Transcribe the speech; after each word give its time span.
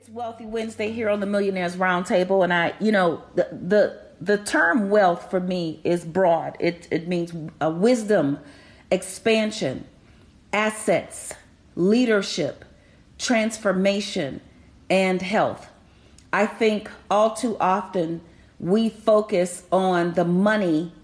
It's 0.00 0.08
Wealthy 0.08 0.46
Wednesday 0.46 0.92
here 0.92 1.10
on 1.10 1.20
the 1.20 1.26
Millionaires 1.26 1.76
Roundtable, 1.76 2.42
and 2.42 2.54
I, 2.54 2.72
you 2.80 2.90
know, 2.90 3.22
the 3.34 3.48
the 3.52 4.00
the 4.18 4.38
term 4.38 4.88
wealth 4.88 5.30
for 5.30 5.40
me 5.40 5.78
is 5.84 6.06
broad. 6.06 6.56
It 6.58 6.88
it 6.90 7.06
means 7.06 7.34
a 7.60 7.68
wisdom, 7.68 8.38
expansion, 8.90 9.86
assets, 10.54 11.34
leadership, 11.76 12.64
transformation, 13.18 14.40
and 14.88 15.20
health. 15.20 15.68
I 16.32 16.46
think 16.46 16.90
all 17.10 17.34
too 17.34 17.58
often 17.60 18.22
we 18.58 18.88
focus 18.88 19.64
on 19.70 20.14
the 20.14 20.24
money 20.24 20.94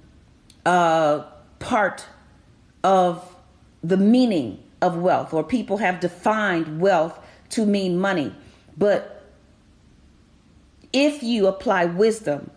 uh, 0.64 1.24
part 1.58 2.06
of 2.82 3.36
the 3.84 3.98
meaning 3.98 4.62
of 4.80 4.96
wealth, 4.96 5.34
or 5.34 5.44
people 5.44 5.76
have 5.76 6.00
defined 6.00 6.80
wealth 6.80 7.18
to 7.50 7.66
mean 7.66 7.98
money. 7.98 8.34
But 8.76 9.24
if 10.92 11.22
you 11.22 11.46
apply 11.46 11.86
wisdom 11.86 12.50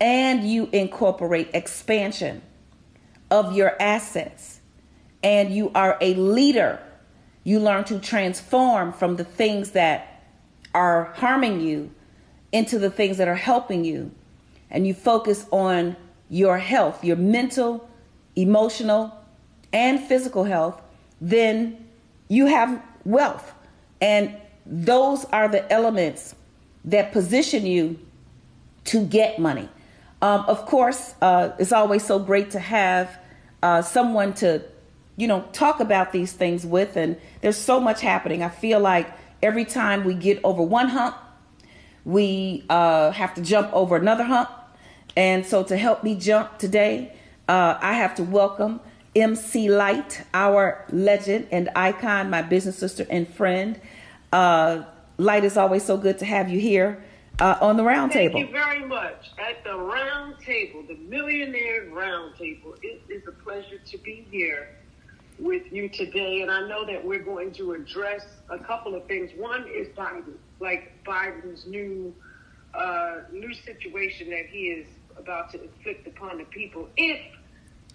and 0.00 0.48
you 0.48 0.68
incorporate 0.72 1.50
expansion 1.54 2.42
of 3.30 3.54
your 3.54 3.80
assets 3.80 4.60
and 5.22 5.54
you 5.54 5.70
are 5.74 5.96
a 6.00 6.14
leader, 6.14 6.80
you 7.44 7.60
learn 7.60 7.84
to 7.84 7.98
transform 7.98 8.92
from 8.92 9.16
the 9.16 9.24
things 9.24 9.70
that 9.72 10.24
are 10.74 11.04
harming 11.16 11.60
you 11.60 11.90
into 12.52 12.78
the 12.78 12.90
things 12.90 13.16
that 13.18 13.28
are 13.28 13.34
helping 13.34 13.84
you. 13.84 14.10
And 14.70 14.86
you 14.86 14.94
focus 14.94 15.46
on 15.50 15.96
your 16.28 16.58
health, 16.58 17.04
your 17.04 17.16
mental, 17.16 17.88
emotional, 18.36 19.16
and 19.72 20.00
physical 20.00 20.44
health, 20.44 20.80
then 21.20 21.84
you 22.28 22.46
have 22.46 22.82
wealth. 23.04 23.52
And 24.00 24.36
those 24.66 25.24
are 25.26 25.48
the 25.48 25.70
elements 25.72 26.34
that 26.84 27.12
position 27.12 27.66
you 27.66 27.98
to 28.84 29.04
get 29.04 29.38
money. 29.38 29.68
Um, 30.22 30.44
of 30.46 30.66
course, 30.66 31.14
uh, 31.22 31.50
it's 31.58 31.72
always 31.72 32.04
so 32.04 32.18
great 32.18 32.50
to 32.52 32.58
have 32.58 33.18
uh, 33.62 33.82
someone 33.82 34.34
to, 34.34 34.62
you 35.16 35.26
know, 35.26 35.42
talk 35.52 35.80
about 35.80 36.12
these 36.12 36.32
things 36.32 36.66
with. 36.66 36.96
And 36.96 37.16
there's 37.40 37.56
so 37.56 37.80
much 37.80 38.00
happening. 38.00 38.42
I 38.42 38.48
feel 38.48 38.80
like 38.80 39.10
every 39.42 39.64
time 39.64 40.04
we 40.04 40.14
get 40.14 40.40
over 40.44 40.62
one 40.62 40.88
hump, 40.88 41.16
we 42.04 42.64
uh, 42.68 43.10
have 43.12 43.34
to 43.34 43.42
jump 43.42 43.72
over 43.72 43.96
another 43.96 44.24
hump. 44.24 44.50
And 45.16 45.44
so 45.44 45.62
to 45.64 45.76
help 45.76 46.04
me 46.04 46.14
jump 46.14 46.58
today, 46.58 47.14
uh, 47.48 47.78
I 47.80 47.94
have 47.94 48.14
to 48.16 48.22
welcome 48.22 48.80
MC 49.14 49.68
Lyte, 49.68 50.22
our 50.32 50.84
legend 50.90 51.48
and 51.50 51.68
icon, 51.74 52.30
my 52.30 52.42
business 52.42 52.78
sister 52.78 53.06
and 53.10 53.26
friend. 53.26 53.80
Uh, 54.32 54.84
Lyte 55.18 55.44
is 55.44 55.56
always 55.56 55.84
so 55.84 55.96
good 55.96 56.18
to 56.18 56.24
have 56.24 56.48
you 56.48 56.58
here 56.58 57.02
uh, 57.40 57.58
on 57.60 57.76
the 57.76 57.82
round 57.82 58.12
Thank 58.12 58.32
table. 58.32 58.40
Thank 58.40 58.48
you 58.48 58.52
very 58.52 58.84
much. 58.86 59.30
At 59.38 59.64
the 59.64 59.76
round 59.76 60.38
table, 60.40 60.84
the 60.86 60.96
millionaire 60.96 61.88
round 61.90 62.36
table, 62.36 62.74
it 62.82 63.02
is 63.08 63.26
a 63.26 63.32
pleasure 63.32 63.78
to 63.78 63.98
be 63.98 64.26
here 64.30 64.76
with 65.38 65.72
you 65.72 65.88
today. 65.88 66.42
And 66.42 66.50
I 66.50 66.66
know 66.68 66.86
that 66.86 67.04
we're 67.04 67.22
going 67.22 67.52
to 67.52 67.72
address 67.72 68.24
a 68.48 68.58
couple 68.58 68.94
of 68.94 69.06
things. 69.06 69.30
One 69.36 69.66
is 69.68 69.88
Biden, 69.88 70.34
like 70.60 70.92
Biden's 71.04 71.66
new 71.66 72.14
uh, 72.72 73.22
new 73.32 73.52
situation 73.52 74.30
that 74.30 74.46
he 74.46 74.68
is 74.68 74.86
about 75.16 75.50
to 75.50 75.60
inflict 75.60 76.06
upon 76.06 76.38
the 76.38 76.44
people 76.44 76.88
if 76.96 77.20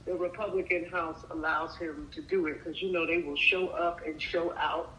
the 0.06 0.14
Republican 0.14 0.86
House 0.86 1.24
allows 1.32 1.78
him 1.78 2.10
to 2.12 2.22
do 2.22 2.46
it, 2.48 2.62
because 2.62 2.82
you 2.82 2.92
know 2.92 3.08
they 3.08 3.20
will 3.20 3.38
show 3.38 3.68
up 3.70 4.02
and 4.06 4.22
show 4.22 4.54
out. 4.58 4.95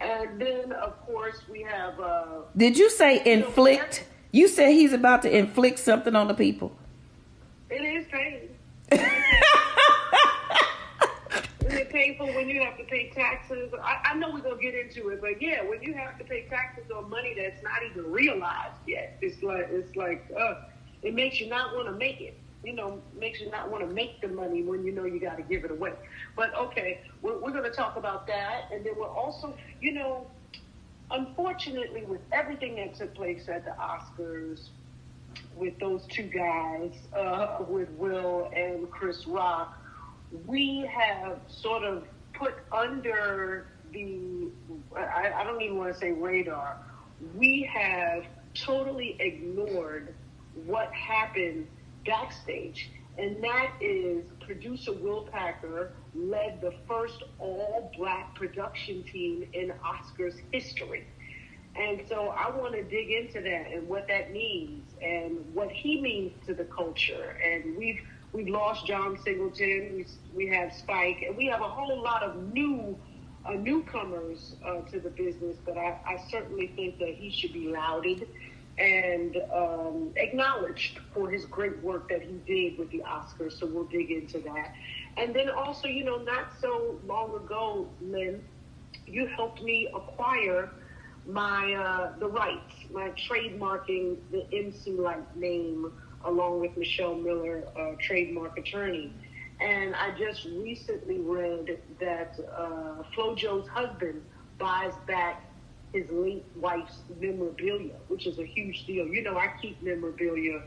And 0.00 0.40
then, 0.40 0.72
of 0.72 1.00
course, 1.06 1.42
we 1.50 1.62
have. 1.62 1.98
Uh, 1.98 2.42
Did 2.56 2.78
you 2.78 2.90
say 2.90 3.22
inflict? 3.24 4.04
You 4.30 4.48
said 4.48 4.70
he's 4.70 4.92
about 4.92 5.22
to 5.22 5.36
inflict 5.36 5.78
something 5.78 6.14
on 6.14 6.28
the 6.28 6.34
people. 6.34 6.72
It 7.70 7.82
is 7.82 8.06
pain. 8.06 8.50
Is 11.68 11.74
it 11.74 11.90
painful 11.90 12.26
when 12.28 12.48
you 12.48 12.62
have 12.62 12.78
to 12.78 12.84
pay 12.84 13.10
taxes? 13.10 13.74
I, 13.82 13.98
I 14.06 14.14
know 14.14 14.30
we're 14.30 14.40
gonna 14.40 14.56
get 14.56 14.74
into 14.74 15.10
it, 15.10 15.20
but 15.20 15.42
yeah, 15.42 15.62
when 15.62 15.82
you 15.82 15.92
have 15.92 16.16
to 16.18 16.24
pay 16.24 16.46
taxes 16.48 16.90
on 16.90 17.10
money 17.10 17.34
that's 17.36 17.62
not 17.62 17.82
even 17.90 18.10
realized 18.10 18.78
yet, 18.86 19.18
it's 19.20 19.42
like 19.42 19.68
it's 19.70 19.94
like 19.94 20.24
uh, 20.38 20.62
it 21.02 21.14
makes 21.14 21.40
you 21.40 21.48
not 21.48 21.74
want 21.74 21.86
to 21.86 21.92
make 21.92 22.22
it. 22.22 22.38
You 22.64 22.72
know, 22.72 23.00
makes 23.18 23.40
you 23.40 23.50
not 23.50 23.70
want 23.70 23.88
to 23.88 23.94
make 23.94 24.20
the 24.20 24.28
money 24.28 24.62
when 24.62 24.84
you 24.84 24.92
know 24.92 25.04
you 25.04 25.20
got 25.20 25.36
to 25.36 25.42
give 25.42 25.64
it 25.64 25.70
away. 25.70 25.92
But 26.36 26.54
okay, 26.56 27.00
we're, 27.22 27.38
we're 27.38 27.52
going 27.52 27.64
to 27.64 27.70
talk 27.70 27.96
about 27.96 28.26
that, 28.26 28.64
and 28.72 28.84
then 28.84 28.94
we're 28.98 29.06
also, 29.08 29.56
you 29.80 29.92
know, 29.92 30.26
unfortunately, 31.10 32.04
with 32.04 32.20
everything 32.32 32.76
that 32.76 32.96
took 32.96 33.14
place 33.14 33.48
at 33.48 33.64
the 33.64 33.70
Oscars, 33.70 34.70
with 35.56 35.78
those 35.78 36.04
two 36.08 36.24
guys, 36.24 36.92
uh, 37.16 37.58
with 37.68 37.88
Will 37.90 38.50
and 38.54 38.90
Chris 38.90 39.26
Rock, 39.26 39.78
we 40.46 40.88
have 40.92 41.38
sort 41.48 41.84
of 41.84 42.04
put 42.32 42.54
under 42.72 43.66
the, 43.92 44.48
I, 44.96 45.32
I 45.34 45.44
don't 45.44 45.60
even 45.62 45.78
want 45.78 45.92
to 45.92 45.98
say 45.98 46.12
radar, 46.12 46.76
we 47.36 47.68
have 47.72 48.24
totally 48.54 49.16
ignored 49.18 50.14
what 50.66 50.92
happened 50.92 51.66
backstage. 52.08 52.90
And 53.18 53.42
that 53.42 53.72
is 53.80 54.24
producer 54.40 54.92
Will 54.92 55.28
Packer 55.30 55.92
led 56.14 56.60
the 56.60 56.72
first 56.88 57.22
all 57.38 57.92
black 57.96 58.34
production 58.34 59.02
team 59.04 59.48
in 59.52 59.72
Oscars 59.84 60.40
history. 60.52 61.04
And 61.76 62.02
so 62.08 62.28
I 62.28 62.50
want 62.50 62.74
to 62.74 62.82
dig 62.82 63.10
into 63.10 63.40
that 63.40 63.72
and 63.72 63.88
what 63.88 64.08
that 64.08 64.32
means 64.32 64.84
and 65.02 65.44
what 65.52 65.70
he 65.70 66.00
means 66.00 66.32
to 66.46 66.54
the 66.54 66.64
culture. 66.64 67.36
And 67.44 67.76
we've 67.76 68.00
we've 68.32 68.48
lost 68.48 68.86
John 68.86 69.18
Singleton, 69.24 69.96
we, 69.96 70.06
we 70.34 70.46
have 70.54 70.72
Spike, 70.72 71.22
and 71.26 71.36
we 71.36 71.46
have 71.46 71.60
a 71.60 71.68
whole 71.68 72.02
lot 72.02 72.22
of 72.22 72.52
new 72.52 72.96
uh, 73.46 73.52
newcomers 73.52 74.56
uh, 74.64 74.80
to 74.90 75.00
the 75.00 75.10
business. 75.10 75.56
But 75.64 75.76
I, 75.76 75.98
I 76.06 76.24
certainly 76.30 76.68
think 76.74 76.98
that 76.98 77.14
he 77.14 77.30
should 77.30 77.52
be 77.52 77.68
lauded 77.68 78.28
and 78.78 79.36
um, 79.52 80.12
acknowledged 80.16 81.00
for 81.12 81.28
his 81.28 81.44
great 81.46 81.82
work 81.82 82.08
that 82.08 82.22
he 82.22 82.40
did 82.46 82.78
with 82.78 82.90
the 82.90 83.02
Oscars. 83.06 83.58
So 83.58 83.66
we'll 83.66 83.84
dig 83.84 84.10
into 84.10 84.38
that. 84.40 84.72
And 85.16 85.34
then 85.34 85.50
also, 85.50 85.88
you 85.88 86.04
know, 86.04 86.18
not 86.18 86.52
so 86.60 87.00
long 87.06 87.34
ago, 87.34 87.88
Lynn, 88.00 88.42
you 89.06 89.26
helped 89.26 89.62
me 89.62 89.88
acquire 89.94 90.70
my 91.26 91.74
uh, 91.74 92.18
the 92.18 92.28
rights, 92.28 92.74
my 92.92 93.10
trademarking 93.10 94.16
the 94.30 94.46
MC 94.52 94.92
Lyte 94.92 95.36
name 95.36 95.92
along 96.24 96.60
with 96.60 96.76
Michelle 96.76 97.14
Miller, 97.14 97.64
uh, 97.78 97.92
trademark 98.00 98.58
attorney. 98.58 99.12
And 99.60 99.94
I 99.94 100.16
just 100.16 100.44
recently 100.44 101.18
read 101.18 101.78
that 102.00 102.38
uh, 102.56 103.02
FloJo's 103.16 103.68
husband 103.68 104.22
buys 104.58 104.92
back 105.06 105.47
his 105.92 106.10
late 106.10 106.44
wife's 106.56 106.98
memorabilia, 107.20 107.94
which 108.08 108.26
is 108.26 108.38
a 108.38 108.44
huge 108.44 108.86
deal. 108.86 109.06
You 109.06 109.22
know, 109.22 109.38
I 109.38 109.52
keep 109.60 109.82
memorabilia 109.82 110.62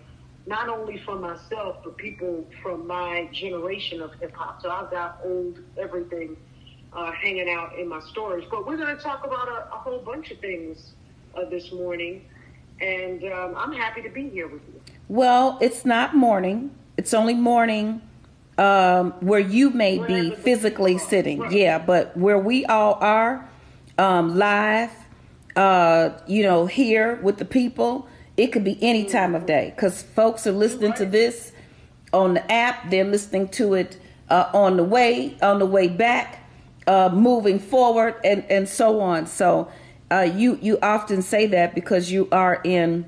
not 0.47 0.69
only 0.69 0.97
for 1.05 1.17
myself, 1.17 1.77
but 1.83 1.97
people 1.97 2.45
from 2.61 2.87
my 2.87 3.29
generation 3.31 4.01
of 4.01 4.13
hip 4.15 4.33
hop. 4.33 4.61
So 4.61 4.71
I've 4.71 4.89
got 4.89 5.19
old 5.23 5.59
everything 5.77 6.35
uh, 6.93 7.11
hanging 7.11 7.49
out 7.49 7.77
in 7.77 7.87
my 7.87 7.99
storage. 7.99 8.49
But 8.49 8.65
we're 8.65 8.77
going 8.77 8.95
to 8.95 9.01
talk 9.01 9.25
about 9.25 9.47
a, 9.47 9.73
a, 9.73 9.77
whole 9.77 9.99
bunch 9.99 10.31
of 10.31 10.39
things 10.39 10.93
uh, 11.35 11.45
this 11.45 11.71
morning. 11.71 12.25
And 12.81 13.23
um, 13.31 13.53
I'm 13.55 13.71
happy 13.71 14.01
to 14.01 14.09
be 14.09 14.29
here 14.29 14.47
with 14.47 14.61
you. 14.67 14.81
Well, 15.07 15.57
it's 15.61 15.85
not 15.85 16.15
morning. 16.15 16.71
It's 16.97 17.13
only 17.13 17.35
morning 17.35 18.01
um, 18.57 19.11
where 19.19 19.39
you 19.39 19.69
may 19.69 19.99
be 19.99 20.35
physically 20.35 20.97
sitting. 20.97 21.39
Right. 21.39 21.51
Yeah, 21.51 21.77
but 21.77 22.17
where 22.17 22.39
we 22.39 22.65
all 22.65 22.95
are 22.95 23.47
um, 23.97 24.37
live 24.37 24.91
uh, 25.61 26.19
you 26.25 26.41
know, 26.41 26.65
here 26.65 27.19
with 27.21 27.37
the 27.37 27.45
people. 27.45 28.07
It 28.35 28.47
could 28.47 28.63
be 28.63 28.79
any 28.81 29.05
time 29.05 29.35
of 29.35 29.45
day 29.45 29.73
because 29.75 30.01
folks 30.01 30.47
are 30.47 30.51
listening 30.51 30.93
to 30.93 31.05
this 31.05 31.51
on 32.11 32.33
the 32.33 32.51
app. 32.51 32.89
They're 32.89 33.03
listening 33.03 33.49
to 33.49 33.75
it 33.75 34.01
uh, 34.29 34.49
on 34.55 34.77
the 34.77 34.83
way, 34.83 35.37
on 35.39 35.59
the 35.59 35.67
way 35.67 35.87
back, 35.87 36.43
uh, 36.87 37.09
moving 37.13 37.59
forward, 37.59 38.15
and 38.23 38.43
and 38.49 38.67
so 38.67 39.01
on. 39.01 39.27
So 39.27 39.71
uh, 40.09 40.21
you 40.35 40.57
you 40.63 40.79
often 40.81 41.21
say 41.21 41.45
that 41.47 41.75
because 41.75 42.11
you 42.11 42.27
are 42.31 42.59
in 42.63 43.05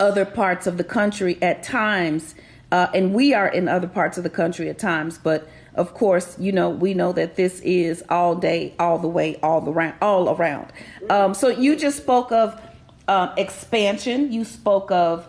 other 0.00 0.24
parts 0.24 0.66
of 0.66 0.76
the 0.76 0.84
country 0.84 1.38
at 1.40 1.62
times, 1.62 2.34
uh, 2.72 2.88
and 2.92 3.14
we 3.14 3.32
are 3.32 3.46
in 3.46 3.68
other 3.68 3.86
parts 3.86 4.18
of 4.18 4.24
the 4.24 4.30
country 4.30 4.68
at 4.68 4.78
times, 4.80 5.18
but 5.18 5.46
of 5.74 5.94
course, 5.94 6.38
you 6.38 6.52
know, 6.52 6.70
we 6.70 6.94
know 6.94 7.12
that 7.12 7.36
this 7.36 7.60
is 7.60 8.02
all 8.08 8.34
day, 8.34 8.74
all 8.78 8.98
the 8.98 9.08
way, 9.08 9.38
all 9.42 9.60
the 9.60 9.72
round, 9.72 9.94
all 10.02 10.30
around. 10.30 10.72
Um, 11.08 11.34
so 11.34 11.48
you 11.48 11.76
just 11.76 11.96
spoke 11.96 12.32
of 12.32 12.60
um, 13.06 13.30
expansion. 13.36 14.32
You 14.32 14.44
spoke 14.44 14.90
of 14.90 15.26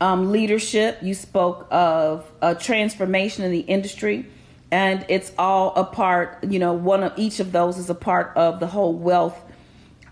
um, 0.00 0.32
leadership. 0.32 0.98
You 1.02 1.14
spoke 1.14 1.66
of 1.70 2.30
a 2.42 2.54
transformation 2.54 3.44
in 3.44 3.52
the 3.52 3.60
industry, 3.60 4.26
and 4.70 5.04
it's 5.08 5.32
all 5.38 5.72
a 5.76 5.84
part. 5.84 6.42
You 6.44 6.58
know, 6.58 6.72
one 6.72 7.02
of 7.02 7.12
each 7.16 7.40
of 7.40 7.52
those 7.52 7.78
is 7.78 7.88
a 7.88 7.94
part 7.94 8.32
of 8.36 8.60
the 8.60 8.66
whole 8.66 8.92
wealth 8.92 9.40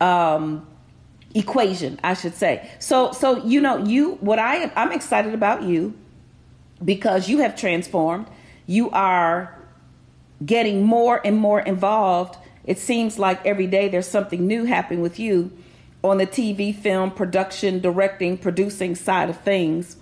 um, 0.01 0.67
equation, 1.35 1.99
I 2.05 2.15
should 2.15 2.35
say. 2.35 2.71
So, 2.79 3.13
so 3.13 3.45
you 3.45 3.61
know, 3.61 3.79
you 3.79 4.13
what 4.21 4.39
I 4.39 4.57
am, 4.57 4.71
I'm 4.77 4.93
excited 4.93 5.35
about 5.35 5.65
you 5.65 5.95
because 6.85 7.29
you 7.29 7.39
have 7.39 7.57
transformed. 7.57 8.27
You 8.67 8.91
are 8.91 9.59
getting 10.45 10.85
more 10.85 11.21
and 11.25 11.37
more 11.37 11.61
involved. 11.61 12.37
It 12.65 12.79
seems 12.79 13.19
like 13.19 13.45
every 13.45 13.67
day 13.67 13.89
there's 13.89 14.09
something 14.09 14.47
new 14.47 14.65
happening 14.65 15.03
with 15.03 15.19
you 15.19 15.53
on 16.03 16.19
the 16.19 16.27
TV, 16.27 16.75
film, 16.75 17.11
production, 17.11 17.81
directing, 17.81 18.37
producing 18.39 18.95
side 18.95 19.31
of 19.31 19.41
things. 19.41 19.97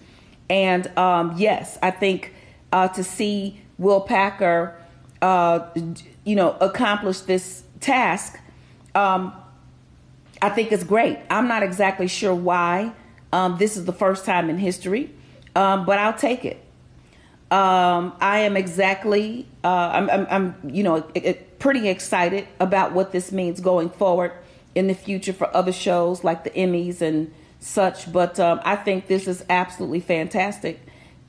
And 0.50 0.87
um, 0.99 1.34
yes, 1.37 1.79
I 1.82 1.90
think 1.90 2.34
uh, 2.73 2.88
to 2.88 3.05
see 3.05 3.61
Will 3.79 4.00
Packer, 4.00 4.76
uh, 5.20 5.69
you 6.25 6.37
know, 6.37 6.56
accomplish 6.61 7.20
this 7.20 7.62
task, 7.81 8.38
um, 8.94 9.32
I 10.40 10.49
think 10.49 10.73
it's 10.73 10.85
great. 10.85 11.19
I'm 11.31 11.46
not 11.46 11.62
exactly 11.62 12.08
sure 12.08 12.35
why 12.35 12.93
um, 13.32 13.56
this 13.58 13.76
is 13.76 13.85
the 13.85 13.93
first 13.93 14.25
time 14.25 14.50
in 14.50 14.58
history, 14.58 15.11
um, 15.55 15.87
but 15.87 15.99
I'll 15.99 16.12
take 16.12 16.44
it. 16.44 16.56
Um, 17.50 18.14
I 18.20 18.40
am 18.40 18.56
exactly, 18.56 19.46
uh, 19.64 19.91
I'm, 19.93 20.11
I'm, 20.11 20.26
I'm, 20.31 20.70
you 20.75 20.82
know, 20.82 20.97
it, 21.14 21.25
it, 21.25 21.59
pretty 21.59 21.88
excited 21.88 22.49
about 22.59 22.93
what 22.93 23.12
this 23.12 23.31
means 23.31 23.61
going 23.61 23.88
forward 23.88 24.32
in 24.75 24.88
the 24.88 24.94
future 24.94 25.32
for 25.32 25.55
other 25.56 25.70
shows 25.70 26.25
like 26.25 26.43
the 26.43 26.50
Emmys 26.50 27.00
and 27.00 27.32
such. 27.61 28.12
But 28.12 28.41
um, 28.41 28.61
I 28.64 28.75
think 28.75 29.06
this 29.06 29.29
is 29.29 29.44
absolutely 29.49 30.00
fantastic. 30.00 30.81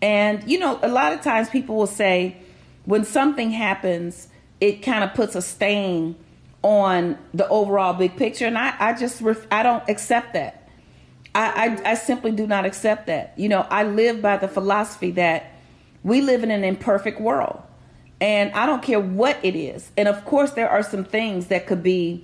And, 0.02 0.44
you 0.50 0.58
know, 0.58 0.80
a 0.82 0.88
lot 0.88 1.14
of 1.14 1.22
times 1.22 1.50
people 1.50 1.76
will 1.76 1.88
say 1.88 2.38
when 2.86 3.06
something 3.06 3.52
happens, 3.52 4.28
it 4.60 4.82
kind 4.82 5.04
of 5.04 5.14
puts 5.14 5.36
a 5.36 5.42
stain 5.42 6.16
on 6.64 7.18
the 7.34 7.48
overall 7.50 7.94
big 7.94 8.18
picture. 8.18 8.48
And 8.48 8.58
I, 8.58 8.74
I 8.80 8.94
just, 8.94 9.22
ref- 9.22 9.48
I 9.52 9.62
don't 9.62 9.88
accept 9.88 10.34
that. 10.34 10.68
I, 11.36 11.78
I, 11.86 11.92
I 11.92 11.94
simply 11.96 12.32
do 12.32 12.48
not 12.48 12.66
accept 12.66 13.08
that. 13.08 13.34
You 13.38 13.50
know, 13.50 13.68
I 13.70 13.84
live 13.84 14.22
by 14.22 14.38
the 14.38 14.48
philosophy 14.48 15.12
that 15.12 15.52
we 16.04 16.22
live 16.22 16.44
in 16.44 16.52
an 16.52 16.64
imperfect 16.64 17.22
world. 17.22 17.62
And 18.24 18.54
I 18.54 18.66
don't 18.66 18.82
care 18.82 19.02
what 19.02 19.38
it 19.44 19.54
is. 19.54 19.92
And 19.98 20.08
of 20.08 20.24
course, 20.24 20.52
there 20.52 20.70
are 20.70 20.82
some 20.82 21.04
things 21.04 21.48
that 21.48 21.68
could 21.68 21.84
be 21.84 22.24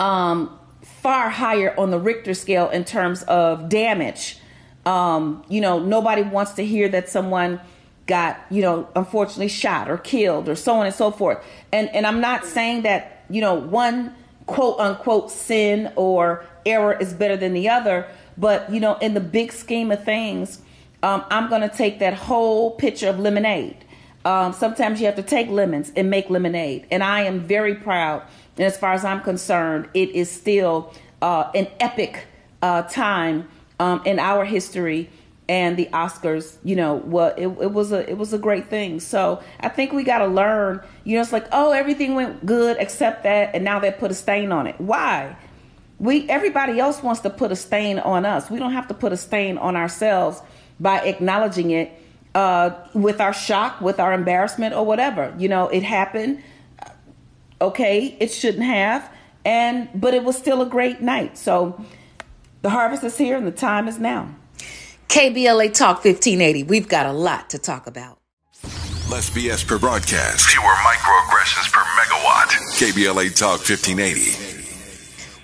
um, 0.00 0.58
far 0.80 1.28
higher 1.28 1.78
on 1.78 1.90
the 1.90 1.98
Richter 1.98 2.32
scale 2.32 2.70
in 2.70 2.86
terms 2.86 3.24
of 3.24 3.68
damage. 3.68 4.38
Um, 4.86 5.44
you 5.50 5.60
know, 5.60 5.80
nobody 5.80 6.22
wants 6.22 6.52
to 6.52 6.64
hear 6.64 6.88
that 6.88 7.10
someone 7.10 7.60
got, 8.06 8.40
you 8.48 8.62
know, 8.62 8.88
unfortunately 8.96 9.48
shot 9.48 9.90
or 9.90 9.98
killed 9.98 10.48
or 10.48 10.56
so 10.56 10.76
on 10.76 10.86
and 10.86 10.94
so 10.94 11.10
forth. 11.10 11.44
And 11.70 11.90
and 11.90 12.06
I'm 12.06 12.22
not 12.22 12.46
saying 12.46 12.84
that, 12.84 13.26
you 13.28 13.42
know, 13.42 13.52
one 13.52 14.14
quote 14.46 14.80
unquote 14.80 15.30
sin 15.30 15.92
or 15.94 16.42
error 16.64 16.94
is 16.94 17.12
better 17.12 17.36
than 17.36 17.52
the 17.52 17.68
other, 17.68 18.08
but 18.38 18.72
you 18.72 18.80
know, 18.80 18.96
in 18.96 19.12
the 19.12 19.20
big 19.20 19.52
scheme 19.52 19.90
of 19.90 20.02
things, 20.04 20.62
um, 21.02 21.22
I'm 21.28 21.50
going 21.50 21.60
to 21.60 21.68
take 21.68 21.98
that 21.98 22.14
whole 22.14 22.70
pitcher 22.70 23.10
of 23.10 23.18
lemonade. 23.18 23.83
Um, 24.24 24.52
sometimes 24.52 25.00
you 25.00 25.06
have 25.06 25.16
to 25.16 25.22
take 25.22 25.48
lemons 25.48 25.92
and 25.94 26.08
make 26.08 26.30
lemonade. 26.30 26.86
And 26.90 27.02
I 27.02 27.22
am 27.22 27.40
very 27.40 27.74
proud. 27.74 28.22
And 28.56 28.64
as 28.66 28.76
far 28.76 28.92
as 28.92 29.04
I'm 29.04 29.20
concerned, 29.20 29.88
it 29.94 30.10
is 30.10 30.30
still 30.30 30.94
uh, 31.20 31.50
an 31.54 31.68
epic 31.80 32.26
uh, 32.62 32.82
time 32.82 33.48
um, 33.78 34.02
in 34.04 34.18
our 34.18 34.44
history. 34.44 35.10
And 35.46 35.76
the 35.76 35.86
Oscars, 35.92 36.56
you 36.64 36.74
know, 36.74 36.94
what 37.00 37.38
it, 37.38 37.48
it 37.48 37.72
was 37.72 37.92
a 37.92 38.08
it 38.08 38.16
was 38.16 38.32
a 38.32 38.38
great 38.38 38.68
thing. 38.68 38.98
So 38.98 39.42
I 39.60 39.68
think 39.68 39.92
we 39.92 40.02
got 40.02 40.20
to 40.20 40.26
learn. 40.26 40.80
You 41.04 41.16
know, 41.16 41.22
it's 41.22 41.32
like 41.34 41.46
oh, 41.52 41.72
everything 41.72 42.14
went 42.14 42.46
good 42.46 42.78
except 42.80 43.24
that, 43.24 43.54
and 43.54 43.62
now 43.62 43.78
they 43.78 43.90
put 43.90 44.10
a 44.10 44.14
stain 44.14 44.52
on 44.52 44.66
it. 44.66 44.80
Why? 44.80 45.36
We 45.98 46.26
everybody 46.30 46.80
else 46.80 47.02
wants 47.02 47.20
to 47.20 47.30
put 47.30 47.52
a 47.52 47.56
stain 47.56 47.98
on 47.98 48.24
us. 48.24 48.48
We 48.48 48.58
don't 48.58 48.72
have 48.72 48.88
to 48.88 48.94
put 48.94 49.12
a 49.12 49.18
stain 49.18 49.58
on 49.58 49.76
ourselves 49.76 50.40
by 50.80 51.00
acknowledging 51.00 51.72
it 51.72 51.92
uh, 52.34 52.70
with 52.94 53.20
our 53.20 53.32
shock, 53.32 53.80
with 53.80 54.00
our 54.00 54.12
embarrassment, 54.12 54.74
or 54.74 54.84
whatever. 54.84 55.34
You 55.38 55.48
know, 55.48 55.68
it 55.68 55.82
happened. 55.82 56.42
Okay, 57.60 58.16
it 58.20 58.32
shouldn't 58.32 58.64
have, 58.64 59.08
and 59.44 59.88
but 59.94 60.14
it 60.14 60.24
was 60.24 60.36
still 60.36 60.60
a 60.60 60.66
great 60.66 61.00
night. 61.00 61.38
So 61.38 61.82
the 62.62 62.70
harvest 62.70 63.04
is 63.04 63.16
here, 63.16 63.36
and 63.36 63.46
the 63.46 63.52
time 63.52 63.88
is 63.88 63.98
now. 63.98 64.34
KBLA 65.08 65.72
Talk 65.72 66.04
1580. 66.04 66.64
We've 66.64 66.88
got 66.88 67.06
a 67.06 67.12
lot 67.12 67.50
to 67.50 67.58
talk 67.58 67.86
about. 67.86 68.18
Less 69.10 69.30
BS 69.30 69.66
per 69.66 69.78
broadcast. 69.78 70.46
Fewer 70.48 70.64
microaggressions 70.64 71.70
per 71.70 71.80
megawatt. 71.80 72.48
KBLA 72.78 73.36
Talk 73.38 73.60
1580. 73.60 74.53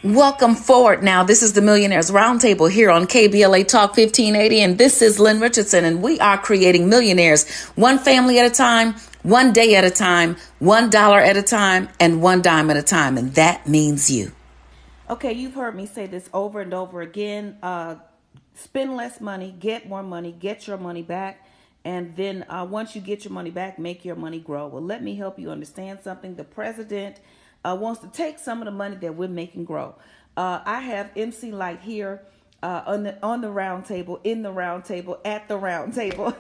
Welcome 0.02 0.54
forward 0.54 1.02
now. 1.02 1.24
This 1.24 1.42
is 1.42 1.52
the 1.52 1.60
Millionaires 1.60 2.10
Roundtable 2.10 2.70
here 2.70 2.90
on 2.90 3.06
KBLA 3.06 3.68
Talk 3.68 3.90
1580, 3.90 4.62
and 4.62 4.78
this 4.78 5.02
is 5.02 5.20
Lynn 5.20 5.40
Richardson, 5.40 5.84
and 5.84 6.00
we 6.00 6.18
are 6.20 6.38
creating 6.38 6.88
millionaires 6.88 7.46
one 7.74 7.98
family 7.98 8.38
at 8.38 8.46
a 8.46 8.54
time, 8.54 8.94
one 9.24 9.52
day 9.52 9.74
at 9.74 9.84
a 9.84 9.90
time, 9.90 10.38
one 10.58 10.88
dollar 10.88 11.18
at 11.18 11.36
a 11.36 11.42
time, 11.42 11.90
and 12.00 12.22
one 12.22 12.40
dime 12.40 12.70
at 12.70 12.78
a 12.78 12.82
time, 12.82 13.18
and 13.18 13.34
that 13.34 13.68
means 13.68 14.10
you. 14.10 14.32
Okay, 15.10 15.34
you've 15.34 15.52
heard 15.52 15.74
me 15.74 15.84
say 15.84 16.06
this 16.06 16.30
over 16.32 16.62
and 16.62 16.72
over 16.72 17.02
again. 17.02 17.58
Uh, 17.62 17.96
spend 18.54 18.96
less 18.96 19.20
money, 19.20 19.54
get 19.60 19.86
more 19.86 20.02
money, 20.02 20.32
get 20.32 20.66
your 20.66 20.78
money 20.78 21.02
back. 21.02 21.46
And 21.84 22.16
then 22.16 22.46
uh, 22.48 22.66
once 22.68 22.94
you 22.94 23.02
get 23.02 23.26
your 23.26 23.34
money 23.34 23.50
back, 23.50 23.78
make 23.78 24.06
your 24.06 24.16
money 24.16 24.38
grow. 24.38 24.66
Well, 24.66 24.82
let 24.82 25.02
me 25.02 25.16
help 25.16 25.38
you 25.38 25.50
understand 25.50 25.98
something. 26.02 26.36
The 26.36 26.44
president 26.44 27.16
uh, 27.64 27.76
wants 27.78 28.00
to 28.00 28.08
take 28.08 28.38
some 28.38 28.60
of 28.60 28.66
the 28.66 28.70
money 28.70 28.96
that 28.96 29.14
we're 29.14 29.28
making 29.28 29.64
grow. 29.64 29.94
Uh, 30.36 30.60
I 30.64 30.80
have 30.80 31.10
MC 31.16 31.52
Lyte 31.52 31.80
here 31.80 32.22
uh, 32.62 32.82
on 32.86 33.02
the 33.04 33.18
on 33.22 33.40
the 33.40 33.50
round 33.50 33.84
table, 33.86 34.20
in 34.24 34.42
the 34.42 34.52
round 34.52 34.84
table, 34.84 35.18
at 35.24 35.48
the 35.48 35.56
round 35.56 35.94
table 35.94 36.34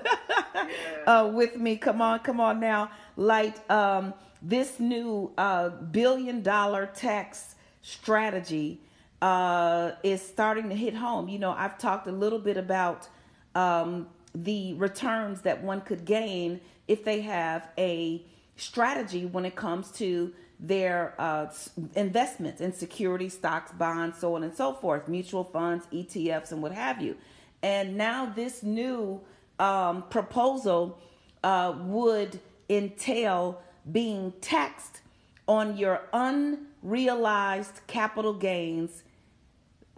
uh, 1.06 1.30
with 1.32 1.56
me. 1.56 1.76
Come 1.76 2.00
on, 2.02 2.20
come 2.20 2.40
on 2.40 2.60
now, 2.60 2.90
Lyte. 3.16 3.70
Um, 3.70 4.14
this 4.42 4.80
new 4.80 5.32
uh, 5.36 5.68
billion 5.68 6.42
dollar 6.42 6.86
tax 6.86 7.54
strategy 7.82 8.80
uh, 9.22 9.92
is 10.02 10.22
starting 10.22 10.68
to 10.68 10.74
hit 10.74 10.94
home. 10.94 11.28
You 11.28 11.38
know, 11.38 11.52
I've 11.52 11.78
talked 11.78 12.06
a 12.06 12.12
little 12.12 12.38
bit 12.38 12.56
about 12.56 13.08
um, 13.54 14.08
the 14.34 14.74
returns 14.74 15.42
that 15.42 15.62
one 15.62 15.80
could 15.80 16.04
gain 16.04 16.60
if 16.88 17.04
they 17.04 17.20
have 17.20 17.68
a 17.78 18.22
strategy 18.56 19.26
when 19.26 19.44
it 19.44 19.54
comes 19.54 19.90
to 19.92 20.32
their 20.60 21.14
uh, 21.18 21.46
investments 21.94 22.60
in 22.60 22.72
security, 22.72 23.28
stocks, 23.28 23.72
bonds, 23.72 24.18
so 24.18 24.36
on 24.36 24.44
and 24.44 24.54
so 24.54 24.74
forth, 24.74 25.08
mutual 25.08 25.44
funds, 25.44 25.86
ETFs, 25.92 26.52
and 26.52 26.62
what 26.62 26.72
have 26.72 27.00
you. 27.00 27.16
And 27.62 27.96
now 27.96 28.26
this 28.26 28.62
new 28.62 29.20
um, 29.58 30.04
proposal 30.10 30.98
uh, 31.42 31.74
would 31.78 32.40
entail 32.68 33.62
being 33.90 34.32
taxed 34.40 35.00
on 35.48 35.76
your 35.76 36.02
unrealized 36.12 37.80
capital 37.86 38.34
gains. 38.34 39.02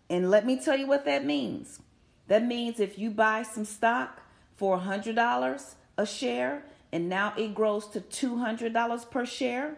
And 0.09 0.31
let 0.31 0.47
me 0.47 0.61
tell 0.63 0.77
you 0.77 0.87
what 0.87 1.05
that 1.05 1.25
means. 1.25 1.81
That 2.29 2.45
means 2.45 2.81
if 2.81 2.99
you 2.99 3.11
buy 3.11 3.43
some 3.43 3.65
stock 3.65 4.23
for 4.55 4.79
$100 4.79 5.75
a 5.99 6.07
share 6.07 6.65
and 6.93 7.09
now 7.09 7.33
it 7.37 7.55
grows 7.55 7.89
to 7.89 8.01
$200 8.01 9.11
per 9.11 9.27
share, 9.27 9.77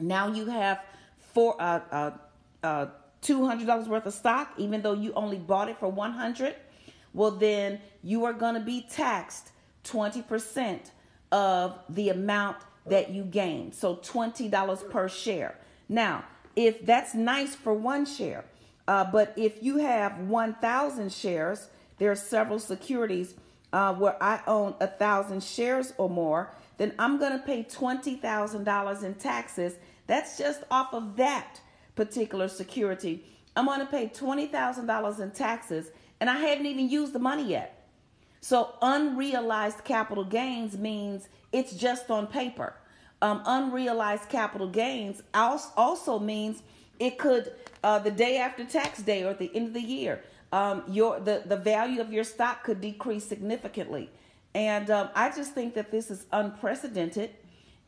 now 0.00 0.28
you 0.28 0.46
have 0.46 0.80
four 1.32 1.56
uh, 1.60 1.80
uh, 1.90 2.10
uh, 2.62 2.86
two 3.20 3.46
hundred 3.46 3.66
dollars 3.66 3.88
worth 3.88 4.06
of 4.06 4.14
stock, 4.14 4.52
even 4.58 4.82
though 4.82 4.94
you 4.94 5.12
only 5.14 5.38
bought 5.38 5.68
it 5.68 5.78
for 5.78 5.88
one 5.88 6.12
hundred. 6.12 6.54
Well, 7.12 7.32
then 7.32 7.80
you 8.02 8.24
are 8.24 8.32
going 8.32 8.54
to 8.54 8.60
be 8.60 8.86
taxed 8.90 9.50
twenty 9.84 10.22
percent 10.22 10.92
of 11.32 11.78
the 11.88 12.08
amount 12.08 12.58
that 12.86 13.10
you 13.10 13.24
gain. 13.24 13.72
So 13.72 13.96
twenty 13.96 14.48
dollars 14.48 14.82
per 14.90 15.08
share. 15.08 15.56
Now, 15.88 16.24
if 16.56 16.84
that's 16.86 17.14
nice 17.14 17.54
for 17.54 17.74
one 17.74 18.06
share, 18.06 18.44
uh, 18.88 19.04
but 19.04 19.32
if 19.36 19.62
you 19.62 19.78
have 19.78 20.18
one 20.18 20.54
thousand 20.54 21.12
shares, 21.12 21.68
there 21.98 22.10
are 22.10 22.16
several 22.16 22.58
securities 22.58 23.34
uh, 23.72 23.94
where 23.94 24.20
I 24.22 24.40
own 24.46 24.74
a 24.80 24.86
thousand 24.86 25.42
shares 25.42 25.92
or 25.98 26.08
more. 26.08 26.50
Then 26.78 26.94
I'm 26.98 27.18
going 27.18 27.32
to 27.32 27.44
pay 27.44 27.62
twenty 27.64 28.16
thousand 28.16 28.64
dollars 28.64 29.02
in 29.02 29.14
taxes 29.14 29.74
that's 30.10 30.36
just 30.36 30.64
off 30.72 30.92
of 30.92 31.16
that 31.16 31.60
particular 31.94 32.48
security. 32.48 33.24
I'm 33.54 33.66
going 33.66 33.78
to 33.78 33.86
pay 33.86 34.08
$20,000 34.08 35.20
in 35.20 35.30
taxes 35.30 35.92
and 36.18 36.28
I 36.28 36.36
haven't 36.36 36.66
even 36.66 36.88
used 36.88 37.12
the 37.12 37.20
money 37.20 37.44
yet. 37.48 37.86
So 38.40 38.74
unrealized 38.82 39.84
capital 39.84 40.24
gains 40.24 40.76
means 40.76 41.28
it's 41.52 41.74
just 41.74 42.10
on 42.10 42.26
paper. 42.26 42.74
Um, 43.22 43.42
unrealized 43.46 44.28
capital 44.28 44.68
gains 44.68 45.22
also 45.32 46.18
means 46.18 46.62
it 46.98 47.16
could 47.16 47.52
uh, 47.84 48.00
the 48.00 48.10
day 48.10 48.38
after 48.38 48.64
tax 48.64 49.02
day 49.02 49.22
or 49.22 49.30
at 49.30 49.38
the 49.38 49.50
end 49.54 49.68
of 49.68 49.74
the 49.74 49.80
year, 49.80 50.22
um, 50.52 50.82
your 50.88 51.20
the 51.20 51.42
the 51.46 51.56
value 51.56 52.00
of 52.00 52.12
your 52.12 52.24
stock 52.24 52.64
could 52.64 52.80
decrease 52.80 53.24
significantly. 53.24 54.10
And 54.54 54.90
um, 54.90 55.10
I 55.14 55.30
just 55.30 55.52
think 55.52 55.74
that 55.74 55.90
this 55.90 56.10
is 56.10 56.26
unprecedented. 56.32 57.30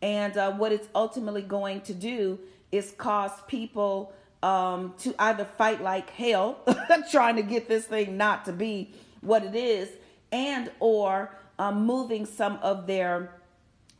And 0.02 0.36
uh, 0.36 0.52
what 0.52 0.72
it's 0.72 0.88
ultimately 0.94 1.42
going 1.42 1.80
to 1.82 1.94
do 1.94 2.38
is 2.72 2.92
cause 2.98 3.30
people 3.46 4.12
um, 4.42 4.94
to 4.98 5.14
either 5.20 5.44
fight 5.44 5.80
like 5.80 6.10
hell, 6.10 6.58
trying 7.10 7.36
to 7.36 7.42
get 7.42 7.68
this 7.68 7.84
thing 7.86 8.16
not 8.16 8.44
to 8.46 8.52
be 8.52 8.92
what 9.20 9.44
it 9.44 9.54
is, 9.54 9.88
and 10.32 10.70
or 10.80 11.30
um, 11.58 11.86
moving 11.86 12.26
some 12.26 12.58
of 12.62 12.88
their 12.88 13.32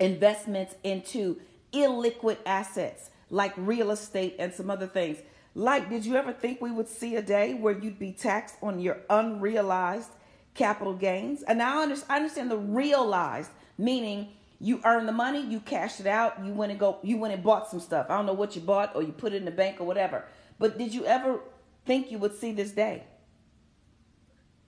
investments 0.00 0.74
into 0.82 1.40
illiquid 1.72 2.38
assets 2.44 3.10
like 3.30 3.52
real 3.56 3.90
estate 3.90 4.36
and 4.38 4.52
some 4.52 4.70
other 4.70 4.86
things. 4.86 5.18
Like, 5.54 5.88
did 5.88 6.04
you 6.04 6.16
ever 6.16 6.32
think 6.32 6.60
we 6.60 6.70
would 6.70 6.88
see 6.88 7.16
a 7.16 7.22
day 7.22 7.54
where 7.54 7.78
you'd 7.78 7.98
be 7.98 8.12
taxed 8.12 8.56
on 8.62 8.80
your 8.80 8.98
unrealized 9.10 10.10
capital 10.54 10.94
gains? 10.94 11.42
And 11.42 11.58
now 11.58 11.80
I 11.80 12.16
understand 12.16 12.50
the 12.50 12.58
realized, 12.58 13.50
meaning 13.76 14.28
you 14.62 14.80
earn 14.84 15.06
the 15.06 15.12
money, 15.12 15.44
you 15.44 15.60
cashed 15.60 16.00
it 16.00 16.06
out, 16.06 16.42
you 16.44 16.52
went 16.52 16.70
and 16.70 16.80
go, 16.80 16.98
you 17.02 17.18
went 17.18 17.34
and 17.34 17.42
bought 17.42 17.68
some 17.68 17.80
stuff. 17.80 18.06
I 18.08 18.16
don't 18.16 18.26
know 18.26 18.32
what 18.32 18.56
you 18.56 18.62
bought, 18.62 18.94
or 18.96 19.02
you 19.02 19.12
put 19.12 19.32
it 19.32 19.36
in 19.36 19.44
the 19.44 19.50
bank 19.50 19.80
or 19.80 19.84
whatever. 19.84 20.24
But 20.58 20.78
did 20.78 20.94
you 20.94 21.04
ever 21.04 21.40
think 21.84 22.10
you 22.10 22.18
would 22.18 22.34
see 22.34 22.52
this 22.52 22.70
day? 22.70 23.04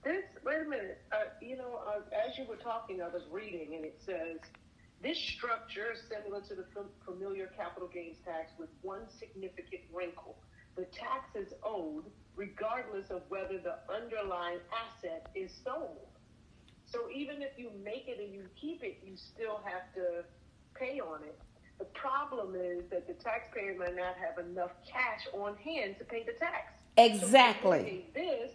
This 0.03 0.23
wait 0.45 0.61
a 0.65 0.69
minute. 0.69 1.01
Uh, 1.11 1.29
you 1.41 1.57
know, 1.57 1.79
uh, 1.87 2.01
as 2.27 2.37
you 2.37 2.45
were 2.45 2.57
talking, 2.57 3.01
I 3.01 3.07
was 3.07 3.23
reading, 3.31 3.73
and 3.73 3.85
it 3.85 3.99
says 4.05 4.37
this 5.01 5.17
structure 5.17 5.93
is 5.93 6.01
similar 6.07 6.41
to 6.41 6.55
the 6.55 6.65
familiar 7.05 7.49
capital 7.57 7.87
gains 7.87 8.17
tax 8.23 8.51
with 8.59 8.69
one 8.81 9.01
significant 9.17 9.81
wrinkle 9.91 10.35
the 10.75 10.85
tax 10.85 11.35
is 11.35 11.53
owed 11.63 12.03
regardless 12.35 13.09
of 13.09 13.21
whether 13.29 13.57
the 13.57 13.75
underlying 13.93 14.59
asset 14.73 15.27
is 15.35 15.51
sold. 15.63 16.07
So 16.95 17.09
even 17.13 17.41
if 17.41 17.51
you 17.57 17.71
make 17.83 18.07
it 18.07 18.23
and 18.23 18.33
you 18.33 18.47
keep 18.55 18.81
it, 18.81 19.03
you 19.05 19.17
still 19.17 19.59
have 19.65 19.91
to 19.95 20.23
pay 20.79 21.01
on 21.01 21.23
it. 21.23 21.37
The 21.77 21.85
problem 21.91 22.55
is 22.55 22.83
that 22.89 23.05
the 23.05 23.15
taxpayer 23.15 23.75
might 23.77 23.97
not 23.97 24.15
have 24.15 24.39
enough 24.39 24.71
cash 24.87 25.27
on 25.33 25.57
hand 25.57 25.97
to 25.99 26.05
pay 26.05 26.23
the 26.23 26.31
tax. 26.39 26.79
Exactly. 26.95 28.05
So 28.15 28.21
this, 28.21 28.51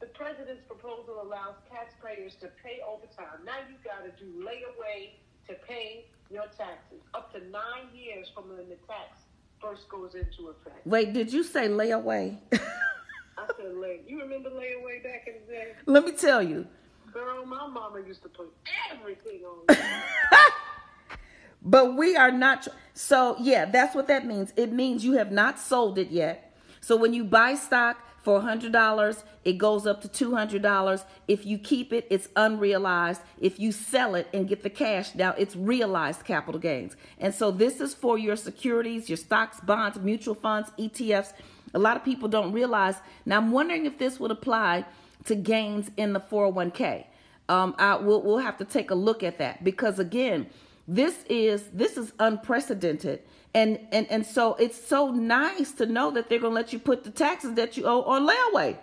the 0.00 0.06
president's 0.06 0.64
proposal 0.66 1.20
allows 1.20 1.56
taxpayers 1.70 2.34
to 2.40 2.48
pay 2.64 2.80
overtime. 2.80 3.44
Now 3.44 3.60
you've 3.68 3.84
got 3.84 4.08
to 4.08 4.24
do 4.24 4.32
layaway 4.40 5.10
to 5.48 5.54
pay 5.68 6.06
your 6.30 6.46
taxes 6.56 7.04
up 7.12 7.30
to 7.34 7.40
nine 7.50 7.92
years 7.94 8.28
from 8.34 8.48
when 8.48 8.70
the 8.70 8.80
tax 8.88 9.20
first 9.60 9.86
goes 9.90 10.14
into 10.14 10.48
effect. 10.48 10.86
Wait, 10.86 11.12
did 11.12 11.30
you 11.30 11.42
say 11.42 11.68
layaway? 11.68 12.38
I 12.52 13.46
said 13.58 13.76
lay. 13.76 14.00
You 14.06 14.20
remember 14.22 14.48
layaway 14.48 15.02
back 15.02 15.26
in 15.26 15.34
the 15.46 15.52
day? 15.52 15.72
Let 15.84 16.06
me 16.06 16.12
tell 16.12 16.42
you. 16.42 16.66
Girl, 17.12 17.44
my 17.44 17.66
mama 17.66 18.00
used 18.06 18.22
to 18.22 18.28
put 18.28 18.52
everything 18.90 19.42
on. 19.44 19.76
but 21.62 21.96
we 21.96 22.16
are 22.16 22.30
not. 22.30 22.68
So 22.94 23.36
yeah, 23.38 23.66
that's 23.66 23.94
what 23.94 24.08
that 24.08 24.26
means. 24.26 24.52
It 24.56 24.72
means 24.72 25.04
you 25.04 25.14
have 25.14 25.30
not 25.30 25.58
sold 25.58 25.98
it 25.98 26.10
yet. 26.10 26.56
So 26.80 26.96
when 26.96 27.12
you 27.12 27.24
buy 27.24 27.54
stock, 27.54 27.98
for 28.22 28.40
$100, 28.40 29.24
it 29.44 29.58
goes 29.58 29.86
up 29.86 30.00
to 30.02 30.08
$200. 30.08 31.04
If 31.26 31.44
you 31.44 31.58
keep 31.58 31.92
it, 31.92 32.06
it's 32.08 32.28
unrealized. 32.36 33.20
If 33.40 33.58
you 33.58 33.72
sell 33.72 34.14
it 34.14 34.28
and 34.32 34.48
get 34.48 34.62
the 34.62 34.70
cash, 34.70 35.14
now 35.14 35.34
it's 35.36 35.56
realized 35.56 36.24
capital 36.24 36.60
gains. 36.60 36.96
And 37.18 37.34
so 37.34 37.50
this 37.50 37.80
is 37.80 37.94
for 37.94 38.16
your 38.16 38.36
securities, 38.36 39.08
your 39.08 39.16
stocks, 39.16 39.60
bonds, 39.60 39.98
mutual 39.98 40.36
funds, 40.36 40.70
ETFs. 40.78 41.32
A 41.74 41.78
lot 41.78 41.96
of 41.96 42.04
people 42.04 42.28
don't 42.28 42.52
realize. 42.52 42.96
Now 43.26 43.38
I'm 43.38 43.50
wondering 43.50 43.86
if 43.86 43.98
this 43.98 44.20
would 44.20 44.30
apply 44.30 44.84
to 45.24 45.34
gains 45.34 45.90
in 45.96 46.12
the 46.12 46.20
401k. 46.20 47.04
Um, 47.48 47.74
I, 47.78 47.96
we'll, 47.96 48.22
we'll 48.22 48.38
have 48.38 48.56
to 48.58 48.64
take 48.64 48.90
a 48.90 48.94
look 48.94 49.22
at 49.22 49.38
that 49.38 49.62
because 49.64 49.98
again, 49.98 50.46
this 50.88 51.24
is 51.28 51.68
this 51.72 51.96
is 51.96 52.12
unprecedented. 52.18 53.20
And 53.54 53.78
and 53.92 54.06
and 54.10 54.26
so 54.26 54.54
it's 54.54 54.82
so 54.82 55.10
nice 55.10 55.72
to 55.72 55.86
know 55.86 56.10
that 56.12 56.28
they're 56.28 56.38
going 56.38 56.52
to 56.52 56.54
let 56.54 56.72
you 56.72 56.78
put 56.78 57.04
the 57.04 57.10
taxes 57.10 57.54
that 57.54 57.76
you 57.76 57.84
owe 57.84 58.02
on 58.02 58.26
layaway. 58.26 58.78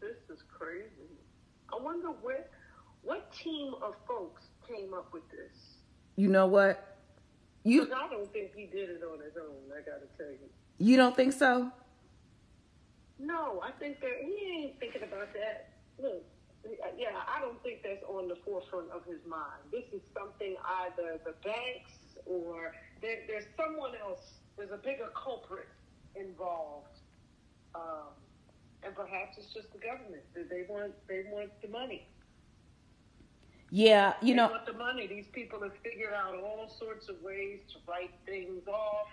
This 0.00 0.16
is 0.32 0.42
crazy. 0.42 0.88
I 1.72 1.82
wonder 1.82 2.08
what 2.08 2.50
what 3.02 3.32
team 3.32 3.74
of 3.82 3.94
folks 4.06 4.44
came 4.68 4.94
up 4.94 5.12
with 5.12 5.28
this? 5.30 5.76
You 6.16 6.28
know 6.28 6.46
what? 6.46 6.98
You 7.64 7.90
i 7.94 8.08
don't 8.08 8.30
think 8.32 8.54
he 8.54 8.66
did 8.66 8.90
it 8.90 9.02
on 9.02 9.18
his 9.24 9.36
own 9.38 9.56
i 9.72 9.80
gotta 9.80 10.06
tell 10.18 10.30
you. 10.30 10.48
You 10.78 10.96
don't 10.96 11.16
think 11.16 11.32
so 11.32 11.72
no 13.24 13.60
i 13.64 13.70
think 13.72 14.00
that 14.00 14.16
he 14.20 14.62
ain't 14.62 14.78
thinking 14.80 15.02
about 15.02 15.32
that 15.32 15.70
look 15.98 16.24
yeah, 16.96 17.20
I 17.28 17.40
don't 17.40 17.62
think 17.62 17.82
that's 17.82 18.02
on 18.08 18.28
the 18.28 18.36
forefront 18.44 18.90
of 18.90 19.04
his 19.04 19.20
mind. 19.26 19.68
This 19.70 19.84
is 19.92 20.02
something 20.16 20.56
either 20.84 21.20
the 21.24 21.34
banks 21.44 21.92
or 22.26 22.72
there, 23.02 23.18
there's 23.28 23.46
someone 23.56 23.92
else. 24.00 24.40
There's 24.56 24.70
a 24.70 24.78
bigger 24.78 25.08
culprit 25.14 25.68
involved, 26.14 27.00
um, 27.74 28.14
and 28.82 28.94
perhaps 28.94 29.36
it's 29.36 29.52
just 29.52 29.72
the 29.72 29.78
government. 29.78 30.22
They 30.34 30.64
want 30.68 30.94
they 31.08 31.24
want 31.30 31.50
the 31.60 31.68
money. 31.68 32.08
Yeah, 33.70 34.14
you 34.22 34.28
they 34.28 34.34
know, 34.34 34.48
want 34.48 34.66
the 34.66 34.72
money. 34.74 35.06
These 35.06 35.26
people 35.32 35.60
have 35.62 35.76
figured 35.82 36.14
out 36.14 36.34
all 36.36 36.68
sorts 36.78 37.08
of 37.08 37.16
ways 37.22 37.60
to 37.72 37.78
write 37.88 38.12
things 38.24 38.66
off 38.68 39.08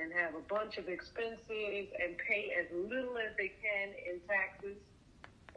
and 0.00 0.12
have 0.12 0.34
a 0.34 0.42
bunch 0.52 0.78
of 0.78 0.88
expenses 0.88 1.88
and 2.02 2.16
pay 2.18 2.52
as 2.58 2.66
little 2.72 3.16
as 3.18 3.36
they 3.36 3.52
can 3.62 3.90
in 4.10 4.20
taxes 4.28 4.76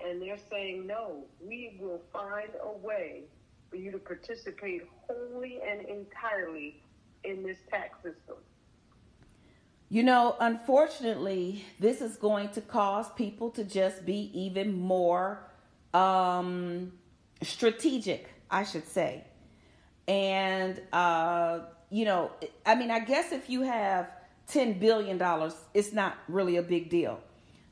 and 0.03 0.21
they're 0.21 0.37
saying, 0.49 0.85
no, 0.85 1.23
we 1.41 1.77
will 1.79 2.01
find 2.13 2.49
a 2.63 2.77
way 2.85 3.23
for 3.69 3.77
you 3.77 3.91
to 3.91 3.97
participate 3.97 4.83
wholly 5.07 5.59
and 5.67 5.81
entirely 5.87 6.81
in 7.23 7.43
this 7.43 7.57
tax 7.69 7.95
system. 7.97 8.37
You 9.89 10.03
know, 10.03 10.35
unfortunately, 10.39 11.65
this 11.79 12.01
is 12.01 12.17
going 12.17 12.49
to 12.49 12.61
cause 12.61 13.09
people 13.13 13.49
to 13.51 13.63
just 13.63 14.05
be 14.05 14.31
even 14.33 14.77
more 14.77 15.49
um, 15.93 16.91
strategic, 17.41 18.29
I 18.51 18.63
should 18.63 18.87
say. 18.87 19.23
And, 20.07 20.81
uh, 20.91 21.59
you 21.89 22.05
know, 22.05 22.31
I 22.65 22.75
mean, 22.75 22.91
I 22.91 22.99
guess 22.99 23.31
if 23.31 23.49
you 23.49 23.61
have 23.61 24.11
$10 24.51 24.79
billion, 24.79 25.21
it's 25.73 25.93
not 25.93 26.17
really 26.27 26.57
a 26.57 26.61
big 26.61 26.89
deal. 26.89 27.19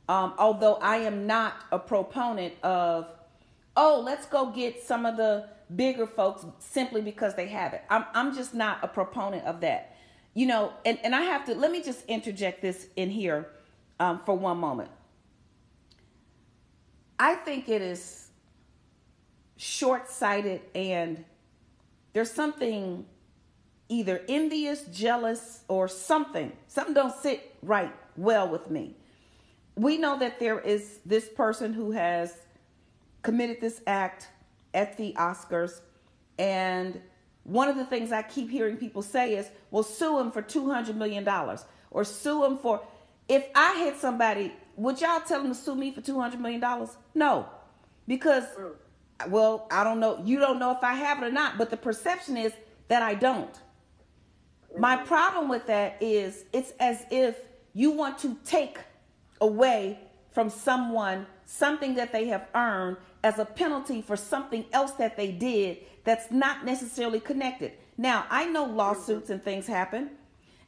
Um, 0.08 0.34
although 0.38 0.76
I 0.76 0.98
am 0.98 1.26
not 1.26 1.56
a 1.72 1.80
proponent 1.80 2.54
of, 2.64 3.08
oh, 3.76 4.02
let's 4.06 4.26
go 4.26 4.52
get 4.52 4.84
some 4.84 5.06
of 5.06 5.18
the 5.18 5.48
bigger 5.76 6.06
folks 6.06 6.46
simply 6.60 7.02
because 7.02 7.36
they 7.36 7.48
have 7.48 7.74
it. 7.74 7.84
I'm, 7.90 8.06
I'm 8.14 8.36
just 8.36 8.54
not 8.54 8.80
a 8.84 8.88
proponent 8.88 9.46
of 9.46 9.62
that. 9.62 9.96
You 10.34 10.48
know, 10.48 10.74
and, 10.86 11.00
and 11.04 11.16
I 11.16 11.22
have 11.22 11.46
to, 11.46 11.56
let 11.56 11.72
me 11.72 11.82
just 11.82 12.06
interject 12.06 12.62
this 12.62 12.88
in 12.96 13.10
here 13.10 13.50
um, 14.00 14.22
for 14.26 14.38
one 14.38 14.58
moment. 14.58 14.92
I 17.18 17.36
think 17.36 17.70
it 17.70 17.82
is 17.82 18.28
short 19.58 20.10
sighted 20.10 20.62
and 20.76 21.24
there's 22.14 22.32
something 22.32 23.06
either 23.90 24.22
envious, 24.28 24.84
jealous, 24.86 25.62
or 25.68 25.88
something. 25.88 26.52
Something 26.68 26.94
don't 26.94 27.16
sit 27.16 27.56
right 27.62 27.94
well 28.18 28.50
with 28.50 28.70
me 28.70 28.96
we 29.76 29.98
know 29.98 30.18
that 30.20 30.40
there 30.40 30.60
is 30.60 31.00
this 31.06 31.28
person 31.28 31.74
who 31.74 31.92
has 31.92 32.34
committed 33.22 33.60
this 33.60 33.82
act 33.86 34.30
at 34.74 34.98
the 34.98 35.14
Oscars. 35.14 35.82
And 36.38 37.02
one 37.44 37.68
of 37.68 37.76
the 37.76 37.86
things 37.86 38.12
I 38.12 38.22
keep 38.22 38.50
hearing 38.50 38.78
people 38.78 39.02
say 39.02 39.36
is, 39.36 39.50
well, 39.72 39.84
sue 39.84 40.20
him 40.20 40.32
for 40.32 40.42
$200 40.42 40.96
million 40.96 41.28
or 41.92 42.04
sue 42.04 42.46
him 42.46 42.58
for. 42.58 42.82
If 43.28 43.48
I 43.56 43.80
hit 43.80 43.98
somebody, 43.98 44.54
would 44.76 45.02
y'all 45.02 45.22
tell 45.22 45.42
them 45.42 45.50
to 45.50 45.56
sue 45.56 45.76
me 45.76 45.92
for 45.92 46.02
$200 46.02 46.40
million? 46.40 46.64
No. 47.14 47.50
Because, 48.08 48.46
well, 49.28 49.68
I 49.72 49.84
don't 49.84 50.00
know. 50.00 50.22
You 50.24 50.40
don't 50.40 50.60
know 50.60 50.72
if 50.72 50.84
I 50.84 50.94
have 50.94 51.22
it 51.22 51.26
or 51.26 51.32
not, 51.32 51.58
but 51.58 51.70
the 51.70 51.78
perception 51.78 52.38
is 52.38 52.54
that 52.88 53.02
I 53.02 53.16
don't. 53.16 53.60
My 54.78 54.98
problem 54.98 55.48
with 55.48 55.68
that 55.68 55.98
is 56.02 56.46
it's 56.52 56.74
as 56.80 57.06
if 57.10 57.40
you 57.74 57.92
want 57.92 58.18
to 58.20 58.38
take 58.46 58.80
away 59.40 60.00
from 60.32 60.50
someone 60.50 61.26
something 61.46 61.96
that 61.96 62.12
they 62.12 62.28
have 62.28 62.48
earned 62.56 62.98
as 63.24 63.40
a 63.40 63.46
penalty 63.46 64.02
for 64.02 64.16
something 64.18 64.66
else 64.74 64.92
that 64.94 65.16
they 65.16 65.32
did 65.32 65.78
that's 66.04 66.32
not 66.32 66.66
necessarily 66.66 67.20
connected. 67.20 67.74
Now, 67.98 68.26
I 68.30 68.46
know 68.46 68.66
lawsuits 68.66 69.30
and 69.30 69.42
things 69.42 69.68
happen, 69.68 70.12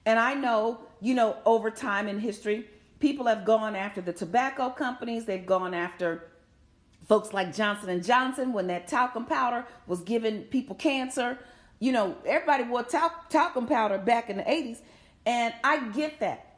and 0.05 0.17
I 0.17 0.33
know, 0.33 0.81
you 1.01 1.13
know, 1.13 1.37
over 1.45 1.69
time 1.69 2.07
in 2.07 2.19
history, 2.19 2.67
people 2.99 3.25
have 3.25 3.45
gone 3.45 3.75
after 3.75 4.01
the 4.01 4.13
tobacco 4.13 4.69
companies, 4.69 5.25
they've 5.25 5.45
gone 5.45 5.73
after 5.73 6.23
folks 7.07 7.33
like 7.33 7.55
Johnson 7.55 7.89
and 7.89 8.03
Johnson 8.03 8.53
when 8.53 8.67
that 8.67 8.87
talcum 8.87 9.25
powder 9.25 9.65
was 9.85 10.01
giving 10.01 10.43
people 10.43 10.75
cancer. 10.75 11.37
You 11.79 11.91
know, 11.91 12.17
everybody 12.25 12.63
wore 12.63 12.84
tal- 12.84 13.13
talcum 13.29 13.67
powder 13.67 13.98
back 13.98 14.29
in 14.29 14.38
the 14.38 14.43
80s, 14.43 14.79
and 15.25 15.53
I 15.63 15.89
get 15.89 16.19
that. 16.19 16.57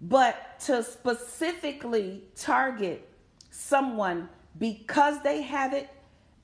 But 0.00 0.60
to 0.60 0.82
specifically 0.82 2.24
target 2.34 3.06
someone 3.50 4.28
because 4.58 5.22
they 5.22 5.42
have 5.42 5.74
it, 5.74 5.90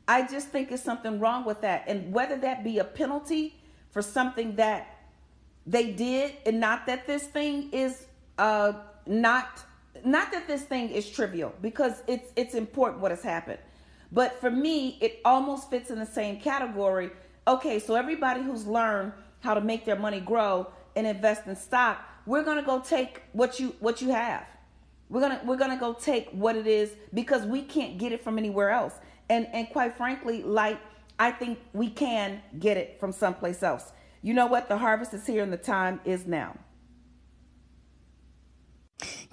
I 0.09 0.26
just 0.26 0.49
think 0.49 0.69
there's 0.69 0.83
something 0.83 1.19
wrong 1.19 1.45
with 1.45 1.62
that. 1.62 1.85
And 1.88 2.12
whether 2.12 2.37
that 2.37 2.62
be 2.62 2.79
a 2.79 2.85
penalty 2.85 3.55
for 3.91 4.03
something 4.03 4.57
that 4.57 4.97
they 5.67 5.93
did, 5.93 6.35
and 6.45 6.61
not 6.61 6.87
that 6.87 7.07
this 7.07 7.25
thing 7.25 7.71
is 7.73 8.07
uh, 8.38 8.75
not 9.07 9.65
not 10.05 10.31
that 10.31 10.47
this 10.47 10.62
thing 10.62 10.91
is 10.91 11.09
trivial 11.09 11.53
because 11.62 12.03
it's 12.07 12.31
it's 12.37 12.55
important 12.55 13.00
what 13.03 13.11
has 13.11 13.23
happened, 13.23 13.59
but 14.12 14.41
for 14.41 14.50
me, 14.50 14.99
it 15.00 15.21
almost 15.25 15.71
fits 15.71 15.91
in 15.91 15.99
the 15.99 16.07
same 16.07 16.38
category. 16.41 17.11
Okay, 17.49 17.79
so 17.79 17.95
everybody 17.95 18.43
who's 18.43 18.67
learned 18.67 19.12
how 19.41 19.55
to 19.55 19.61
make 19.61 19.85
their 19.85 19.97
money 19.97 20.19
grow 20.19 20.67
and 20.97 21.07
invest 21.07 21.47
in 21.47 21.55
stock, 21.55 22.05
we're 22.26 22.43
gonna 22.43 22.62
go 22.62 22.81
take 22.81 23.23
what 23.33 23.61
you 23.61 23.76
what 23.79 24.03
you 24.03 24.11
have. 24.11 24.49
We're 25.09 25.21
gonna 25.21 25.41
we're 25.45 25.57
gonna 25.57 25.79
go 25.79 25.93
take 25.93 26.29
what 26.31 26.57
it 26.57 26.67
is 26.67 26.91
because 27.15 27.47
we 27.47 27.62
can't 27.62 27.99
get 27.99 28.11
it 28.11 28.23
from 28.23 28.37
anywhere 28.37 28.71
else. 28.71 28.95
And 29.29 29.47
and 29.53 29.69
quite 29.71 29.97
frankly, 29.97 30.43
like 30.43 30.81
I 31.21 31.31
think 31.31 31.61
we 31.73 31.88
can 31.88 32.43
get 32.59 32.76
it 32.76 32.99
from 32.99 33.12
someplace 33.12 33.62
else. 33.62 33.93
You 34.23 34.35
know 34.35 34.47
what? 34.47 34.69
The 34.69 34.79
harvest 34.79 35.15
is 35.15 35.25
here 35.25 35.45
and 35.45 35.53
the 35.53 35.57
time 35.57 36.00
is 36.05 36.26
now. 36.26 36.57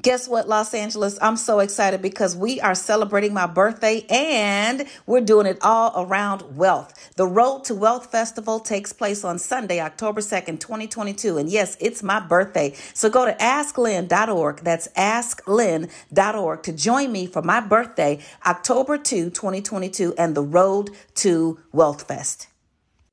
Guess 0.03 0.27
what, 0.27 0.49
Los 0.49 0.73
Angeles? 0.73 1.17
I'm 1.21 1.37
so 1.37 1.59
excited 1.59 2.01
because 2.01 2.35
we 2.35 2.59
are 2.59 2.75
celebrating 2.75 3.33
my 3.33 3.47
birthday 3.47 4.05
and 4.09 4.85
we're 5.05 5.21
doing 5.21 5.45
it 5.45 5.57
all 5.61 5.93
around 5.95 6.57
wealth. 6.57 7.13
The 7.15 7.25
Road 7.25 7.63
to 7.65 7.73
Wealth 7.73 8.11
Festival 8.11 8.59
takes 8.59 8.91
place 8.91 9.23
on 9.23 9.39
Sunday, 9.39 9.79
October 9.79 10.19
2nd, 10.19 10.59
2022. 10.59 11.37
And 11.37 11.49
yes, 11.49 11.77
it's 11.79 12.03
my 12.03 12.19
birthday. 12.19 12.75
So 12.93 13.09
go 13.09 13.23
to 13.23 13.31
asklyn.org. 13.41 14.59
That's 14.59 14.89
asklyn.org 14.89 16.63
to 16.63 16.73
join 16.73 17.11
me 17.13 17.25
for 17.25 17.41
my 17.41 17.61
birthday, 17.61 18.19
October 18.45 18.97
2, 18.97 19.29
2022, 19.29 20.15
and 20.17 20.35
the 20.35 20.43
Road 20.43 20.89
to 21.15 21.61
Wealth 21.71 22.09
Fest. 22.09 22.47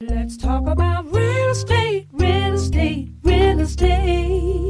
Let's 0.00 0.36
talk 0.36 0.66
about 0.66 1.04
real 1.12 1.50
estate, 1.50 2.08
real 2.10 2.54
estate, 2.54 3.10
real 3.22 3.60
estate. 3.60 4.69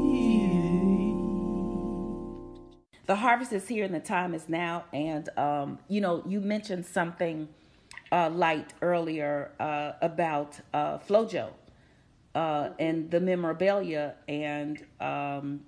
The 3.11 3.17
harvest 3.17 3.51
is 3.51 3.67
here 3.67 3.83
and 3.83 3.93
the 3.93 3.99
time 3.99 4.33
is 4.33 4.47
now. 4.47 4.85
And 4.93 5.27
um, 5.37 5.79
you 5.89 5.99
know, 5.99 6.23
you 6.25 6.39
mentioned 6.39 6.85
something 6.85 7.49
uh, 8.09 8.29
Lyte 8.29 8.73
earlier 8.81 9.51
uh, 9.59 9.91
about 10.01 10.57
uh, 10.73 10.97
FloJo 10.99 11.49
uh, 12.35 12.69
and 12.79 13.11
the 13.11 13.19
memorabilia, 13.19 14.15
and 14.29 14.81
um, 15.01 15.59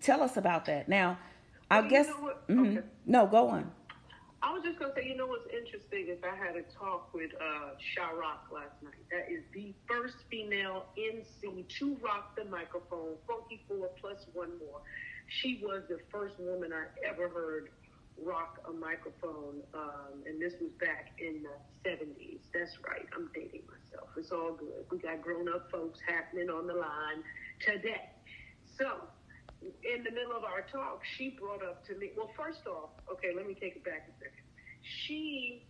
tell 0.00 0.22
us 0.22 0.36
about 0.36 0.64
that. 0.64 0.88
Now, 0.88 1.18
I 1.70 1.82
Well, 1.82 1.84
you 1.84 1.90
guess 1.90 2.08
know 2.08 2.32
mhm. 2.48 2.78
Okay. 2.78 2.86
no, 3.06 3.26
go 3.28 3.48
on. 3.48 3.70
I 4.42 4.52
was 4.52 4.64
just 4.64 4.80
gonna 4.80 4.92
say, 4.96 5.06
you 5.06 5.16
know 5.16 5.28
what's 5.28 5.46
interesting 5.54 6.08
is 6.08 6.18
I 6.24 6.34
had 6.34 6.56
a 6.56 6.62
talk 6.62 7.14
with 7.14 7.30
uh, 7.40 7.76
Sha 7.78 8.08
Rock 8.10 8.48
last 8.52 8.82
night. 8.82 8.98
That 9.12 9.30
is 9.32 9.44
the 9.54 9.72
first 9.86 10.16
female 10.28 10.86
MC 10.98 11.62
to 11.62 11.96
rock 12.02 12.34
the 12.36 12.44
microphone, 12.46 13.14
Funky 13.28 13.64
Four 13.68 13.90
plus 14.00 14.26
one 14.32 14.50
more. 14.58 14.80
She 15.40 15.60
was 15.62 15.82
the 15.88 15.98
first 16.10 16.34
woman 16.38 16.72
I 16.72 16.84
ever 17.08 17.28
heard 17.28 17.70
rock 18.22 18.58
a 18.68 18.72
microphone, 18.72 19.62
um, 19.74 20.22
and 20.26 20.40
this 20.40 20.52
was 20.60 20.70
back 20.78 21.12
in 21.18 21.42
the 21.42 21.88
70s. 21.88 22.40
That's 22.52 22.76
right, 22.86 23.06
I'm 23.16 23.30
dating 23.34 23.62
myself. 23.66 24.10
It's 24.16 24.30
all 24.30 24.52
good. 24.52 24.84
We 24.90 24.98
got 24.98 25.22
grown 25.22 25.48
up 25.48 25.70
folks 25.70 25.98
happening 26.06 26.50
on 26.50 26.66
the 26.66 26.74
line 26.74 27.24
today. 27.60 28.10
So, 28.78 29.08
in 29.62 30.04
the 30.04 30.10
middle 30.10 30.36
of 30.36 30.44
our 30.44 30.62
talk, 30.70 31.02
she 31.16 31.30
brought 31.30 31.62
up 31.62 31.86
to 31.86 31.94
me. 31.96 32.10
Well, 32.16 32.30
first 32.36 32.66
off, 32.66 32.90
okay, 33.10 33.32
let 33.34 33.46
me 33.46 33.54
take 33.54 33.76
it 33.76 33.84
back 33.84 34.08
a 34.08 34.12
second. 34.18 34.44
She 35.06 35.64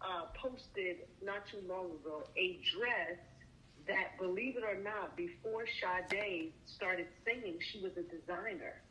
uh, 0.00 0.26
posted 0.36 1.08
not 1.22 1.46
too 1.50 1.60
long 1.66 1.86
ago 1.86 2.24
a 2.36 2.60
dress 2.76 3.18
that, 3.88 4.18
believe 4.20 4.56
it 4.56 4.62
or 4.62 4.80
not, 4.80 5.16
before 5.16 5.64
Sade 5.80 6.52
started 6.66 7.06
singing, 7.24 7.58
she 7.72 7.80
was 7.80 7.92
a 7.96 8.02
designer. 8.02 8.82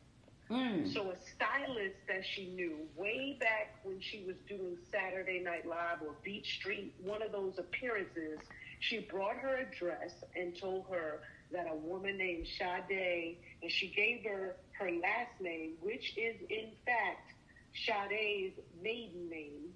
So 0.92 1.10
a 1.10 1.16
stylist 1.16 1.96
that 2.08 2.24
she 2.24 2.46
knew 2.46 2.78
way 2.96 3.36
back 3.38 3.78
when 3.82 4.00
she 4.00 4.24
was 4.26 4.36
doing 4.48 4.78
Saturday 4.90 5.40
Night 5.40 5.66
Live 5.66 6.00
or 6.02 6.14
Beat 6.22 6.46
Street, 6.46 6.94
one 7.02 7.22
of 7.22 7.32
those 7.32 7.58
appearances, 7.58 8.38
she 8.80 9.00
brought 9.00 9.36
her 9.36 9.56
a 9.56 9.76
dress 9.76 10.12
and 10.34 10.58
told 10.58 10.86
her 10.90 11.20
that 11.52 11.66
a 11.70 11.74
woman 11.74 12.16
named 12.16 12.46
Sade, 12.58 13.36
and 13.62 13.70
she 13.70 13.88
gave 13.88 14.24
her 14.24 14.56
her 14.78 14.90
last 14.90 15.40
name, 15.40 15.72
which 15.80 16.16
is 16.16 16.36
in 16.48 16.70
fact 16.86 17.32
Sade's 17.74 18.54
maiden 18.82 19.28
name. 19.28 19.72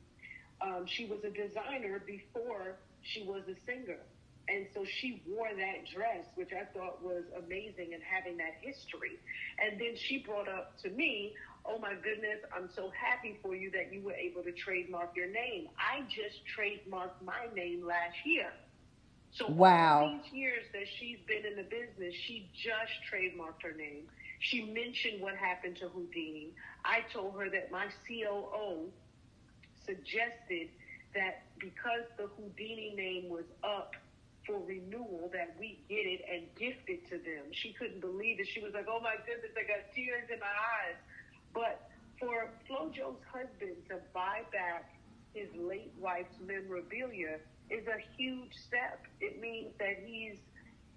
Um, 0.60 0.86
she 0.86 1.06
was 1.06 1.18
a 1.24 1.30
designer 1.30 2.02
before 2.06 2.76
she 3.02 3.24
was 3.24 3.42
a 3.48 3.56
singer. 3.66 3.98
And 4.48 4.66
so 4.72 4.84
she 4.84 5.22
wore 5.26 5.48
that 5.54 5.86
dress, 5.92 6.26
which 6.34 6.52
I 6.52 6.64
thought 6.64 7.02
was 7.02 7.24
amazing 7.36 7.92
and 7.94 8.02
having 8.02 8.36
that 8.38 8.54
history. 8.60 9.18
And 9.58 9.80
then 9.80 9.94
she 9.96 10.18
brought 10.18 10.48
up 10.48 10.78
to 10.82 10.90
me, 10.90 11.34
Oh 11.66 11.78
my 11.78 11.94
goodness, 11.94 12.40
I'm 12.54 12.68
so 12.68 12.90
happy 12.90 13.38
for 13.42 13.54
you 13.54 13.70
that 13.72 13.92
you 13.92 14.02
were 14.02 14.14
able 14.14 14.42
to 14.42 14.52
trademark 14.52 15.16
your 15.16 15.30
name. 15.30 15.68
I 15.78 16.02
just 16.08 16.42
trademarked 16.46 17.20
my 17.22 17.46
name 17.54 17.84
last 17.86 18.16
year. 18.24 18.50
So 19.30 19.52
Wow. 19.52 20.00
these 20.00 20.32
years 20.32 20.64
that 20.72 20.86
she's 20.98 21.18
been 21.26 21.44
in 21.44 21.56
the 21.56 21.62
business, 21.64 22.14
she 22.14 22.50
just 22.54 22.92
trademarked 23.10 23.62
her 23.62 23.72
name. 23.76 24.06
She 24.40 24.62
mentioned 24.72 25.20
what 25.20 25.36
happened 25.36 25.76
to 25.78 25.86
Whodini. 25.88 26.52
I 26.84 27.00
told 27.12 27.38
her 27.38 27.48
that 27.50 27.70
my 27.70 27.86
COO 28.06 28.92
suggested 29.84 30.68
that 31.14 31.42
because 31.58 32.04
the 32.18 32.24
Whodini 32.24 32.94
name 32.94 33.28
was 33.28 33.44
up 33.62 33.92
for 34.46 34.58
renewal, 34.66 35.30
that 35.32 35.54
we 35.58 35.78
get 35.88 36.06
it 36.06 36.22
and 36.30 36.42
gift 36.56 36.88
it 36.88 37.08
to 37.10 37.18
them. 37.18 37.52
She 37.52 37.72
couldn't 37.72 38.00
believe 38.00 38.40
it. 38.40 38.48
She 38.48 38.60
was 38.60 38.72
like, 38.74 38.86
"Oh 38.88 39.00
my 39.00 39.16
goodness, 39.26 39.52
I 39.56 39.62
got 39.62 39.92
tears 39.94 40.28
in 40.32 40.38
my 40.40 40.46
eyes." 40.46 40.96
But 41.54 41.88
for 42.18 42.50
FloJo's 42.68 43.22
husband 43.32 43.76
to 43.88 43.98
buy 44.12 44.42
back 44.52 44.94
his 45.34 45.48
late 45.56 45.92
wife's 45.98 46.38
memorabilia 46.40 47.38
is 47.70 47.86
a 47.86 47.98
huge 48.16 48.54
step. 48.66 49.06
It 49.20 49.40
means 49.40 49.72
that 49.78 50.02
he's, 50.04 50.36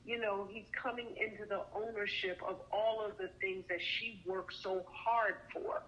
you 0.05 0.19
know, 0.19 0.47
he's 0.49 0.65
coming 0.71 1.15
into 1.17 1.45
the 1.45 1.63
ownership 1.73 2.41
of 2.47 2.57
all 2.71 3.03
of 3.05 3.17
the 3.17 3.29
things 3.39 3.65
that 3.69 3.81
she 3.81 4.21
worked 4.25 4.53
so 4.53 4.85
hard 4.91 5.35
for 5.53 5.81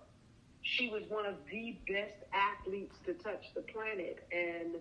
she 0.67 0.89
was 0.89 1.04
one 1.08 1.26
of 1.26 1.36
the 1.50 1.78
best 1.88 2.24
athletes 2.34 2.96
to 3.06 3.13
touch 3.13 3.43
the 3.56 3.62
planet 3.62 4.28
and 4.32 4.76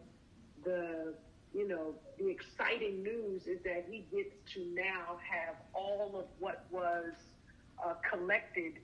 the 0.64 1.14
you 1.56 1.66
know 1.66 1.94
the 2.18 2.28
exciting 2.28 3.02
news 3.02 3.46
is 3.46 3.58
that 3.64 3.86
he 3.90 4.04
gets 4.14 4.34
to 4.52 4.66
now 4.74 5.18
have 5.28 5.56
all 5.72 6.12
of 6.18 6.26
what 6.38 6.66
was 6.70 7.12
uh, 7.84 7.94
collected 8.10 8.74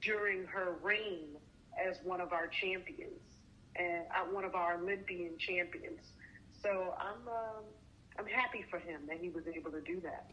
during 0.00 0.44
her 0.46 0.76
reign 0.82 1.28
as 1.78 1.98
one 2.04 2.20
of 2.20 2.32
our 2.32 2.46
champions 2.46 3.20
and 3.76 4.04
uh, 4.14 4.24
one 4.30 4.44
of 4.44 4.54
our 4.54 4.74
Olympian 4.74 5.32
champions. 5.38 6.12
So 6.62 6.94
I'm 6.98 7.28
um, 7.28 7.64
I'm 8.18 8.26
happy 8.26 8.64
for 8.70 8.78
him 8.78 9.00
that 9.08 9.18
he 9.20 9.28
was 9.28 9.44
able 9.46 9.70
to 9.70 9.80
do 9.80 10.00
that. 10.00 10.30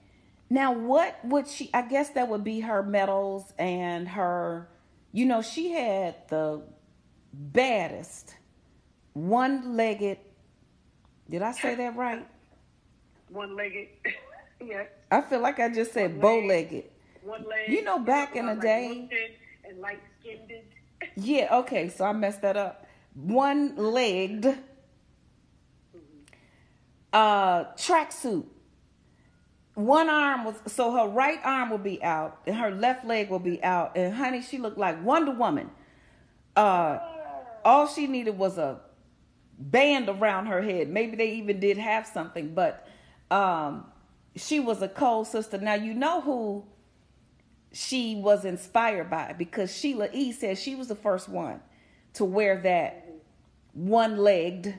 Now, 0.49 0.73
what 0.73 1.19
would 1.23 1.47
she? 1.47 1.69
I 1.73 1.83
guess 1.83 2.09
that 2.11 2.27
would 2.27 2.43
be 2.43 2.61
her 2.61 2.83
medals 2.83 3.53
and 3.57 4.07
her. 4.09 4.69
You 5.11 5.25
know, 5.25 5.41
she 5.41 5.71
had 5.71 6.15
the 6.29 6.61
baddest 7.33 8.35
one-legged. 9.13 10.19
Did 11.29 11.41
I 11.43 11.51
say 11.51 11.75
that 11.75 11.95
right? 11.95 12.25
One-legged, 13.29 13.87
yes. 14.65 14.87
I 15.11 15.21
feel 15.21 15.39
like 15.41 15.59
I 15.59 15.69
just 15.69 15.93
said 15.93 16.19
bow-legged. 16.19 16.85
One 17.23 17.43
leg. 17.47 17.69
You 17.69 17.83
know, 17.83 17.99
back 17.99 18.35
in 18.35 18.45
the 18.47 18.53
like 18.53 18.61
day- 18.61 19.37
and 19.67 19.79
light 19.79 19.99
skinned. 20.19 20.51
Yeah. 21.15 21.59
Okay. 21.59 21.87
So 21.89 22.03
I 22.05 22.11
messed 22.11 22.41
that 22.41 22.57
up. 22.57 22.85
One-legged. 23.13 24.57
Uh, 27.13 27.63
tracksuit. 27.75 28.45
One 29.75 30.09
arm 30.09 30.43
was 30.43 30.55
so 30.67 30.91
her 30.91 31.07
right 31.07 31.39
arm 31.43 31.69
will 31.69 31.77
be 31.77 32.03
out 32.03 32.39
and 32.45 32.55
her 32.57 32.69
left 32.69 33.05
leg 33.05 33.29
will 33.29 33.39
be 33.39 33.63
out. 33.63 33.95
And 33.95 34.13
honey, 34.13 34.41
she 34.41 34.57
looked 34.57 34.77
like 34.77 35.01
Wonder 35.03 35.31
Woman. 35.31 35.69
Uh, 36.55 36.99
all 37.63 37.87
she 37.87 38.05
needed 38.07 38.37
was 38.37 38.57
a 38.57 38.81
band 39.59 40.09
around 40.09 40.45
her 40.47 40.61
head. 40.61 40.89
Maybe 40.89 41.15
they 41.17 41.31
even 41.33 41.59
did 41.59 41.77
have 41.77 42.07
something, 42.07 42.53
but 42.55 42.87
um, 43.29 43.85
she 44.35 44.59
was 44.59 44.81
a 44.81 44.87
cold 44.87 45.27
sister. 45.27 45.57
Now 45.57 45.73
you 45.75 45.93
know 45.93 46.21
who 46.21 46.65
she 47.71 48.15
was 48.15 48.45
inspired 48.45 49.09
by 49.09 49.33
because 49.37 49.75
Sheila 49.75 50.09
E 50.13 50.31
said 50.31 50.57
she 50.57 50.75
was 50.75 50.87
the 50.87 50.95
first 50.95 51.29
one 51.29 51.59
to 52.13 52.25
wear 52.25 52.59
that 52.61 53.05
one-legged 53.73 54.75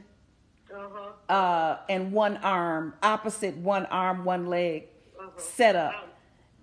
Uh-huh. 0.73 1.33
uh, 1.33 1.79
and 1.89 2.13
one 2.13 2.37
arm, 2.39 2.95
opposite 3.03 3.57
one 3.57 3.87
arm, 3.87 4.25
one 4.25 4.47
leg 4.47 4.85
Uh-huh. 5.19 5.31
set 5.39 5.77
up. 5.77 6.09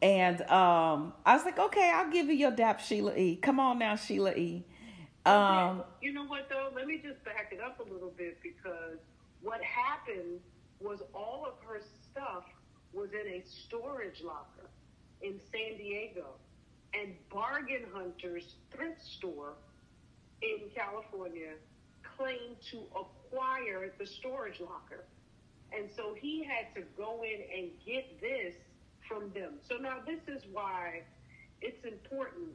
And 0.01 0.41
um, 0.43 1.13
I 1.25 1.35
was 1.35 1.43
like, 1.45 1.57
okay, 1.57 1.91
I'll 1.93 2.11
give 2.11 2.27
you 2.27 2.33
your 2.33 2.51
dap, 2.51 2.79
Sheila 2.79 3.15
E. 3.15 3.35
Come 3.37 3.59
on 3.59 3.79
now, 3.79 3.95
Sheila 3.95 4.31
E. 4.33 4.63
Um, 5.27 5.83
you 6.01 6.13
know 6.13 6.25
what 6.25 6.47
though? 6.49 6.69
Let 6.73 6.87
me 6.87 7.01
just 7.03 7.21
back 7.25 7.49
it 7.51 7.59
up 7.59 7.81
a 7.81 7.93
little 7.93 8.13
bit 8.17 8.37
because 8.41 8.97
what 9.41 9.61
happened 9.61 10.39
was 10.79 11.01
all 11.13 11.45
of 11.45 11.61
her 11.67 11.81
stuff 12.09 12.45
was 12.93 13.09
in 13.11 13.27
a 13.33 13.43
storage 13.45 14.21
locker 14.23 14.69
in 15.21 15.37
San 15.51 15.77
Diego, 15.77 16.27
and 16.93 17.13
Bargain 17.29 17.83
Hunters 17.93 18.55
thrift 18.71 19.03
store 19.03 19.55
in 20.41 20.69
California 20.73 21.55
claimed 22.17 22.55
to 22.71 22.83
acquire 22.95 23.91
the 23.99 24.05
storage 24.05 24.61
locker. 24.61 25.03
And 25.77 25.89
so 25.93 26.15
he 26.17 26.43
had 26.43 26.73
to 26.75 26.83
go 26.97 27.23
in 27.23 27.41
and 27.53 27.71
get 27.85 28.21
this 28.21 28.55
from 29.09 29.31
them. 29.33 29.55
So 29.67 29.75
now 29.75 29.97
this 30.05 30.21
is 30.33 30.43
why 30.53 31.01
it's 31.61 31.83
important. 31.83 32.49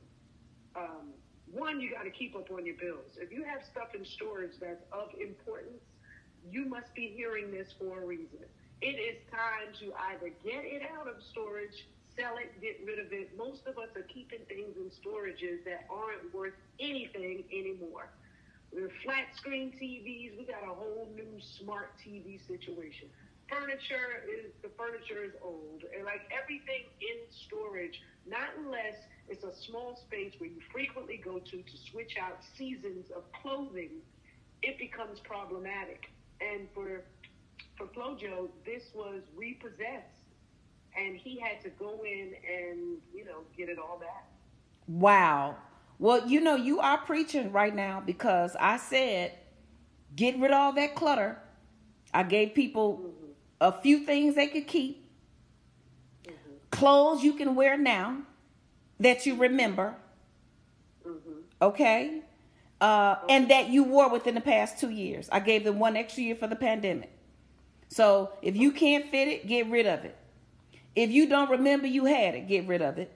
Um, 0.74 1.10
one, 1.50 1.80
you 1.80 1.90
got 1.90 2.04
to 2.04 2.10
keep 2.10 2.36
up 2.36 2.50
on 2.50 2.64
your 2.64 2.76
bills. 2.76 3.16
If 3.16 3.32
you 3.32 3.44
have 3.44 3.62
stuff 3.70 3.94
in 3.94 4.04
storage 4.04 4.52
that's 4.60 4.82
of 4.92 5.08
importance, 5.20 5.82
you 6.50 6.64
must 6.66 6.94
be 6.94 7.12
hearing 7.14 7.50
this 7.50 7.68
for 7.78 8.02
a 8.02 8.06
reason. 8.06 8.40
It 8.80 8.98
is 8.98 9.16
time 9.30 9.72
to 9.80 9.92
either 10.10 10.32
get 10.44 10.64
it 10.64 10.82
out 10.98 11.06
of 11.06 11.22
storage, 11.30 11.86
sell 12.16 12.36
it, 12.36 12.60
get 12.60 12.80
rid 12.84 12.98
of 12.98 13.12
it. 13.12 13.36
Most 13.36 13.66
of 13.66 13.78
us 13.78 13.94
are 13.94 14.02
keeping 14.02 14.40
things 14.48 14.76
in 14.76 14.90
storages 14.90 15.64
that 15.64 15.86
aren't 15.88 16.34
worth 16.34 16.54
anything 16.80 17.44
anymore. 17.52 18.08
We're 18.72 18.90
flat 19.04 19.36
screen 19.36 19.72
TVs. 19.80 20.38
We 20.38 20.44
got 20.44 20.62
a 20.64 20.74
whole 20.74 21.06
new 21.14 21.38
smart 21.40 21.92
TV 22.04 22.40
situation. 22.46 23.08
Furniture 23.52 24.24
is 24.24 24.52
the 24.62 24.70
furniture 24.78 25.22
is 25.24 25.32
old, 25.42 25.84
and 25.94 26.04
like 26.04 26.22
everything 26.32 26.88
in 27.00 27.18
storage, 27.30 28.00
not 28.26 28.48
unless 28.58 28.96
it's 29.28 29.44
a 29.44 29.54
small 29.54 29.96
space 29.96 30.32
where 30.38 30.48
you 30.48 30.60
frequently 30.72 31.20
go 31.22 31.38
to 31.38 31.56
to 31.58 31.76
switch 31.90 32.16
out 32.20 32.38
seasons 32.56 33.10
of 33.14 33.24
clothing, 33.32 34.00
it 34.62 34.78
becomes 34.78 35.20
problematic. 35.20 36.10
And 36.40 36.66
for 36.74 37.02
for 37.76 37.86
FloJo, 37.88 38.48
this 38.64 38.84
was 38.94 39.20
repossessed, 39.36 40.32
and 40.96 41.16
he 41.16 41.38
had 41.38 41.62
to 41.62 41.70
go 41.70 42.04
in 42.04 42.32
and 42.48 42.98
you 43.14 43.24
know 43.26 43.42
get 43.56 43.68
it 43.68 43.78
all 43.78 43.98
back. 43.98 44.28
Wow. 44.88 45.56
Well, 45.98 46.26
you 46.26 46.40
know, 46.40 46.56
you 46.56 46.80
are 46.80 46.98
preaching 46.98 47.52
right 47.52 47.74
now 47.74 48.02
because 48.04 48.56
I 48.58 48.76
said, 48.78 49.32
get 50.16 50.38
rid 50.38 50.50
of 50.50 50.56
all 50.56 50.72
that 50.72 50.94
clutter. 50.96 51.38
I 52.12 52.24
gave 52.24 52.54
people 52.54 52.98
mm-hmm. 52.98 53.21
A 53.62 53.72
few 53.72 54.00
things 54.00 54.34
they 54.34 54.48
could 54.48 54.66
keep, 54.66 55.08
clothes 56.70 57.22
you 57.22 57.34
can 57.34 57.54
wear 57.54 57.78
now 57.78 58.18
that 58.98 59.24
you 59.24 59.36
remember, 59.36 59.94
okay? 61.60 62.22
Uh, 62.80 63.16
and 63.28 63.48
that 63.50 63.68
you 63.68 63.84
wore 63.84 64.10
within 64.10 64.34
the 64.34 64.40
past 64.40 64.80
two 64.80 64.90
years. 64.90 65.28
I 65.30 65.38
gave 65.38 65.62
them 65.62 65.78
one 65.78 65.96
extra 65.96 66.24
year 66.24 66.34
for 66.34 66.48
the 66.48 66.56
pandemic. 66.56 67.12
So 67.88 68.32
if 68.42 68.56
you 68.56 68.72
can't 68.72 69.08
fit 69.10 69.28
it, 69.28 69.46
get 69.46 69.70
rid 69.70 69.86
of 69.86 70.04
it. 70.04 70.16
If 70.96 71.10
you 71.10 71.28
don't 71.28 71.50
remember 71.50 71.86
you 71.86 72.04
had 72.06 72.34
it, 72.34 72.48
get 72.48 72.66
rid 72.66 72.82
of 72.82 72.98
it. 72.98 73.12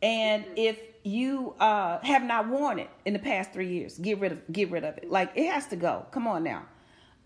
And 0.00 0.46
if 0.56 0.78
you 1.02 1.54
uh, 1.60 1.98
have 2.00 2.22
not 2.22 2.48
worn 2.48 2.78
it 2.78 2.88
in 3.04 3.12
the 3.12 3.18
past 3.18 3.52
three 3.52 3.68
years, 3.68 3.98
get 3.98 4.18
rid 4.18 4.32
of 4.32 4.40
get 4.50 4.70
rid 4.70 4.84
of 4.84 4.96
it. 4.98 5.10
Like 5.10 5.32
it 5.34 5.50
has 5.52 5.66
to 5.68 5.76
go. 5.76 6.06
Come 6.10 6.26
on 6.26 6.42
now. 6.42 6.62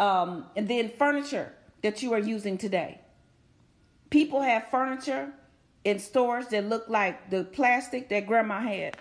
Um, 0.01 0.47
and 0.57 0.67
then 0.69 0.91
furniture 0.99 1.53
that 1.83 2.03
you 2.03 2.13
are 2.13 2.19
using 2.19 2.59
today. 2.59 3.01
People 4.11 4.41
have 4.41 4.69
furniture 4.71 5.33
in 5.85 5.99
stores 5.99 6.49
that 6.49 6.69
look 6.69 6.89
like 6.89 7.31
the 7.31 7.45
plastic 7.45 8.09
that 8.09 8.27
grandma 8.27 8.61
had 8.61 8.97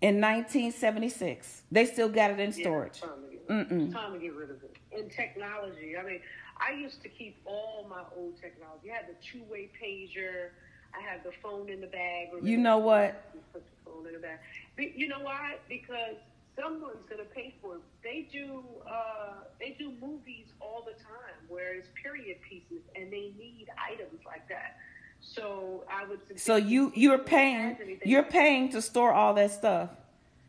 in 0.00 0.20
1976. 0.20 1.62
They 1.70 1.86
still 1.86 2.08
got 2.08 2.30
it 2.30 2.40
in 2.40 2.52
storage. 2.52 3.00
Yeah, 3.02 3.08
time, 3.08 3.68
to 3.68 3.74
get, 3.74 3.92
time 3.92 4.12
to 4.14 4.18
get 4.18 4.34
rid 4.34 4.50
of 4.50 4.56
it. 4.62 4.76
And 4.96 5.10
technology. 5.10 5.96
I 5.96 6.02
mean, 6.04 6.20
I 6.58 6.72
used 6.72 7.02
to 7.02 7.08
keep 7.08 7.36
all 7.44 7.86
my 7.88 8.02
old 8.16 8.40
technology. 8.40 8.90
I 8.90 8.96
had 8.96 9.06
the 9.08 9.14
two-way 9.22 9.70
pager. 9.80 10.50
I 10.94 11.00
had 11.00 11.24
the 11.24 11.32
phone 11.42 11.68
in 11.70 11.80
the 11.80 11.86
bag. 11.86 12.28
You 12.42 12.58
know 12.58 12.78
what? 12.78 13.30
You 13.34 13.40
Put 13.52 13.64
the 13.64 13.90
phone 13.90 14.06
in 14.06 14.12
the 14.14 14.18
bag. 14.18 14.38
Be- 14.76 14.92
You 14.94 15.08
know 15.08 15.20
why? 15.20 15.56
Because 15.68 16.16
someone's 16.56 17.04
gonna 17.08 17.24
pay 17.24 17.54
for 17.60 17.76
it. 17.76 17.80
They 18.02 18.28
do. 18.30 18.62
Uh, 18.86 19.44
they 19.58 19.76
do 19.78 19.92
movies 20.00 20.46
all 20.60 20.84
the 20.84 20.92
time 21.02 21.36
where 21.48 21.74
it's 21.74 21.88
period 22.02 22.38
pieces, 22.48 22.82
and 22.96 23.12
they 23.12 23.32
need 23.38 23.66
items 23.78 24.20
like 24.26 24.48
that. 24.48 24.76
So 25.20 25.84
I 25.90 26.04
would. 26.04 26.20
suggest 26.26 26.44
So 26.44 26.56
you 26.56 26.92
you're 26.94 27.18
paying 27.18 27.98
you're 28.04 28.24
paying 28.24 28.70
to 28.70 28.82
store 28.82 29.12
all 29.12 29.34
that 29.34 29.52
stuff. 29.52 29.90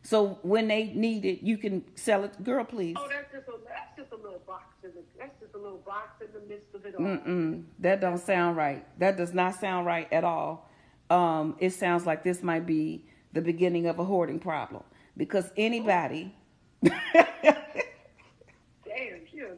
So 0.02 0.38
when 0.42 0.68
they 0.68 0.84
need 0.92 1.24
it, 1.24 1.42
you 1.42 1.56
can 1.56 1.82
sell 1.94 2.24
it. 2.24 2.42
Girl, 2.44 2.64
please. 2.64 2.96
Oh, 2.98 3.08
that's 3.08 3.32
just 3.32 3.48
a 3.48 3.52
that's 3.66 3.96
just 3.96 4.12
a 4.12 4.16
little 4.16 4.42
box 4.46 4.64
in 4.82 4.90
the 4.90 5.02
that's 5.18 5.40
just 5.40 5.54
a 5.54 5.58
little 5.58 5.78
box 5.78 6.20
in 6.20 6.28
the 6.32 6.46
midst 6.46 6.74
of 6.74 6.84
it 6.84 6.94
all. 6.94 7.00
Mm-mm, 7.00 7.64
that 7.78 8.00
don't 8.00 8.18
sound 8.18 8.56
right. 8.56 8.84
That 8.98 9.16
does 9.16 9.32
not 9.32 9.54
sound 9.54 9.86
right 9.86 10.12
at 10.12 10.24
all. 10.24 10.68
Um, 11.08 11.56
it 11.58 11.70
sounds 11.70 12.06
like 12.06 12.24
this 12.24 12.42
might 12.42 12.66
be 12.66 13.04
the 13.32 13.40
beginning 13.40 13.86
of 13.86 13.98
a 13.98 14.04
hoarding 14.04 14.38
problem 14.38 14.82
because 15.16 15.50
anybody, 15.56 16.34
Damn, 16.82 16.92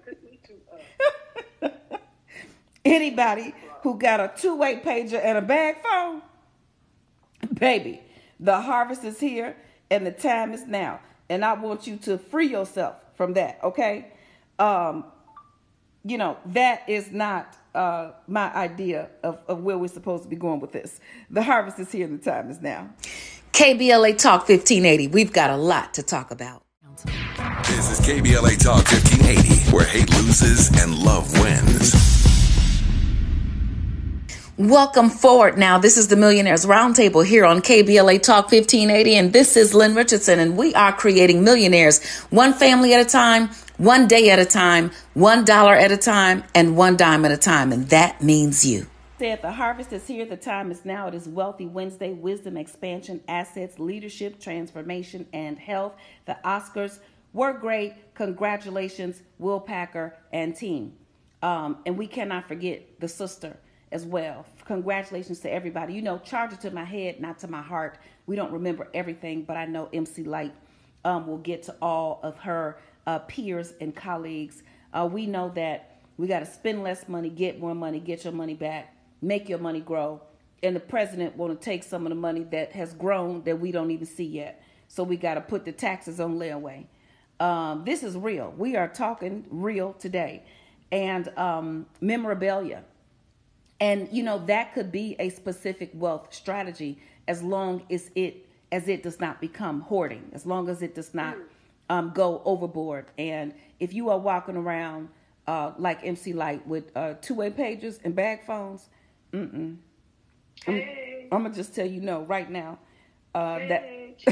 took 0.05 0.23
me 0.23 0.39
to 0.47 0.55
uh, 1.63 1.69
anybody 2.85 3.55
who 3.83 3.99
got 3.99 4.21
a 4.21 4.33
two-way 4.37 4.81
pager 4.85 5.21
and 5.23 5.39
a 5.39 5.43
bag 5.43 5.77
phone, 5.83 6.23
baby, 7.55 8.01
the 8.41 8.61
harvest 8.61 9.05
is 9.05 9.19
here 9.19 9.57
and 9.91 10.07
the 10.07 10.13
time 10.13 10.53
is 10.53 10.67
now. 10.67 11.01
And 11.29 11.45
I 11.45 11.55
want 11.55 11.87
you 11.87 11.97
to 11.99 12.19
free 12.19 12.47
yourself 12.47 12.97
from 13.15 13.35
that, 13.35 13.59
okay? 13.63 14.13
Um, 14.59 15.05
you 16.05 16.19
know, 16.19 16.37
that 16.47 16.89
is 16.89 17.11
not 17.11 17.57
uh, 17.75 18.13
my 18.29 18.55
idea 18.55 19.09
of, 19.23 19.41
of 19.49 19.63
where 19.63 19.77
we're 19.77 19.89
supposed 19.89 20.23
to 20.23 20.29
be 20.29 20.37
going 20.37 20.61
with 20.61 20.73
this. 20.73 21.01
The 21.31 21.43
harvest 21.43 21.79
is 21.79 21.91
here 21.91 22.07
and 22.07 22.21
the 22.21 22.31
time 22.31 22.51
is 22.51 22.61
now. 22.61 22.91
KBLA 23.57 24.19
Talk 24.19 24.41
1580. 24.51 25.09
We've 25.09 25.33
got 25.33 25.49
a 25.49 25.57
lot 25.57 25.95
to 25.95 26.03
talk 26.03 26.31
about. 26.31 26.63
This 27.65 27.91
is 27.91 28.07
KBLA 28.07 28.63
Talk 28.63 28.85
1580, 28.85 29.75
where 29.75 29.87
hate 29.87 30.11
loses 30.11 30.69
and 30.79 30.95
love 30.99 31.33
wins. 31.41 31.95
Welcome 34.59 35.09
forward 35.09 35.57
now. 35.57 35.79
This 35.79 35.97
is 35.97 36.09
the 36.09 36.17
Millionaires 36.17 36.67
Roundtable 36.67 37.25
here 37.25 37.47
on 37.47 37.63
KBLA 37.63 38.23
Talk 38.23 38.53
1580, 38.53 39.17
and 39.17 39.33
this 39.33 39.57
is 39.57 39.73
Lynn 39.73 39.95
Richardson, 39.95 40.39
and 40.39 40.59
we 40.59 40.75
are 40.75 40.93
creating 40.93 41.43
millionaires 41.43 42.05
one 42.29 42.53
family 42.53 42.93
at 42.93 43.01
a 43.01 43.09
time, 43.09 43.49
one 43.79 44.07
day 44.07 44.29
at 44.29 44.39
a 44.39 44.45
time, 44.45 44.91
one 45.15 45.47
dollar 45.47 45.73
at 45.73 45.91
a 45.91 45.97
time, 45.97 46.45
and 46.55 46.77
one 46.77 46.99
dime 46.99 47.25
at 47.25 47.31
a 47.31 47.39
time, 47.39 47.73
and 47.73 47.89
that 47.89 48.23
means 48.23 48.67
you. 48.67 48.87
Said 49.19 49.41
the 49.41 49.53
harvest 49.53 49.95
is 49.95 50.07
here, 50.07 50.27
the 50.27 50.37
time 50.37 50.71
is 50.71 50.85
now. 50.85 51.09
It 51.09 51.15
is 51.15 51.27
Wealthy 51.27 51.65
Wednesday, 51.65 52.13
wisdom, 52.13 52.59
expansion, 52.59 53.23
assets, 53.27 53.79
leadership, 53.79 54.39
transformation, 54.39 55.27
and 55.33 55.59
health. 55.59 55.95
The 56.27 56.37
Oscars 56.45 56.99
were 57.33 57.55
great. 57.55 57.95
Congratulations, 58.15 59.23
Will 59.39 59.59
Packer 59.59 60.15
and 60.35 60.55
team. 60.55 60.93
Um, 61.41 61.79
and 61.87 61.97
we 61.97 62.07
cannot 62.07 62.47
forget 62.47 63.01
the 63.01 63.09
sister 63.09 63.57
as 63.91 64.05
well. 64.05 64.45
Congratulations 64.67 65.41
to 65.41 65.51
everybody. 65.51 65.95
You 65.95 66.03
know, 66.03 66.19
charge 66.19 66.53
it 66.53 66.61
to 66.61 66.71
my 66.71 66.85
head, 66.85 67.19
not 67.19 67.39
to 67.39 67.49
my 67.49 67.63
heart. 67.63 67.97
We 68.27 68.37
don't 68.37 68.53
remember 68.53 68.87
everything, 68.93 69.45
but 69.45 69.57
I 69.57 69.65
know 69.65 69.89
MC 69.95 70.25
Lyte 70.25 70.55
um, 71.07 71.27
will 71.27 71.39
get 71.39 71.63
to 71.63 71.77
all 71.81 72.21
of 72.23 72.37
her 72.41 72.79
uh, 73.07 73.21
peers 73.21 73.73
and 73.81 73.97
colleagues. 73.97 74.63
Uh, 74.93 75.09
we 75.11 75.25
know 75.25 75.49
that 75.55 76.03
we 76.19 76.27
got 76.27 76.41
to 76.41 76.47
spend 76.47 76.83
less 76.83 77.09
money, 77.09 77.31
get 77.31 77.59
more 77.59 77.75
money, 77.75 77.99
get 77.99 78.25
your 78.25 78.35
money 78.35 78.55
back, 78.55 78.93
make 79.23 79.49
your 79.49 79.59
money 79.59 79.81
grow. 79.81 80.21
And 80.63 80.75
the 80.75 80.81
president 80.81 81.37
want 81.37 81.59
to 81.59 81.65
take 81.65 81.83
some 81.83 82.07
of 82.07 82.11
the 82.11 82.17
money 82.17 82.45
that 82.51 82.73
has 82.73 82.95
grown 82.95 83.43
that 83.45 83.61
we 83.61 83.73
don't 83.73 83.91
even 83.91 84.07
see 84.07 84.25
yet. 84.25 84.63
So 84.89 85.03
we 85.03 85.17
got 85.17 85.35
to 85.35 85.41
put 85.41 85.65
the 85.65 85.73
taxes 85.73 86.21
on 86.21 86.39
layaway. 86.39 86.87
Um, 87.39 87.85
this 87.85 88.03
is 88.03 88.17
real. 88.17 88.55
We 88.57 88.77
are 88.77 88.89
talking 88.89 89.45
real 89.51 89.93
today. 89.93 90.43
And 90.91 91.29
um, 91.37 91.87
memorabilia. 92.01 92.85
And 93.81 94.09
you 94.11 94.23
know 94.23 94.39
that 94.47 94.73
could 94.73 94.91
be 94.91 95.17
a 95.19 95.29
specific 95.29 95.91
wealth 95.95 96.33
strategy 96.33 96.99
as 97.29 97.43
long 97.43 97.83
as 97.91 98.11
it 98.15 98.47
as 98.73 98.89
it 98.89 99.03
does 99.03 99.21
not 99.21 99.41
become 99.41 99.81
hoarding, 99.83 100.31
as 100.33 100.45
long 100.45 100.69
as 100.69 100.83
it 100.83 100.95
does 100.95 101.15
not 101.15 101.37
um, 101.89 102.11
go 102.15 102.43
overboard. 102.45 103.07
And 103.17 103.55
if 103.79 103.93
you 103.93 104.09
are 104.11 104.19
walking 104.19 104.57
around 104.57 105.09
uh, 105.47 105.73
like 105.79 106.05
MC 106.05 106.33
Lyte 106.33 106.67
with 106.67 106.91
uh, 106.97 107.15
two-way 107.21 107.51
pages 107.51 108.01
and 108.03 108.15
bag 108.15 108.45
phones, 108.45 108.89
mm-mm. 109.37 109.77
hey, 110.65 111.29
I'm 111.31 111.43
gonna 111.43 111.55
just 111.55 111.75
tell 111.75 111.87
you 111.87 112.01
no 112.01 112.23
right 112.23 112.51
now. 112.51 112.79
Uh, 113.35 113.59
that 113.59 113.83
hey, 113.83 114.17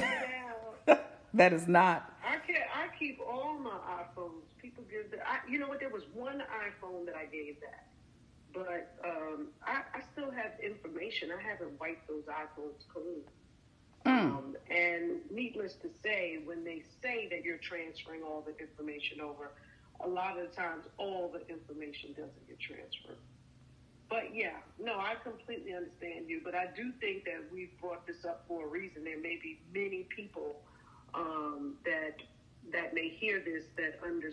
out. 0.88 1.00
that 1.34 1.52
is 1.52 1.68
not. 1.68 2.12
I 2.26 2.36
can 2.46 2.56
I 2.74 2.88
keep 2.98 3.20
all 3.20 3.58
my 3.58 3.70
iPhones. 3.70 4.42
People 4.60 4.84
give 4.90 5.10
the. 5.10 5.18
I, 5.28 5.38
you 5.48 5.58
know 5.58 5.68
what? 5.68 5.80
There 5.80 5.90
was 5.90 6.04
one 6.14 6.38
iPhone 6.40 7.04
that 7.06 7.14
I 7.14 7.26
gave 7.26 7.56
that, 7.60 7.86
but 8.52 8.96
um, 9.04 9.48
I, 9.62 9.82
I 9.94 10.00
still 10.12 10.30
have 10.30 10.52
information. 10.62 11.30
I 11.30 11.42
haven't 11.42 11.78
wiped 11.78 12.08
those 12.08 12.24
iPhones 12.24 12.86
clean. 12.92 13.22
Um, 14.06 14.54
and 14.70 15.20
needless 15.30 15.74
to 15.76 15.88
say, 16.02 16.38
when 16.44 16.62
they 16.62 16.82
say 17.02 17.26
that 17.30 17.42
you're 17.42 17.58
transferring 17.58 18.22
all 18.22 18.44
the 18.46 18.54
information 18.62 19.20
over, 19.20 19.52
a 20.00 20.08
lot 20.08 20.38
of 20.38 20.50
the 20.50 20.54
times 20.54 20.84
all 20.98 21.32
the 21.32 21.46
information 21.50 22.10
doesn't 22.12 22.46
get 22.46 22.60
transferred. 22.60 23.16
But 24.14 24.30
yeah, 24.32 24.62
no, 24.78 24.92
I 24.92 25.16
completely 25.24 25.74
understand 25.74 26.28
you. 26.28 26.40
But 26.44 26.54
I 26.54 26.66
do 26.76 26.92
think 27.00 27.24
that 27.24 27.42
we've 27.52 27.76
brought 27.80 28.06
this 28.06 28.24
up 28.24 28.44
for 28.46 28.64
a 28.64 28.68
reason. 28.68 29.02
There 29.02 29.20
may 29.20 29.40
be 29.42 29.58
many 29.74 30.06
people 30.16 30.54
um, 31.14 31.74
that 31.84 32.22
that 32.72 32.94
may 32.94 33.08
hear 33.08 33.42
this 33.44 33.64
that 33.76 33.98
under, 34.06 34.30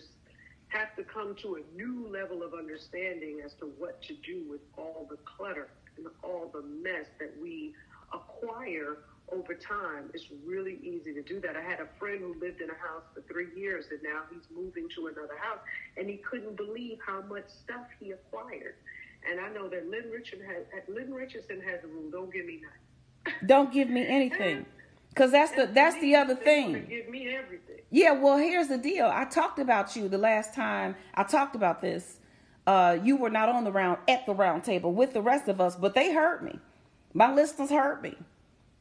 have 0.67 0.96
to 0.98 1.04
come 1.04 1.36
to 1.41 1.56
a 1.56 1.76
new 1.76 2.08
level 2.08 2.44
of 2.44 2.54
understanding 2.54 3.41
as 3.44 3.56
to 3.56 3.74
what 3.80 4.04
to 4.04 4.13
do 4.24 4.44
with 4.48 4.62
all 4.78 5.08
the 5.10 5.17
clutter 5.26 5.70
and 5.98 6.06
all 6.24 6.52
the 6.54 6.62
mess 6.62 7.08
that 7.20 7.34
we 7.41 7.74
acquire 8.13 9.00
over 9.32 9.56
time. 9.56 10.12
It's 10.13 10.28
really 10.46 10.78
easy 10.84 11.12
to 11.13 11.24
do 11.24 11.39
that. 11.41 11.56
I 11.58 11.62
had 11.62 11.80
a 11.80 11.88
friend 11.98 12.20
who 12.20 12.39
lived 12.39 12.62
in 12.62 12.70
a 12.70 12.76
house 12.76 13.04
for 13.15 13.22
three 13.22 13.48
years 13.56 13.86
and 13.89 14.00
now 14.04 14.22
he's 14.32 14.46
moving 14.56 14.88
to 14.96 15.08
another 15.08 15.38
house 15.41 15.60
and 15.98 16.08
he 16.08 16.17
couldn't 16.17 16.56
believe 16.56 17.00
how 17.04 17.22
much 17.24 17.46
stuff 17.50 17.88
he 18.00 18.12
acquired. 18.12 18.76
And 19.30 19.40
I 19.40 19.50
know 19.50 19.68
that 19.70 19.90
Lynn 19.90 20.10
Richardson 20.12 20.46
has 20.48 20.84
Lynn 20.88 21.14
Richardson 21.14 21.62
has 21.62 21.84
a 21.84 21.88
rule, 21.88 22.10
don't 22.12 22.34
give 22.34 22.46
me 22.46 22.62
nothing. 22.62 23.48
Don't 23.48 23.72
give 23.72 23.90
me 23.90 24.06
anything. 24.08 24.66
Cause 25.16 25.32
that's 25.32 25.52
the 25.52 25.68
that's 25.68 26.00
the 26.00 26.16
other 26.16 26.36
thing. 26.36 26.86
Give 26.90 27.10
me 27.10 27.36
everything. 27.36 27.82
Yeah, 27.90 28.14
well, 28.14 28.38
here's 28.38 28.70
the 28.70 28.78
deal. 28.78 29.08
I 29.14 29.26
talked 29.26 29.60
about 29.60 29.96
you 29.96 30.08
the 30.08 30.18
last 30.18 30.54
time 30.54 30.96
I 31.14 31.24
talked 31.24 31.56
about 31.56 31.82
this. 31.82 32.18
Uh, 32.66 32.98
you 33.04 33.18
were 33.18 33.30
not 33.30 33.50
on 33.50 33.66
the 33.66 33.72
round 33.72 33.98
at 34.08 34.26
the 34.26 34.34
round 34.34 34.64
table 34.64 34.94
with 34.94 35.12
the 35.14 35.22
rest 35.22 35.50
of 35.50 35.60
us, 35.60 35.76
but 35.76 35.96
they 35.96 36.14
hurt 36.14 36.44
me. 36.44 36.60
My 37.14 37.34
listeners 37.34 37.70
hurt 37.70 38.02
me. 38.02 38.16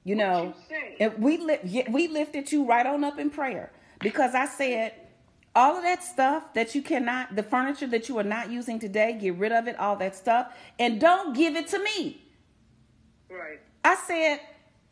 You 0.04 0.14
know, 0.14 0.54
you 0.70 0.76
and 1.00 1.18
we 1.18 1.36
li- 1.38 1.84
we 1.90 2.08
lifted 2.08 2.52
you 2.52 2.64
right 2.64 2.86
on 2.86 3.02
up 3.02 3.18
in 3.18 3.30
prayer 3.30 3.72
because 3.98 4.34
I 4.34 4.46
said 4.46 4.92
all 5.54 5.76
of 5.76 5.82
that 5.82 6.02
stuff 6.02 6.54
that 6.54 6.74
you 6.74 6.82
cannot, 6.82 7.34
the 7.34 7.42
furniture 7.42 7.86
that 7.88 8.08
you 8.08 8.18
are 8.18 8.24
not 8.24 8.50
using 8.50 8.78
today, 8.78 9.18
get 9.20 9.36
rid 9.36 9.52
of 9.52 9.66
it, 9.66 9.78
all 9.78 9.96
that 9.96 10.14
stuff, 10.14 10.54
and 10.78 11.00
don't 11.00 11.34
give 11.34 11.56
it 11.56 11.68
to 11.68 11.78
me. 11.82 12.22
Right. 13.28 13.60
I 13.84 13.96
said 13.96 14.40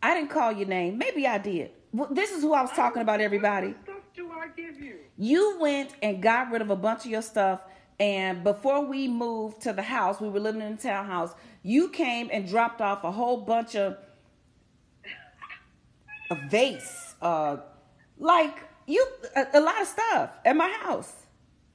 I 0.03 0.15
didn't 0.15 0.31
call 0.31 0.53
your 0.53 0.69
name. 0.69 0.99
Maybe 0.99 1.27
I 1.27 1.39
did. 1.39 1.71
Well, 1.93 2.09
this 2.11 2.31
is 2.31 2.43
who 2.43 2.53
I 2.53 2.63
was 2.63 2.71
talking 2.73 3.03
about, 3.03 3.21
everybody. 3.21 3.69
What 3.69 3.85
stuff 3.85 4.03
do 4.15 4.31
I 4.31 4.49
give 4.49 4.81
you? 4.81 4.97
You 5.17 5.59
went 5.59 5.95
and 6.03 6.23
got 6.23 6.51
rid 6.51 6.63
of 6.63 6.71
a 6.71 6.77
bunch 6.77 7.05
of 7.05 7.11
your 7.11 7.23
stuff. 7.23 7.63
And 7.99 8.45
before 8.45 8.85
we 8.85 9.09
moved 9.09 9.63
to 9.63 9.73
the 9.73 9.83
house, 9.83 10.21
we 10.21 10.29
were 10.29 10.39
living 10.39 10.61
in 10.61 10.75
a 10.75 10.77
townhouse. 10.77 11.35
You 11.63 11.89
came 11.89 12.29
and 12.33 12.49
dropped 12.49 12.81
off 12.81 13.03
a 13.03 13.11
whole 13.11 13.39
bunch 13.39 13.75
of 13.75 13.97
a 16.31 16.37
vase, 16.49 17.15
uh, 17.23 17.57
like 18.19 18.68
you, 18.89 19.07
a, 19.37 19.47
a 19.55 19.61
lot 19.61 19.81
of 19.81 19.87
stuff 19.87 20.31
at 20.45 20.57
my 20.57 20.69
house. 20.83 21.13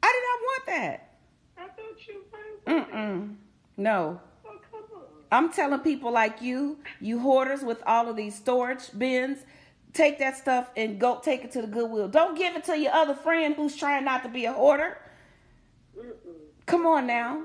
I 0.01 0.11
did 0.11 0.23
not 0.29 0.39
want 0.43 0.65
that. 0.67 1.15
I 1.57 1.67
thought 1.67 2.07
you 2.07 2.23
were. 2.31 2.83
Mm-mm. 2.83 3.35
No, 3.77 4.19
Oh, 4.45 4.59
come 4.71 4.81
on. 4.95 5.01
I'm 5.31 5.51
telling 5.53 5.79
people 5.79 6.11
like 6.11 6.41
you, 6.41 6.79
you 6.99 7.19
hoarders 7.19 7.61
with 7.63 7.81
all 7.85 8.09
of 8.09 8.15
these 8.15 8.35
storage 8.35 8.89
bins, 8.97 9.39
take 9.93 10.19
that 10.19 10.37
stuff 10.37 10.69
and 10.75 10.99
go 10.99 11.19
take 11.23 11.43
it 11.43 11.51
to 11.51 11.61
the 11.61 11.67
Goodwill. 11.67 12.07
Don't 12.07 12.37
give 12.37 12.55
it 12.55 12.63
to 12.65 12.77
your 12.77 12.93
other 12.93 13.13
friend 13.15 13.55
who's 13.55 13.75
trying 13.75 14.05
not 14.05 14.23
to 14.23 14.29
be 14.29 14.45
a 14.45 14.53
hoarder. 14.53 14.97
Mm-mm. 15.97 16.13
Come 16.65 16.85
on 16.85 17.07
now. 17.07 17.43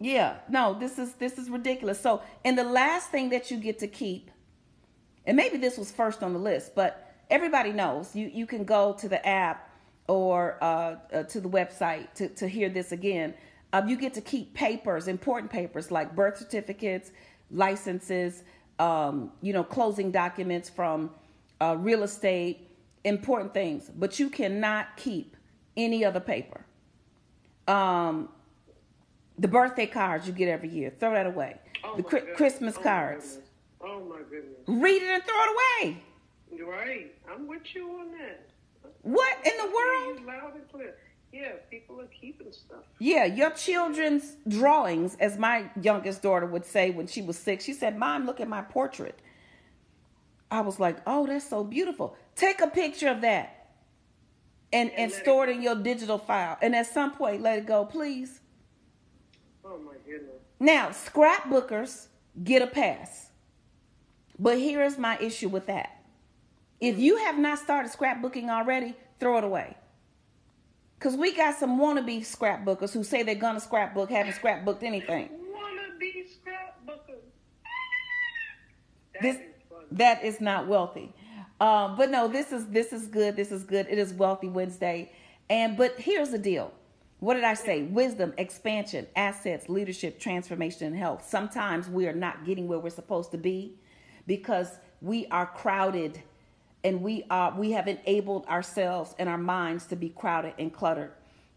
Yeah, 0.00 0.38
no, 0.48 0.76
this 0.78 0.98
is 0.98 1.12
this 1.14 1.38
is 1.38 1.48
ridiculous. 1.48 2.00
So, 2.00 2.22
and 2.44 2.58
the 2.58 2.64
last 2.64 3.10
thing 3.10 3.30
that 3.30 3.52
you 3.52 3.56
get 3.58 3.78
to 3.78 3.86
keep, 3.86 4.32
and 5.24 5.36
maybe 5.36 5.58
this 5.58 5.78
was 5.78 5.92
first 5.92 6.24
on 6.24 6.32
the 6.32 6.40
list, 6.40 6.74
but 6.74 7.01
everybody 7.30 7.72
knows 7.72 8.14
you 8.14 8.30
you 8.32 8.46
can 8.46 8.64
go 8.64 8.92
to 8.94 9.08
the 9.08 9.24
app 9.26 9.70
or 10.08 10.58
uh, 10.62 10.96
uh, 11.12 11.22
to 11.24 11.40
the 11.40 11.48
website 11.48 12.12
to 12.14 12.28
to 12.28 12.48
hear 12.48 12.68
this 12.68 12.92
again. 12.92 13.34
Um, 13.72 13.88
you 13.88 13.96
get 13.96 14.12
to 14.14 14.20
keep 14.20 14.52
papers, 14.54 15.08
important 15.08 15.50
papers 15.50 15.90
like 15.90 16.14
birth 16.14 16.36
certificates, 16.38 17.10
licenses, 17.50 18.44
um, 18.78 19.32
you 19.40 19.52
know, 19.54 19.64
closing 19.64 20.10
documents 20.10 20.68
from 20.68 21.10
uh, 21.60 21.76
real 21.78 22.02
estate, 22.02 22.68
important 23.04 23.54
things. 23.54 23.90
But 23.96 24.18
you 24.20 24.28
cannot 24.28 24.96
keep 24.96 25.36
any 25.76 26.04
other 26.04 26.20
paper. 26.20 26.66
Um, 27.66 28.28
the 29.38 29.48
birthday 29.48 29.86
cards 29.86 30.26
you 30.26 30.34
get 30.34 30.48
every 30.48 30.68
year, 30.68 30.90
throw 30.90 31.12
that 31.14 31.26
away. 31.26 31.58
Oh 31.82 31.96
the 31.96 32.02
goodness. 32.02 32.36
Christmas 32.36 32.76
Oh 32.78 32.82
cards. 32.82 33.38
Oh 33.80 34.00
my 34.04 34.18
goodness. 34.18 34.58
read 34.66 35.02
it 35.02 35.08
and 35.08 35.22
throw 35.24 35.34
it 35.34 35.50
away. 35.86 36.02
Right. 36.60 37.14
I'm 37.30 37.46
with 37.46 37.74
you 37.74 37.88
on 37.88 38.12
that. 38.12 38.48
What 39.02 39.36
in 39.44 39.52
the 39.56 39.64
world? 39.64 40.20
you 40.20 40.26
Loud 40.26 40.54
and 40.54 40.70
clear. 40.70 40.94
Yeah, 41.32 41.52
people 41.70 42.00
are 42.00 42.06
keeping 42.06 42.52
stuff. 42.52 42.84
Yeah, 42.98 43.24
your 43.24 43.50
children's 43.50 44.36
drawings, 44.46 45.16
as 45.18 45.38
my 45.38 45.70
youngest 45.80 46.20
daughter 46.20 46.46
would 46.46 46.66
say 46.66 46.90
when 46.90 47.06
she 47.06 47.22
was 47.22 47.38
six, 47.38 47.64
she 47.64 47.72
said, 47.72 47.98
Mom, 47.98 48.26
look 48.26 48.40
at 48.40 48.48
my 48.48 48.60
portrait. 48.60 49.18
I 50.50 50.60
was 50.60 50.78
like, 50.78 50.98
Oh, 51.06 51.26
that's 51.26 51.48
so 51.48 51.64
beautiful. 51.64 52.16
Take 52.34 52.60
a 52.60 52.66
picture 52.66 53.08
of 53.08 53.22
that 53.22 53.62
and, 54.72 54.90
and 54.92 55.10
it 55.10 55.14
store 55.14 55.44
it 55.48 55.50
in 55.50 55.62
your 55.62 55.76
digital 55.76 56.18
file. 56.18 56.58
And 56.60 56.74
at 56.74 56.86
some 56.86 57.12
point, 57.12 57.42
let 57.42 57.58
it 57.58 57.66
go, 57.66 57.84
please. 57.84 58.40
Oh 59.64 59.78
my 59.78 59.94
goodness. 60.04 60.40
Now, 60.58 60.88
scrapbookers 60.88 62.08
get 62.42 62.62
a 62.62 62.66
pass. 62.66 63.30
But 64.38 64.58
here's 64.58 64.98
my 64.98 65.18
issue 65.18 65.48
with 65.48 65.66
that. 65.66 66.01
If 66.82 66.98
you 66.98 67.16
have 67.18 67.38
not 67.38 67.60
started 67.60 67.92
scrapbooking 67.92 68.48
already, 68.48 68.96
throw 69.20 69.38
it 69.38 69.44
away. 69.44 69.76
Because 70.98 71.16
we 71.16 71.32
got 71.32 71.54
some 71.54 71.78
wannabe 71.78 72.22
scrapbookers 72.22 72.92
who 72.92 73.04
say 73.04 73.22
they're 73.22 73.36
to 73.36 73.60
scrapbook, 73.60 74.10
haven't 74.10 74.34
scrapbooked 74.34 74.82
anything. 74.82 75.30
Wanna 75.54 75.82
scrapbookers. 76.00 77.22
That 79.14 79.22
This 79.22 79.36
is 79.36 79.42
that 79.92 80.24
is 80.24 80.40
not 80.40 80.66
wealthy. 80.66 81.14
Um, 81.60 81.96
but 81.96 82.10
no, 82.10 82.26
this 82.26 82.50
is 82.50 82.66
this 82.66 82.92
is 82.92 83.06
good. 83.06 83.36
This 83.36 83.52
is 83.52 83.62
good. 83.62 83.86
It 83.88 83.98
is 83.98 84.12
wealthy 84.12 84.48
Wednesday. 84.48 85.12
And 85.48 85.76
but 85.76 86.00
here's 86.00 86.30
the 86.30 86.38
deal. 86.38 86.72
What 87.20 87.34
did 87.34 87.44
I 87.44 87.54
say? 87.54 87.82
Wisdom, 87.82 88.34
expansion, 88.38 89.06
assets, 89.14 89.68
leadership, 89.68 90.18
transformation, 90.18 90.88
and 90.88 90.96
health. 90.96 91.24
Sometimes 91.28 91.88
we 91.88 92.08
are 92.08 92.12
not 92.12 92.44
getting 92.44 92.66
where 92.66 92.80
we're 92.80 92.90
supposed 92.90 93.30
to 93.30 93.38
be 93.38 93.78
because 94.26 94.78
we 95.00 95.28
are 95.28 95.46
crowded 95.46 96.20
and 96.84 97.02
we 97.02 97.24
are 97.30 97.54
we 97.56 97.72
have 97.72 97.88
enabled 97.88 98.46
ourselves 98.46 99.14
and 99.18 99.28
our 99.28 99.38
minds 99.38 99.86
to 99.86 99.96
be 99.96 100.08
crowded 100.08 100.54
and 100.58 100.72
cluttered. 100.72 101.12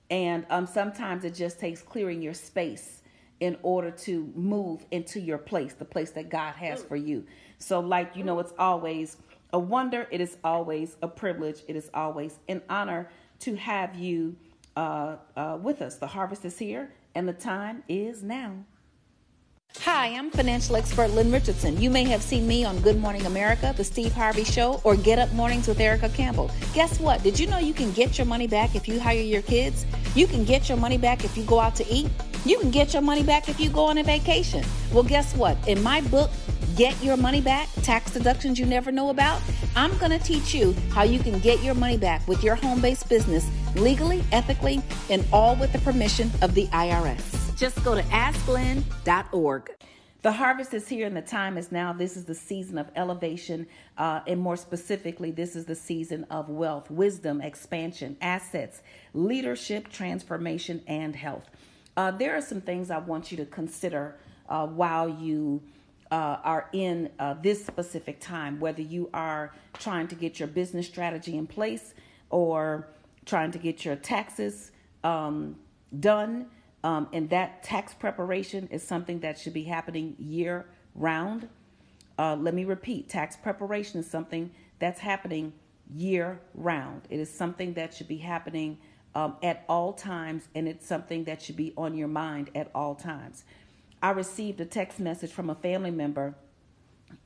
And 0.09 0.45
um, 0.49 0.67
sometimes 0.67 1.23
it 1.23 1.33
just 1.33 1.59
takes 1.59 1.81
clearing 1.81 2.21
your 2.21 2.35
space 2.35 3.01
in 3.39 3.57
order 3.63 3.91
to 3.91 4.31
move 4.35 4.85
into 4.91 5.19
your 5.19 5.37
place, 5.37 5.73
the 5.73 5.85
place 5.85 6.11
that 6.11 6.29
God 6.29 6.53
has 6.55 6.83
for 6.83 6.95
you. 6.95 7.25
So, 7.57 7.79
like 7.79 8.15
you 8.15 8.23
know, 8.23 8.39
it's 8.39 8.53
always 8.57 9.17
a 9.51 9.59
wonder. 9.59 10.07
It 10.11 10.21
is 10.21 10.37
always 10.43 10.97
a 11.01 11.07
privilege. 11.07 11.61
It 11.67 11.75
is 11.75 11.89
always 11.93 12.39
an 12.47 12.61
honor 12.69 13.09
to 13.39 13.55
have 13.55 13.95
you 13.95 14.35
uh, 14.75 15.17
uh, 15.35 15.57
with 15.61 15.81
us. 15.81 15.95
The 15.95 16.07
harvest 16.07 16.45
is 16.45 16.57
here, 16.57 16.93
and 17.15 17.27
the 17.27 17.33
time 17.33 17.83
is 17.87 18.23
now. 18.23 18.65
Hi, 19.81 20.07
I'm 20.07 20.31
financial 20.31 20.75
expert 20.75 21.11
Lynn 21.11 21.31
Richardson. 21.31 21.79
You 21.79 21.89
may 21.89 22.05
have 22.05 22.21
seen 22.21 22.47
me 22.47 22.63
on 22.63 22.79
Good 22.79 22.99
Morning 22.99 23.25
America, 23.25 23.73
The 23.75 23.83
Steve 23.83 24.13
Harvey 24.13 24.43
Show, 24.43 24.81
or 24.83 24.95
Get 24.95 25.19
Up 25.19 25.31
Mornings 25.33 25.67
with 25.67 25.79
Erica 25.79 26.09
Campbell. 26.09 26.49
Guess 26.73 26.99
what? 26.99 27.21
Did 27.21 27.39
you 27.39 27.45
know 27.45 27.59
you 27.59 27.73
can 27.73 27.91
get 27.91 28.17
your 28.17 28.25
money 28.25 28.47
back 28.47 28.75
if 28.75 28.87
you 28.87 28.99
hire 28.99 29.21
your 29.21 29.43
kids? 29.43 29.85
You 30.15 30.25
can 30.25 30.43
get 30.43 30.69
your 30.69 30.77
money 30.77 30.97
back 30.97 31.23
if 31.23 31.37
you 31.37 31.43
go 31.43 31.59
out 31.59 31.75
to 31.75 31.87
eat? 31.87 32.09
You 32.45 32.57
can 32.59 32.71
get 32.71 32.93
your 32.93 33.01
money 33.01 33.21
back 33.21 33.47
if 33.47 33.59
you 33.59 33.69
go 33.69 33.85
on 33.85 33.97
a 33.97 34.03
vacation. 34.03 34.63
Well, 34.91 35.03
guess 35.03 35.35
what? 35.35 35.57
In 35.67 35.83
my 35.83 36.01
book, 36.01 36.31
Get 36.75 37.01
Your 37.01 37.15
Money 37.15 37.39
Back 37.39 37.69
Tax 37.83 38.11
Deductions 38.11 38.59
You 38.59 38.65
Never 38.65 38.91
Know 38.91 39.09
About, 39.09 39.41
I'm 39.77 39.97
going 39.97 40.11
to 40.11 40.19
teach 40.19 40.53
you 40.53 40.75
how 40.89 41.03
you 41.03 41.19
can 41.19 41.39
get 41.39 41.63
your 41.63 41.73
money 41.73 41.95
back 41.95 42.27
with 42.27 42.43
your 42.43 42.55
home 42.55 42.81
based 42.81 43.07
business 43.07 43.49
legally, 43.75 44.25
ethically, 44.33 44.81
and 45.09 45.25
all 45.31 45.55
with 45.55 45.71
the 45.71 45.79
permission 45.79 46.29
of 46.41 46.53
the 46.53 46.67
IRS. 46.67 47.55
Just 47.55 47.81
go 47.85 47.95
to 47.95 48.01
asklyn.org. 48.03 49.71
The 50.21 50.31
harvest 50.33 50.73
is 50.73 50.85
here 50.89 51.07
and 51.07 51.15
the 51.15 51.21
time 51.21 51.57
is 51.57 51.71
now. 51.71 51.93
This 51.93 52.17
is 52.17 52.25
the 52.25 52.35
season 52.35 52.77
of 52.77 52.91
elevation, 52.97 53.67
uh, 53.97 54.19
and 54.27 54.41
more 54.41 54.57
specifically, 54.57 55.31
this 55.31 55.55
is 55.55 55.63
the 55.63 55.75
season 55.75 56.25
of 56.29 56.49
wealth, 56.49 56.91
wisdom, 56.91 57.39
expansion, 57.39 58.17
assets, 58.19 58.81
leadership, 59.13 59.89
transformation, 59.89 60.83
and 60.87 61.15
health. 61.15 61.49
Uh, 61.95 62.11
there 62.11 62.35
are 62.35 62.41
some 62.41 62.59
things 62.59 62.91
I 62.91 62.97
want 62.97 63.31
you 63.31 63.37
to 63.37 63.45
consider 63.45 64.17
uh, 64.49 64.67
while 64.67 65.07
you 65.07 65.61
uh, 66.11 66.37
are 66.43 66.69
in 66.73 67.09
uh, 67.19 67.33
this 67.41 67.65
specific 67.65 68.19
time, 68.19 68.59
whether 68.59 68.81
you 68.81 69.09
are 69.13 69.53
trying 69.73 70.07
to 70.07 70.15
get 70.15 70.39
your 70.39 70.47
business 70.47 70.87
strategy 70.87 71.37
in 71.37 71.47
place 71.47 71.93
or 72.29 72.87
trying 73.25 73.51
to 73.51 73.57
get 73.57 73.83
your 73.83 73.95
taxes 73.95 74.71
um, 75.03 75.55
done. 75.99 76.47
Um, 76.83 77.07
and 77.13 77.29
that 77.31 77.63
tax 77.63 77.95
preparation 77.95 78.67
is 78.71 78.83
something 78.83 79.19
that 79.21 79.39
should 79.39 79.53
be 79.53 79.63
happening 79.63 80.15
year 80.19 80.67
round. 80.93 81.49
Uh, 82.17 82.35
let 82.35 82.53
me 82.53 82.65
repeat 82.65 83.09
tax 83.09 83.35
preparation 83.35 83.99
is 83.99 84.09
something 84.09 84.51
that's 84.79 84.99
happening 84.99 85.51
year 85.93 86.39
round. 86.53 87.01
It 87.09 87.19
is 87.19 87.33
something 87.33 87.73
that 87.73 87.93
should 87.93 88.07
be 88.07 88.17
happening 88.17 88.77
um, 89.15 89.37
at 89.41 89.63
all 89.67 89.93
times, 89.93 90.47
and 90.53 90.67
it's 90.67 90.85
something 90.85 91.23
that 91.23 91.41
should 91.41 91.55
be 91.55 91.73
on 91.77 91.95
your 91.95 92.07
mind 92.07 92.51
at 92.53 92.69
all 92.75 92.95
times. 92.95 93.45
I 94.05 94.11
received 94.11 94.61
a 94.61 94.65
text 94.65 94.99
message 94.99 95.31
from 95.31 95.49
a 95.49 95.55
family 95.55 95.89
member 95.89 96.35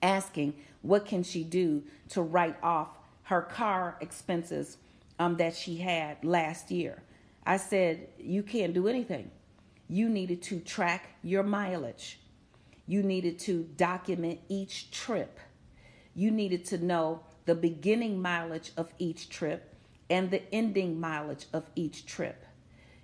asking 0.02 0.54
what 0.82 1.06
can 1.06 1.24
she 1.24 1.44
do 1.44 1.84
to 2.12 2.22
write 2.22 2.56
off 2.63 2.88
her 3.24 3.42
car 3.42 3.98
expenses 4.00 4.78
um, 5.20 5.36
that 5.36 5.54
she 5.54 5.76
had 5.76 6.24
last 6.24 6.72
year. 6.72 7.04
I 7.46 7.58
said, 7.58 8.08
You 8.18 8.44
can't 8.44 8.74
do 8.74 8.88
anything. 8.88 9.30
You 9.89 10.08
needed 10.08 10.42
to 10.44 10.62
track 10.62 11.10
your 11.22 11.44
mileage. 11.44 12.22
You 12.88 13.04
needed 13.04 13.39
to 13.39 13.63
document 13.76 14.39
each 14.48 14.89
trip. 14.89 15.38
You 16.15 16.32
needed 16.32 16.63
to 16.68 16.78
know 16.78 17.20
the 17.44 17.56
beginning 17.56 18.22
mileage 18.22 18.72
of 18.78 18.94
each 19.00 19.28
trip 19.28 19.76
and 20.10 20.32
the 20.32 20.44
ending 20.56 20.98
mileage 20.98 21.48
of 21.52 21.70
each 21.76 22.06
trip. 22.06 22.46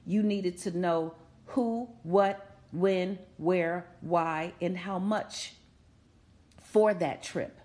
You 0.06 0.24
needed 0.24 0.58
to 0.60 0.72
know 0.78 1.16
who, 1.48 1.90
what, 2.04 2.55
when, 2.76 3.18
where, 3.38 3.88
why, 4.02 4.54
and 4.62 4.78
how 4.78 5.00
much 5.00 5.54
for 6.62 6.94
that 6.94 7.24
trip. 7.24 7.60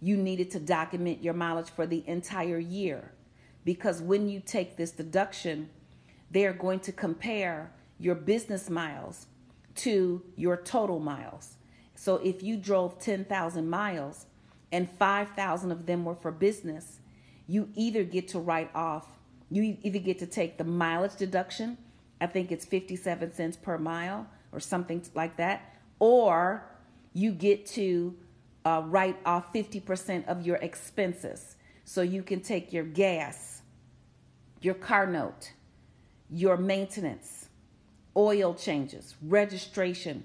You 0.00 0.18
needed 0.18 0.50
to 0.50 0.60
document 0.60 1.22
your 1.22 1.32
mileage 1.32 1.70
for 1.70 1.86
the 1.86 2.04
entire 2.06 2.58
year 2.58 3.12
because 3.64 4.02
when 4.02 4.28
you 4.28 4.42
take 4.44 4.76
this 4.76 4.90
deduction, 4.90 5.70
they 6.30 6.44
are 6.44 6.52
going 6.52 6.80
to 6.80 6.92
compare 6.92 7.72
your 7.98 8.14
business 8.14 8.68
miles 8.68 9.26
to 9.76 10.22
your 10.36 10.58
total 10.58 11.00
miles. 11.00 11.56
So 11.94 12.16
if 12.16 12.42
you 12.42 12.58
drove 12.58 12.98
10,000 12.98 13.68
miles 13.68 14.26
and 14.70 14.90
5,000 14.90 15.72
of 15.72 15.86
them 15.86 16.04
were 16.04 16.14
for 16.14 16.30
business, 16.30 16.98
you 17.46 17.70
either 17.74 18.04
get 18.04 18.28
to 18.28 18.38
write 18.38 18.70
off, 18.74 19.06
you 19.50 19.78
either 19.82 19.98
get 19.98 20.18
to 20.18 20.26
take 20.26 20.58
the 20.58 20.64
mileage 20.64 21.16
deduction, 21.16 21.78
I 22.20 22.26
think 22.26 22.52
it's 22.52 22.66
57 22.66 23.32
cents 23.32 23.56
per 23.56 23.78
mile 23.78 24.26
or 24.54 24.60
something 24.60 25.04
like 25.14 25.36
that, 25.36 25.76
or 25.98 26.64
you 27.12 27.32
get 27.32 27.66
to 27.66 28.14
uh, 28.64 28.82
write 28.86 29.16
off 29.26 29.52
50% 29.52 30.26
of 30.26 30.46
your 30.46 30.56
expenses. 30.56 31.56
So 31.84 32.00
you 32.02 32.22
can 32.22 32.40
take 32.40 32.72
your 32.72 32.84
gas, 32.84 33.62
your 34.60 34.74
car 34.74 35.06
note, 35.06 35.52
your 36.30 36.56
maintenance, 36.56 37.48
oil 38.16 38.54
changes, 38.54 39.14
registration, 39.22 40.24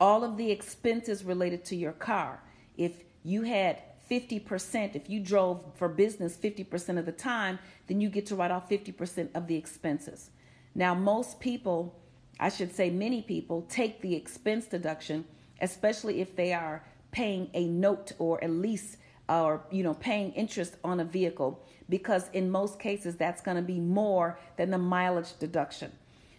all 0.00 0.22
of 0.22 0.36
the 0.36 0.50
expenses 0.50 1.24
related 1.24 1.64
to 1.66 1.76
your 1.76 1.92
car. 1.92 2.40
If 2.76 2.92
you 3.24 3.42
had 3.42 3.82
50%, 4.10 4.94
if 4.94 5.08
you 5.10 5.20
drove 5.20 5.64
for 5.74 5.88
business 5.88 6.36
50% 6.36 6.98
of 6.98 7.06
the 7.06 7.12
time, 7.12 7.58
then 7.86 8.00
you 8.00 8.08
get 8.08 8.26
to 8.26 8.36
write 8.36 8.50
off 8.50 8.68
50% 8.68 9.30
of 9.34 9.46
the 9.46 9.56
expenses. 9.56 10.30
Now, 10.74 10.94
most 10.94 11.40
people, 11.40 11.98
I 12.40 12.48
should 12.48 12.74
say 12.74 12.90
many 12.90 13.22
people, 13.22 13.66
take 13.68 14.00
the 14.00 14.14
expense 14.14 14.66
deduction, 14.66 15.24
especially 15.60 16.20
if 16.20 16.36
they 16.36 16.52
are 16.52 16.84
paying 17.10 17.50
a 17.54 17.66
note 17.66 18.12
or 18.18 18.38
a 18.42 18.48
lease 18.48 18.96
or 19.28 19.62
you 19.70 19.82
know 19.82 19.94
paying 19.94 20.32
interest 20.32 20.76
on 20.84 21.00
a 21.00 21.04
vehicle 21.04 21.62
because 21.88 22.28
in 22.32 22.50
most 22.50 22.78
cases 22.78 23.16
that's 23.16 23.42
going 23.42 23.56
to 23.56 23.62
be 23.62 23.80
more 23.80 24.38
than 24.56 24.70
the 24.70 24.78
mileage 24.78 25.38
deduction. 25.38 25.90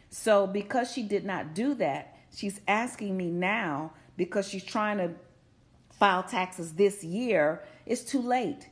So 0.10 0.48
because 0.48 0.92
she 0.92 1.04
did 1.04 1.26
not 1.26 1.54
do 1.54 1.74
that, 1.76 2.18
she's 2.36 2.62
asking 2.68 3.16
me 3.18 3.30
now 3.30 3.92
because 4.18 4.48
she's 4.48 4.64
trying 4.64 4.98
to 4.98 5.12
file 5.92 6.24
taxes 6.24 6.74
this 6.74 7.04
year, 7.04 7.64
it's 7.86 8.04
too 8.04 8.22
late. 8.22 8.70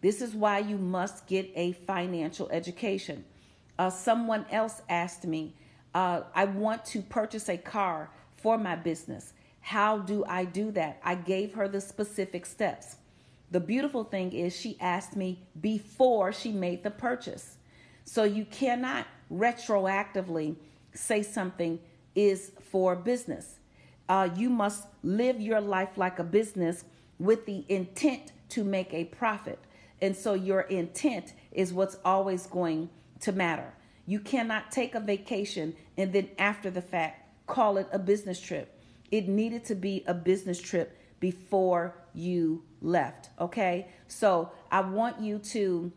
This 0.00 0.22
is 0.22 0.34
why 0.34 0.60
you 0.60 0.78
must 0.78 1.26
get 1.26 1.50
a 1.54 1.72
financial 1.72 2.48
education. 2.50 3.24
Uh, 3.78 3.90
someone 3.90 4.46
else 4.50 4.80
asked 4.88 5.26
me, 5.26 5.54
uh, 5.98 6.22
I 6.32 6.44
want 6.44 6.84
to 6.84 7.02
purchase 7.02 7.48
a 7.48 7.56
car 7.56 8.08
for 8.36 8.56
my 8.56 8.76
business. 8.76 9.32
How 9.60 9.98
do 9.98 10.24
I 10.28 10.44
do 10.44 10.70
that? 10.70 11.00
I 11.02 11.16
gave 11.16 11.54
her 11.54 11.66
the 11.66 11.80
specific 11.80 12.46
steps. 12.46 12.98
The 13.50 13.58
beautiful 13.58 14.04
thing 14.04 14.32
is, 14.32 14.54
she 14.54 14.76
asked 14.80 15.16
me 15.16 15.42
before 15.60 16.32
she 16.32 16.52
made 16.52 16.84
the 16.84 16.92
purchase. 16.92 17.56
So 18.04 18.22
you 18.22 18.44
cannot 18.44 19.08
retroactively 19.28 20.54
say 20.94 21.24
something 21.24 21.80
is 22.14 22.52
for 22.70 22.94
business. 22.94 23.58
Uh, 24.08 24.28
you 24.36 24.50
must 24.50 24.84
live 25.02 25.40
your 25.40 25.60
life 25.60 25.96
like 25.96 26.20
a 26.20 26.24
business 26.24 26.84
with 27.18 27.44
the 27.44 27.64
intent 27.68 28.30
to 28.50 28.62
make 28.62 28.94
a 28.94 29.06
profit. 29.06 29.58
And 30.00 30.14
so 30.14 30.34
your 30.34 30.60
intent 30.60 31.34
is 31.50 31.72
what's 31.72 31.98
always 32.04 32.46
going 32.46 32.88
to 33.18 33.32
matter. 33.32 33.72
You 34.08 34.20
cannot 34.20 34.72
take 34.72 34.94
a 34.94 35.00
vacation 35.00 35.76
and 35.98 36.14
then 36.14 36.30
after 36.38 36.70
the 36.70 36.80
fact 36.80 37.28
call 37.46 37.76
it 37.76 37.86
a 37.92 37.98
business 37.98 38.40
trip. 38.40 38.80
It 39.10 39.28
needed 39.28 39.66
to 39.66 39.74
be 39.74 40.02
a 40.06 40.14
business 40.14 40.58
trip 40.58 40.98
before 41.20 41.94
you 42.14 42.62
left. 42.80 43.28
Okay. 43.38 43.88
So 44.06 44.50
I 44.70 44.80
want 44.80 45.20
you 45.20 45.38
to 45.40 45.92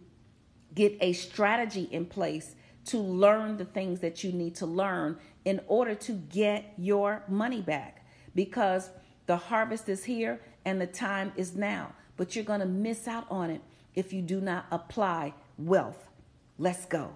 get 0.75 0.97
a 0.99 1.13
strategy 1.13 1.87
in 1.89 2.05
place 2.05 2.55
to 2.87 2.97
learn 2.97 3.55
the 3.55 3.63
things 3.63 4.01
that 4.01 4.25
you 4.25 4.33
need 4.33 4.55
to 4.55 4.65
learn 4.65 5.17
in 5.45 5.61
order 5.67 5.95
to 5.95 6.11
get 6.11 6.73
your 6.77 7.23
money 7.29 7.61
back 7.61 8.05
because 8.35 8.89
the 9.25 9.37
harvest 9.37 9.87
is 9.87 10.03
here 10.03 10.41
and 10.65 10.81
the 10.81 10.87
time 10.87 11.31
is 11.37 11.55
now. 11.55 11.93
But 12.17 12.35
you're 12.35 12.43
going 12.43 12.59
to 12.59 12.65
miss 12.65 13.07
out 13.07 13.27
on 13.31 13.51
it 13.51 13.61
if 13.95 14.11
you 14.11 14.21
do 14.21 14.41
not 14.41 14.65
apply 14.69 15.33
wealth. 15.57 16.09
Let's 16.57 16.85
go. 16.85 17.13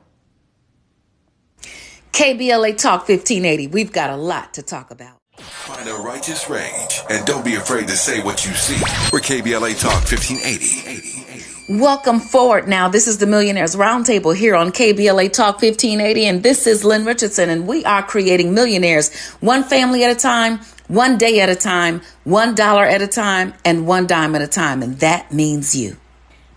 KBLA 2.15 2.77
Talk 2.77 3.09
1580. 3.09 3.67
We've 3.67 3.91
got 3.91 4.09
a 4.09 4.15
lot 4.15 4.53
to 4.53 4.61
talk 4.61 4.89
about. 4.89 5.17
Find 5.37 5.89
a 5.89 5.95
righteous 5.95 6.49
rage 6.49 7.01
and 7.09 7.25
don't 7.25 7.43
be 7.43 7.55
afraid 7.55 7.89
to 7.89 7.97
say 7.97 8.23
what 8.23 8.45
you 8.45 8.53
see. 8.53 8.81
We're 9.11 9.19
KBLA 9.19 9.77
Talk 9.81 10.09
1580. 10.09 11.77
Welcome 11.77 12.21
forward 12.21 12.69
now. 12.69 12.87
This 12.87 13.09
is 13.09 13.17
the 13.17 13.27
Millionaires 13.27 13.75
Roundtable 13.75 14.33
here 14.33 14.55
on 14.55 14.71
KBLA 14.71 15.33
Talk 15.33 15.55
1580, 15.61 16.25
and 16.25 16.41
this 16.41 16.67
is 16.67 16.85
Lynn 16.85 17.03
Richardson, 17.03 17.49
and 17.49 17.67
we 17.67 17.83
are 17.83 18.01
creating 18.01 18.53
millionaires 18.53 19.13
one 19.41 19.65
family 19.65 20.05
at 20.05 20.11
a 20.15 20.15
time, 20.17 20.61
one 20.87 21.17
day 21.17 21.41
at 21.41 21.49
a 21.49 21.55
time, 21.55 21.99
one 22.23 22.55
dollar 22.55 22.85
at 22.85 23.01
a 23.01 23.07
time, 23.07 23.53
and 23.65 23.85
one 23.85 24.07
dime 24.07 24.35
at 24.35 24.41
a 24.41 24.47
time, 24.47 24.81
and 24.81 24.99
that 24.99 25.33
means 25.33 25.75
you. 25.75 25.97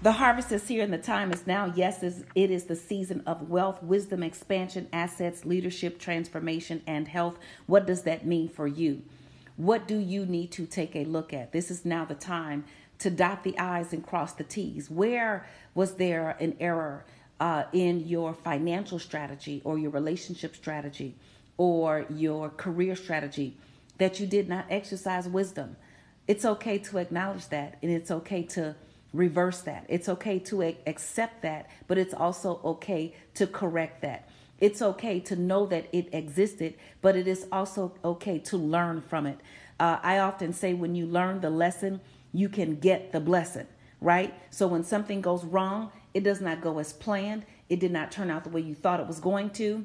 The 0.01 0.13
harvest 0.13 0.53
is 0.53 0.69
here 0.69 0.85
and 0.85 0.93
the 0.93 0.99
time 0.99 1.33
is 1.33 1.45
now. 1.45 1.73
Yes, 1.75 2.05
it 2.05 2.51
is 2.53 2.65
the 2.65 2.77
season 2.77 3.21
of 3.27 3.51
wealth, 3.51 3.83
wisdom, 3.83 4.23
expansion, 4.23 4.89
assets, 4.93 5.45
leadership, 5.45 5.99
transformation, 5.99 6.83
and 6.87 7.09
health. 7.09 7.37
What 7.67 7.85
does 7.85 8.03
that 8.03 8.25
mean 8.25 8.49
for 8.49 8.69
you? 8.69 9.03
What 9.57 9.89
do 9.89 9.99
you 9.99 10.25
need 10.25 10.53
to 10.53 10.67
take 10.67 10.95
a 10.95 11.05
look 11.05 11.33
at? 11.33 11.51
This 11.51 11.69
is 11.69 11.85
now 11.85 12.05
the 12.05 12.15
time 12.15 12.65
to 13.01 13.11
dot 13.11 13.43
the 13.43 13.59
I's 13.59 13.93
and 13.93 14.07
cross 14.07 14.33
the 14.35 14.45
T's. 14.45 14.89
Where 14.89 15.45
was 15.75 15.95
there 15.95 16.37
an 16.39 16.57
error 16.61 17.05
uh, 17.41 17.65
in 17.73 18.07
your 18.07 18.35
financial 18.35 19.01
strategy 19.01 19.61
or 19.65 19.79
your 19.79 19.91
relationship 19.91 20.55
strategy 20.55 21.17
or 21.57 22.07
your 22.09 22.51
career 22.51 22.95
strategy 22.95 23.57
that 23.99 24.21
you 24.21 24.29
did 24.29 24.49
not 24.49 24.67
exercise 24.71 25.27
wisdom? 25.27 25.77
It's 26.29 26.45
okay 26.45 26.79
to 26.79 26.99
acknowledge 26.99 27.49
that 27.49 27.79
and 27.83 27.91
it's 27.91 28.13
okay 28.13 28.45
to 28.45 28.77
reverse 29.13 29.63
that. 29.63 29.87
It's 29.89 30.09
okay 30.09 30.39
to 30.41 30.63
accept 30.87 31.43
that, 31.43 31.69
but 31.87 31.99
it's 31.99 32.15
also 32.15 32.61
okay 32.65 33.15
to 33.35 33.47
correct 33.47 34.03
that. 34.03 34.29
It's 34.61 34.83
okay 34.83 35.21
to 35.21 35.37
know 35.37 35.67
that 35.67 35.87
it 35.93 36.09
existed, 36.13 36.75
but 37.01 37.17
it 37.17 37.29
is 37.29 37.47
also 37.53 37.95
okay 38.05 38.39
to 38.41 38.57
learn 38.57 39.01
from 39.03 39.27
it. 39.27 39.39
Uh, 39.79 39.99
I 40.03 40.19
often 40.19 40.53
say 40.53 40.75
when 40.75 40.95
you 40.95 41.07
learn 41.07 41.41
the 41.41 41.51
lesson, 41.51 42.01
you 42.33 42.49
can 42.49 42.77
get 42.77 43.13
the 43.13 43.21
blessing, 43.21 43.67
right? 44.01 44.35
So 44.51 44.67
when 44.67 44.83
something 44.83 45.21
goes 45.21 45.45
wrong, 45.45 45.93
it 46.13 46.25
does 46.25 46.41
not 46.41 46.61
go 46.61 46.79
as 46.79 46.93
planned, 46.93 47.45
it 47.69 47.79
did 47.79 47.93
not 47.93 48.11
turn 48.11 48.31
out 48.31 48.45
the 48.45 48.51
way 48.51 48.61
you 48.61 48.75
thought 48.75 48.99
it 48.99 49.07
was 49.07 49.21
going 49.21 49.51
to. 49.51 49.85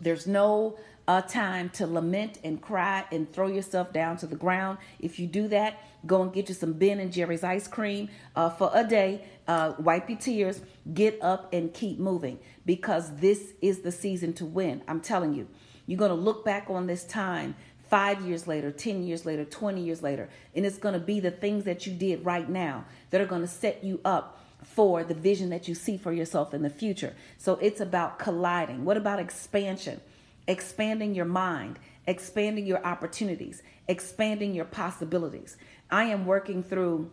There's 0.00 0.26
no 0.26 0.78
uh, 1.12 1.20
time 1.20 1.68
to 1.68 1.86
lament 1.86 2.38
and 2.42 2.62
cry 2.62 3.04
and 3.12 3.30
throw 3.30 3.46
yourself 3.46 3.92
down 3.92 4.16
to 4.16 4.26
the 4.26 4.34
ground. 4.34 4.78
If 4.98 5.18
you 5.18 5.26
do 5.26 5.46
that, 5.48 5.78
go 6.06 6.22
and 6.22 6.32
get 6.32 6.48
you 6.48 6.54
some 6.54 6.72
Ben 6.72 7.00
and 7.00 7.12
Jerry's 7.12 7.44
ice 7.44 7.68
cream 7.68 8.08
uh, 8.34 8.48
for 8.48 8.70
a 8.72 8.82
day. 8.82 9.22
Uh, 9.46 9.74
wipe 9.78 10.08
your 10.08 10.18
tears, 10.18 10.62
get 10.94 11.18
up 11.20 11.52
and 11.52 11.74
keep 11.74 11.98
moving 11.98 12.38
because 12.64 13.14
this 13.16 13.52
is 13.60 13.80
the 13.80 13.92
season 13.92 14.32
to 14.34 14.46
win. 14.46 14.80
I'm 14.88 15.02
telling 15.02 15.34
you, 15.34 15.48
you're 15.84 15.98
going 15.98 16.08
to 16.08 16.14
look 16.14 16.46
back 16.46 16.70
on 16.70 16.86
this 16.86 17.04
time 17.04 17.56
five 17.90 18.22
years 18.22 18.46
later, 18.46 18.70
10 18.70 19.02
years 19.02 19.26
later, 19.26 19.44
20 19.44 19.82
years 19.82 20.02
later, 20.02 20.30
and 20.56 20.64
it's 20.64 20.78
going 20.78 20.94
to 20.94 21.00
be 21.00 21.20
the 21.20 21.30
things 21.30 21.64
that 21.64 21.86
you 21.86 21.92
did 21.92 22.24
right 22.24 22.48
now 22.48 22.86
that 23.10 23.20
are 23.20 23.26
going 23.26 23.42
to 23.42 23.48
set 23.48 23.84
you 23.84 24.00
up 24.06 24.40
for 24.64 25.04
the 25.04 25.12
vision 25.12 25.50
that 25.50 25.68
you 25.68 25.74
see 25.74 25.98
for 25.98 26.10
yourself 26.10 26.54
in 26.54 26.62
the 26.62 26.70
future. 26.70 27.14
So 27.36 27.56
it's 27.56 27.82
about 27.82 28.18
colliding. 28.18 28.86
What 28.86 28.96
about 28.96 29.18
expansion? 29.18 30.00
Expanding 30.46 31.14
your 31.14 31.24
mind, 31.24 31.78
expanding 32.06 32.66
your 32.66 32.84
opportunities, 32.84 33.62
expanding 33.88 34.54
your 34.54 34.64
possibilities. 34.64 35.56
I 35.90 36.04
am 36.04 36.26
working 36.26 36.62
through 36.62 37.10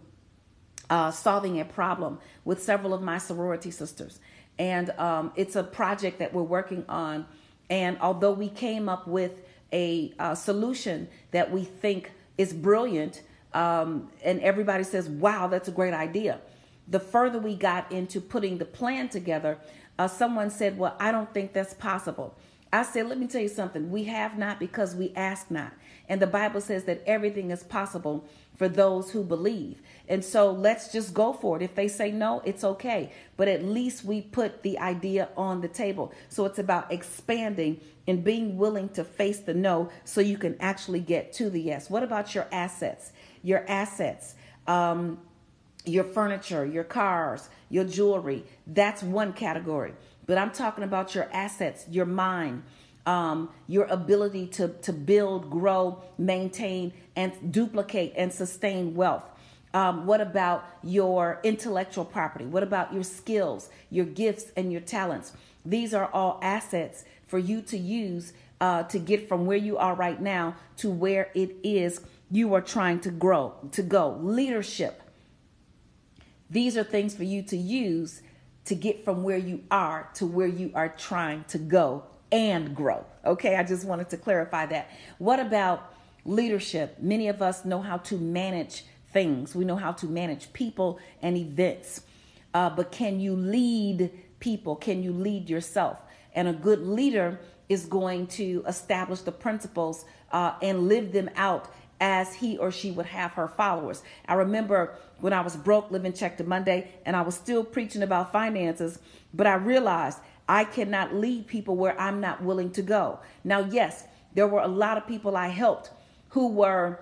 uh, 0.90 1.12
solving 1.12 1.60
a 1.60 1.66
problem 1.66 2.20
with 2.46 2.64
several 2.64 2.94
of 2.94 3.02
my 3.02 3.18
sorority 3.18 3.72
sisters. 3.72 4.20
And 4.58 4.90
um, 4.92 5.32
it's 5.36 5.56
a 5.56 5.64
project 5.64 6.20
that 6.20 6.34
we're 6.34 6.42
working 6.42 6.84
on. 6.90 7.26
And 7.70 7.98
although 8.02 8.34
we 8.34 8.50
came 8.50 8.90
up 8.90 9.08
with 9.08 9.42
a 9.72 10.14
uh, 10.18 10.34
solution 10.36 11.08
that 11.32 11.52
we 11.52 11.64
think 11.64 12.12
is 12.38 12.54
brilliant, 12.54 13.22
um, 13.54 14.10
and 14.24 14.40
everybody 14.42 14.84
says, 14.84 15.08
wow, 15.08 15.48
that's 15.48 15.68
a 15.68 15.72
great 15.72 15.94
idea. 15.94 16.40
The 16.88 17.00
further 17.00 17.38
we 17.38 17.56
got 17.56 17.92
into 17.92 18.20
putting 18.20 18.58
the 18.58 18.66
plan 18.66 19.10
together, 19.10 19.60
uh, 20.00 20.08
someone 20.08 20.50
said, 20.50 20.78
well, 20.78 20.96
I 21.00 21.12
don't 21.12 21.32
think 21.34 21.54
that's 21.54 21.74
possible. 21.76 22.36
I 22.72 22.84
said, 22.84 23.08
let 23.08 23.18
me 23.18 23.28
tell 23.28 23.42
you 23.42 23.48
something. 23.48 23.90
We 23.90 24.04
have 24.06 24.38
not 24.38 24.60
because 24.60 24.96
we 24.96 25.12
ask 25.16 25.50
not. 25.50 25.74
And 26.08 26.22
the 26.22 26.28
Bible 26.28 26.62
says 26.62 26.84
that 26.84 27.02
everything 27.08 27.50
is 27.50 27.64
possible 27.64 28.28
for 28.58 28.68
those 28.68 29.12
who 29.12 29.24
believe. 29.24 29.82
And 30.08 30.24
so 30.24 30.52
let's 30.52 30.92
just 30.92 31.14
go 31.14 31.34
for 31.34 31.56
it. 31.56 31.64
If 31.64 31.74
they 31.76 31.88
say 31.88 32.12
no, 32.12 32.42
it's 32.46 32.64
okay. 32.64 33.12
But 33.38 33.48
at 33.48 33.64
least 33.64 34.04
we 34.04 34.22
put 34.22 34.62
the 34.62 34.78
idea 34.78 35.30
on 35.36 35.62
the 35.62 35.68
table. 35.68 36.14
So 36.28 36.46
it's 36.46 36.60
about 36.60 36.92
expanding 36.92 37.80
and 38.08 38.24
being 38.24 38.58
willing 38.58 38.90
to 38.90 39.04
face 39.04 39.40
the 39.40 39.54
no 39.54 39.90
so 40.04 40.22
you 40.22 40.38
can 40.38 40.56
actually 40.60 41.00
get 41.00 41.34
to 41.34 41.50
the 41.50 41.62
yes. 41.62 41.90
What 41.90 42.04
about 42.04 42.36
your 42.36 42.48
assets? 42.52 43.12
Your 43.42 43.66
assets. 43.68 44.36
Um, 44.68 45.20
your 45.86 46.04
furniture, 46.04 46.66
your 46.66 46.84
cars, 46.84 47.50
your 47.70 47.86
jewelry. 47.86 48.44
That's 48.68 49.02
one 49.02 49.34
category. 49.34 49.94
But 50.30 50.38
I'm 50.38 50.52
talking 50.52 50.84
about 50.84 51.16
your 51.16 51.28
assets, 51.34 51.88
your 51.90 52.06
mind, 52.06 52.62
um, 53.08 53.50
your 53.66 53.86
ability 53.86 54.46
to, 54.50 54.68
to 54.84 54.94
build, 54.94 55.50
grow, 55.50 56.04
maintain, 56.20 56.94
and 57.16 57.52
duplicate 57.52 58.14
and 58.16 58.32
sustain 58.32 58.94
wealth. 58.94 59.24
Um, 59.74 60.06
what 60.06 60.22
about 60.22 60.66
your 60.84 61.40
intellectual 61.42 62.06
property? 62.06 62.46
What 62.46 62.62
about 62.62 62.94
your 62.94 63.02
skills, 63.04 63.70
your 63.90 64.06
gifts, 64.06 64.52
and 64.56 64.72
your 64.72 64.82
talents? 64.82 65.34
These 65.66 65.96
are 65.96 66.12
all 66.14 66.38
assets 66.44 67.06
for 67.26 67.40
you 67.40 67.64
to 67.64 67.78
use 67.80 68.34
uh, 68.62 68.84
to 68.84 69.00
get 69.00 69.28
from 69.28 69.48
where 69.48 69.58
you 69.58 69.80
are 69.80 69.96
right 69.96 70.22
now 70.22 70.56
to 70.78 70.92
where 70.92 71.32
it 71.34 71.56
is 71.64 72.02
you 72.30 72.54
are 72.54 72.62
trying 72.62 73.00
to 73.00 73.10
grow, 73.10 73.56
to 73.72 73.82
go. 73.82 74.20
Leadership. 74.22 75.02
These 76.52 76.78
are 76.78 76.84
things 76.84 77.16
for 77.16 77.24
you 77.24 77.42
to 77.42 77.58
use 77.58 78.22
to 78.70 78.76
get 78.76 79.04
from 79.04 79.24
where 79.24 79.38
you 79.38 79.64
are 79.72 80.08
to 80.14 80.28
where 80.28 80.48
you 80.48 80.72
are 80.76 80.90
trying 80.90 81.44
to 81.46 81.58
go 81.58 82.04
and 82.32 82.76
grow. 82.76 83.04
Okay, 83.26 83.56
I 83.56 83.64
just 83.64 83.84
wanted 83.84 84.10
to 84.12 84.18
clarify 84.18 84.68
that. 84.68 84.92
What 85.18 85.40
about 85.40 85.92
leadership? 86.24 86.98
Many 87.02 87.30
of 87.30 87.42
us 87.42 87.66
know 87.66 87.82
how 87.82 87.98
to 87.98 88.16
manage 88.16 88.86
things, 89.12 89.56
we 89.56 89.66
know 89.66 89.76
how 89.76 89.92
to 89.94 90.06
manage 90.06 90.54
people 90.54 91.00
and 91.24 91.36
events. 91.36 92.04
Uh, 92.54 92.70
but 92.70 92.92
can 92.92 93.20
you 93.20 93.36
lead 93.36 94.12
people? 94.40 94.76
Can 94.76 95.02
you 95.02 95.14
lead 95.14 95.50
yourself? 95.50 96.00
And 96.36 96.48
a 96.48 96.54
good 96.54 96.86
leader 96.86 97.40
is 97.70 97.88
going 97.88 98.28
to 98.28 98.64
establish 98.68 99.22
the 99.22 99.32
principles 99.32 100.06
uh, 100.32 100.54
and 100.62 100.88
live 100.88 101.12
them 101.12 101.32
out 101.36 101.74
as 102.00 102.36
he 102.36 102.56
or 102.60 102.72
she 102.72 102.92
would 102.92 103.08
have 103.08 103.32
her 103.32 103.48
followers. 103.48 104.04
I 104.28 104.36
remember 104.36 104.96
when 105.22 105.34
I 105.34 105.42
was 105.42 105.56
broke, 105.56 105.92
living 105.92 106.14
check 106.14 106.38
to 106.38 106.44
Monday, 106.44 106.92
and 107.06 107.16
I 107.16 107.22
was 107.22 107.36
still 107.36 107.64
preaching 107.64 108.04
about 108.04 108.32
finances, 108.32 109.00
but 109.34 109.48
I 109.48 109.56
realized 109.56 110.20
I 110.48 110.64
cannot 110.64 111.14
lead 111.14 111.48
people 111.48 111.76
where 111.76 112.00
I'm 112.00 112.20
not 112.20 112.44
willing 112.44 112.72
to 112.72 112.82
go. 112.82 113.20
Now, 113.44 113.60
yes, 113.60 114.06
there 114.34 114.48
were 114.48 114.62
a 114.62 114.68
lot 114.68 114.98
of 114.98 115.08
people 115.08 115.38
I 115.38 115.48
helped 115.48 115.92
who 116.30 116.48
were 116.48 117.00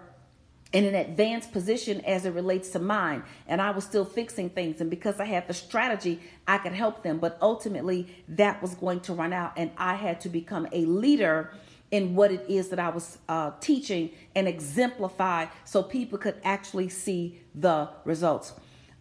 in 0.73 0.83
an 0.83 0.95
advanced 0.95 1.51
position 1.51 2.01
as 2.01 2.25
it 2.25 2.31
relates 2.31 2.71
to 2.71 2.79
mine 2.79 3.23
and 3.47 3.61
i 3.61 3.71
was 3.71 3.85
still 3.85 4.03
fixing 4.03 4.49
things 4.49 4.81
and 4.81 4.89
because 4.89 5.17
i 5.19 5.23
had 5.23 5.47
the 5.47 5.53
strategy 5.53 6.19
i 6.45 6.57
could 6.57 6.73
help 6.73 7.03
them 7.03 7.19
but 7.19 7.37
ultimately 7.41 8.05
that 8.27 8.61
was 8.61 8.75
going 8.75 8.99
to 8.99 9.13
run 9.13 9.31
out 9.31 9.53
and 9.55 9.71
i 9.77 9.95
had 9.95 10.19
to 10.19 10.27
become 10.27 10.67
a 10.73 10.83
leader 10.85 11.53
in 11.91 12.15
what 12.15 12.31
it 12.31 12.45
is 12.49 12.69
that 12.69 12.79
I 12.79 12.89
was 12.89 13.17
uh, 13.29 13.51
teaching 13.59 14.11
and 14.35 14.47
exemplify 14.47 15.45
so 15.65 15.81
people 15.83 16.17
could 16.17 16.35
actually 16.43 16.89
see 16.89 17.41
the 17.55 17.89
results. 18.03 18.53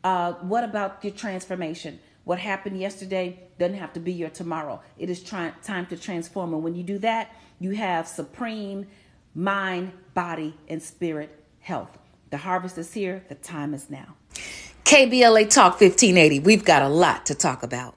Uh, 0.04 0.34
what 0.34 0.62
about 0.62 1.02
your 1.02 1.12
transformation? 1.12 1.98
What 2.24 2.38
happened 2.38 2.78
yesterday 2.78 3.40
doesn't 3.58 3.76
have 3.76 3.92
to 3.94 4.00
be 4.00 4.12
your 4.12 4.30
tomorrow. 4.30 4.80
It 4.98 5.10
is 5.10 5.22
try- 5.22 5.52
time 5.62 5.86
to 5.86 5.96
transform. 5.96 6.54
And 6.54 6.62
when 6.62 6.74
you 6.74 6.82
do 6.82 6.98
that, 6.98 7.34
you 7.58 7.70
have 7.72 8.06
supreme 8.06 8.86
mind, 9.34 9.92
body, 10.14 10.54
and 10.68 10.82
spirit 10.82 11.44
health. 11.60 11.98
The 12.30 12.38
harvest 12.38 12.78
is 12.78 12.92
here, 12.92 13.24
the 13.28 13.34
time 13.34 13.74
is 13.74 13.90
now. 13.90 14.16
KBLA 14.84 15.50
Talk 15.50 15.80
1580. 15.80 16.40
We've 16.40 16.64
got 16.64 16.82
a 16.82 16.88
lot 16.88 17.26
to 17.26 17.34
talk 17.34 17.62
about. 17.62 17.96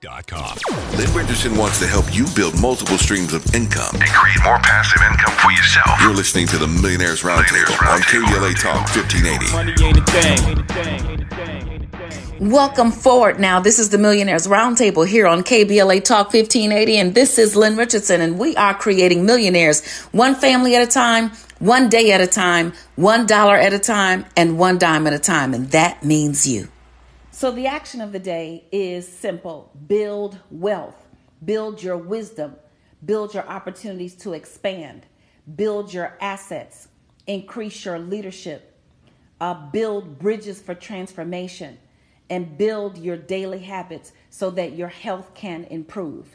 Lynn 0.00 1.12
Richardson 1.12 1.56
wants 1.56 1.80
to 1.80 1.86
help 1.88 2.14
you 2.14 2.24
build 2.36 2.60
multiple 2.60 2.98
streams 2.98 3.32
of 3.34 3.42
income. 3.52 3.90
and 3.94 4.08
create 4.10 4.38
more 4.44 4.58
passive 4.58 5.02
income 5.02 5.34
for 5.38 5.50
yourself. 5.50 6.00
You're 6.00 6.14
listening 6.14 6.46
to 6.48 6.56
the 6.58 6.68
Millionaires 6.68 7.22
Roundtable 7.22 7.70
on 7.88 8.00
KBLA 8.02 8.60
Talk 8.62 8.86
1580. 8.94 9.52
Money 9.52 9.74
ain't 9.84 9.98
a 9.98 10.04
thing. 10.04 10.48
Ain't 10.48 10.60
a 10.60 10.72
thing. 10.72 11.08
Ain't 11.08 11.22
a 11.22 11.34
thing. 11.34 11.68
Ain't 11.68 11.94
a 11.94 12.36
thing. 12.38 12.48
Welcome 12.48 12.92
forward 12.92 13.40
now. 13.40 13.58
This 13.58 13.80
is 13.80 13.90
the 13.90 13.98
Millionaires 13.98 14.46
Roundtable 14.46 15.04
here 15.04 15.26
on 15.26 15.42
KBLA 15.42 16.04
Talk 16.04 16.32
1580, 16.32 16.96
and 16.96 17.14
this 17.16 17.36
is 17.36 17.56
Lynn 17.56 17.76
Richardson, 17.76 18.20
and 18.20 18.38
we 18.38 18.54
are 18.54 18.74
creating 18.74 19.26
millionaires 19.26 19.84
one 20.12 20.36
family 20.36 20.76
at 20.76 20.82
a 20.82 20.86
time, 20.86 21.32
one 21.58 21.88
day 21.88 22.12
at 22.12 22.20
a 22.20 22.28
time, 22.28 22.72
one 22.94 23.26
dollar 23.26 23.56
at 23.56 23.72
a 23.72 23.80
time, 23.80 24.26
and 24.36 24.60
one 24.60 24.78
dime 24.78 25.08
at 25.08 25.12
a 25.12 25.18
time, 25.18 25.54
and 25.54 25.72
that 25.72 26.04
means 26.04 26.46
you. 26.46 26.68
So, 27.38 27.52
the 27.52 27.68
action 27.68 28.00
of 28.00 28.10
the 28.10 28.18
day 28.18 28.64
is 28.72 29.06
simple. 29.06 29.70
Build 29.86 30.40
wealth, 30.50 31.06
build 31.44 31.80
your 31.80 31.96
wisdom, 31.96 32.56
build 33.04 33.32
your 33.32 33.46
opportunities 33.48 34.16
to 34.16 34.32
expand, 34.32 35.06
build 35.54 35.92
your 35.94 36.18
assets, 36.20 36.88
increase 37.28 37.84
your 37.84 38.00
leadership, 38.00 38.76
uh, 39.40 39.54
build 39.70 40.18
bridges 40.18 40.60
for 40.60 40.74
transformation, 40.74 41.78
and 42.28 42.58
build 42.58 42.98
your 42.98 43.16
daily 43.16 43.60
habits 43.60 44.10
so 44.30 44.50
that 44.50 44.72
your 44.72 44.88
health 44.88 45.32
can 45.34 45.62
improve. 45.66 46.34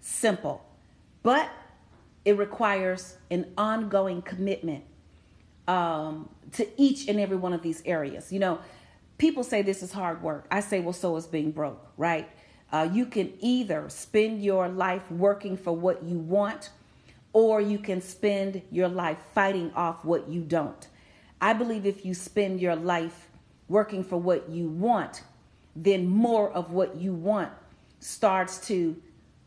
Simple, 0.00 0.64
but 1.22 1.50
it 2.24 2.38
requires 2.38 3.18
an 3.30 3.44
ongoing 3.58 4.22
commitment 4.22 4.84
um, 5.68 6.30
to 6.52 6.66
each 6.80 7.08
and 7.08 7.20
every 7.20 7.36
one 7.36 7.52
of 7.52 7.60
these 7.60 7.82
areas. 7.84 8.32
You 8.32 8.38
know, 8.38 8.60
people 9.20 9.44
say 9.44 9.60
this 9.60 9.82
is 9.82 9.92
hard 9.92 10.22
work. 10.22 10.46
I 10.50 10.60
say, 10.60 10.80
well, 10.80 10.94
so 10.94 11.14
is 11.16 11.26
being 11.26 11.52
broke, 11.52 11.92
right? 11.98 12.26
Uh, 12.72 12.88
you 12.90 13.04
can 13.04 13.34
either 13.40 13.88
spend 13.90 14.42
your 14.42 14.66
life 14.66 15.08
working 15.10 15.58
for 15.58 15.76
what 15.76 16.02
you 16.02 16.16
want, 16.16 16.70
or 17.34 17.60
you 17.60 17.78
can 17.78 18.00
spend 18.00 18.62
your 18.70 18.88
life 18.88 19.18
fighting 19.34 19.72
off 19.74 20.06
what 20.06 20.28
you 20.28 20.40
don't. 20.40 20.88
I 21.38 21.52
believe 21.52 21.84
if 21.84 22.04
you 22.06 22.14
spend 22.14 22.60
your 22.60 22.74
life 22.74 23.28
working 23.68 24.02
for 24.02 24.16
what 24.16 24.48
you 24.48 24.68
want, 24.68 25.22
then 25.76 26.06
more 26.06 26.50
of 26.50 26.72
what 26.72 26.96
you 26.96 27.12
want 27.12 27.52
starts 27.98 28.66
to 28.68 28.96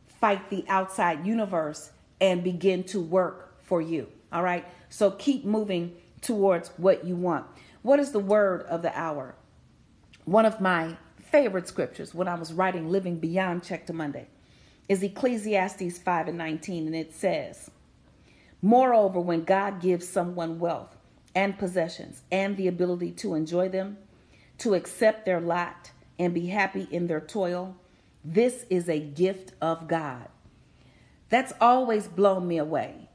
fight 0.06 0.52
the 0.52 0.64
outside 0.70 1.26
universe 1.26 1.90
and 2.22 2.44
begin 2.44 2.84
to 2.84 3.02
work 3.02 3.56
for 3.64 3.82
you. 3.82 4.08
All 4.32 4.44
right. 4.44 4.66
So 4.90 5.12
keep 5.12 5.46
moving 5.46 5.96
towards 6.22 6.70
what 6.78 7.06
you 7.06 7.16
want. 7.16 7.48
What 7.82 8.00
is 8.00 8.12
the 8.12 8.20
word 8.20 8.64
of 8.64 8.84
the 8.84 8.98
hour? 8.98 9.36
One 10.26 10.46
of 10.46 10.62
my 10.62 10.96
favorite 11.18 11.68
scriptures 11.68 12.16
when 12.16 12.30
I 12.30 12.36
was 12.36 12.54
writing 12.54 12.90
Living 12.90 13.18
Beyond 13.18 13.62
Check 13.62 13.86
to 13.88 13.94
Monday 13.94 14.28
is 14.88 15.04
Ecclesiastes 15.04 15.98
5 15.98 16.30
and 16.30 16.38
19, 16.38 16.86
and 16.88 16.96
it 16.96 17.14
says, 17.14 17.70
Moreover, 18.62 19.20
when 19.20 19.44
God 19.44 19.82
gives 19.82 20.08
someone 20.08 20.60
wealth 20.60 20.96
and 21.36 21.60
possessions 21.60 22.22
and 22.32 22.56
the 22.56 22.70
ability 22.70 23.12
to 23.12 23.36
enjoy 23.36 23.68
them, 23.68 23.98
to 24.60 24.76
accept 24.76 25.26
their 25.26 25.42
lot 25.42 25.92
and 26.18 26.34
be 26.34 26.48
happy 26.48 26.88
in 26.90 27.08
their 27.08 27.20
toil, 27.20 27.76
this 28.24 28.66
is 28.70 28.88
a 28.88 29.02
gift 29.02 29.52
of 29.62 29.90
God. 29.90 30.30
That's 31.28 31.52
always 31.60 32.08
blown 32.08 32.48
me 32.48 32.60
away. 32.60 33.10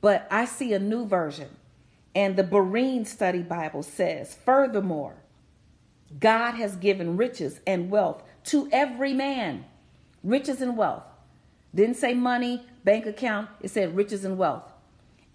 But 0.00 0.26
I 0.28 0.44
see 0.44 0.72
a 0.72 0.80
new 0.80 1.06
version, 1.06 1.50
and 2.16 2.34
the 2.34 2.42
Berean 2.42 3.06
Study 3.06 3.42
Bible 3.42 3.84
says, 3.84 4.34
Furthermore, 4.44 5.22
God 6.20 6.52
has 6.52 6.76
given 6.76 7.16
riches 7.16 7.60
and 7.66 7.90
wealth 7.90 8.22
to 8.44 8.68
every 8.72 9.12
man. 9.12 9.64
Riches 10.24 10.60
and 10.60 10.76
wealth. 10.76 11.04
Didn't 11.74 11.96
say 11.96 12.14
money, 12.14 12.66
bank 12.84 13.06
account, 13.06 13.48
it 13.60 13.70
said 13.70 13.94
riches 13.94 14.24
and 14.24 14.38
wealth. 14.38 14.72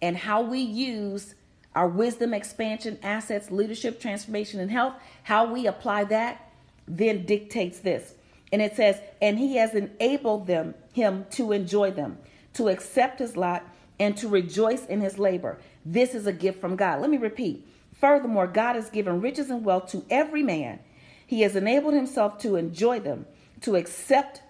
And 0.01 0.17
how 0.17 0.41
we 0.41 0.59
use 0.59 1.35
our 1.75 1.87
wisdom, 1.87 2.33
expansion, 2.33 2.99
assets, 3.01 3.51
leadership, 3.51 3.99
transformation, 3.99 4.59
and 4.59 4.69
health, 4.69 4.93
how 5.23 5.51
we 5.51 5.67
apply 5.67 6.05
that 6.05 6.49
then 6.87 7.25
dictates 7.25 7.79
this. 7.79 8.15
And 8.51 8.61
it 8.61 8.75
says, 8.75 8.99
and 9.21 9.39
he 9.39 9.55
has 9.57 9.73
enabled 9.73 10.47
them 10.47 10.75
him 10.93 11.25
to 11.31 11.51
enjoy 11.51 11.91
them, 11.91 12.17
to 12.53 12.67
accept 12.69 13.19
his 13.19 13.35
lot, 13.35 13.63
and 13.99 14.15
to 14.17 14.27
rejoice 14.27 14.85
in 14.85 15.01
his 15.01 15.17
labor. 15.17 15.57
This 15.85 16.13
is 16.13 16.27
a 16.27 16.33
gift 16.33 16.61
from 16.61 16.75
God. 16.75 17.01
Let 17.01 17.09
me 17.09 17.17
repeat. 17.17 17.67
Furthermore, 18.03 18.47
God 18.47 18.75
has 18.75 18.89
given 18.89 19.21
riches 19.21 19.49
and 19.49 19.63
wealth 19.63 19.87
to 19.91 20.03
every 20.09 20.43
man. 20.43 20.79
He 21.25 21.39
has 21.43 21.55
enabled 21.55 21.93
himself 21.93 22.37
to 22.39 22.57
enjoy 22.57 22.99
them, 22.99 23.25
to 23.61 23.77
accept 23.77 24.41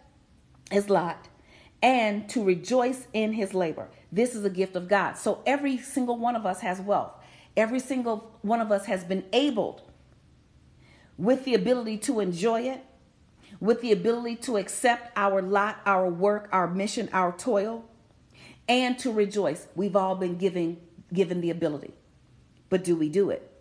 his 0.71 0.89
lot, 0.89 1.27
and 1.79 2.27
to 2.29 2.43
rejoice 2.43 3.05
in 3.13 3.33
his 3.33 3.53
labor. 3.53 3.89
This 4.11 4.33
is 4.33 4.43
a 4.43 4.49
gift 4.49 4.75
of 4.75 4.87
God. 4.87 5.19
So 5.19 5.43
every 5.45 5.77
single 5.77 6.17
one 6.17 6.35
of 6.35 6.47
us 6.47 6.61
has 6.61 6.81
wealth. 6.81 7.11
Every 7.55 7.79
single 7.79 8.35
one 8.41 8.59
of 8.59 8.71
us 8.71 8.87
has 8.87 9.03
been 9.03 9.23
able 9.31 9.87
with 11.19 11.45
the 11.45 11.53
ability 11.53 11.99
to 11.99 12.21
enjoy 12.21 12.61
it, 12.61 12.83
with 13.59 13.81
the 13.81 13.91
ability 13.91 14.37
to 14.37 14.57
accept 14.57 15.11
our 15.15 15.43
lot, 15.43 15.79
our 15.85 16.09
work, 16.09 16.49
our 16.51 16.67
mission, 16.67 17.07
our 17.13 17.31
toil, 17.31 17.85
and 18.67 18.97
to 18.97 19.11
rejoice. 19.11 19.67
We've 19.75 19.95
all 19.95 20.15
been 20.15 20.39
giving 20.39 20.81
given 21.13 21.39
the 21.39 21.51
ability. 21.51 21.93
But 22.73 22.83
do 22.83 22.95
we 22.95 23.07
do 23.07 23.29
it? 23.29 23.51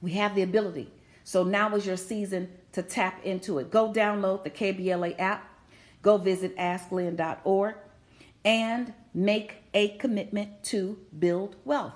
We 0.00 0.14
have 0.14 0.34
the 0.34 0.42
ability. 0.42 0.90
So 1.22 1.44
now 1.44 1.72
is 1.76 1.86
your 1.86 1.96
season 1.96 2.48
to 2.72 2.82
tap 2.82 3.24
into 3.24 3.60
it. 3.60 3.70
Go 3.70 3.92
download 3.92 4.42
the 4.42 4.50
KBLA 4.50 5.14
app. 5.20 5.48
Go 6.02 6.18
visit 6.18 6.56
asklyn.org 6.56 7.76
and 8.44 8.92
make 9.14 9.58
a 9.74 9.90
commitment 9.90 10.64
to 10.64 10.98
build 11.16 11.54
wealth. 11.64 11.92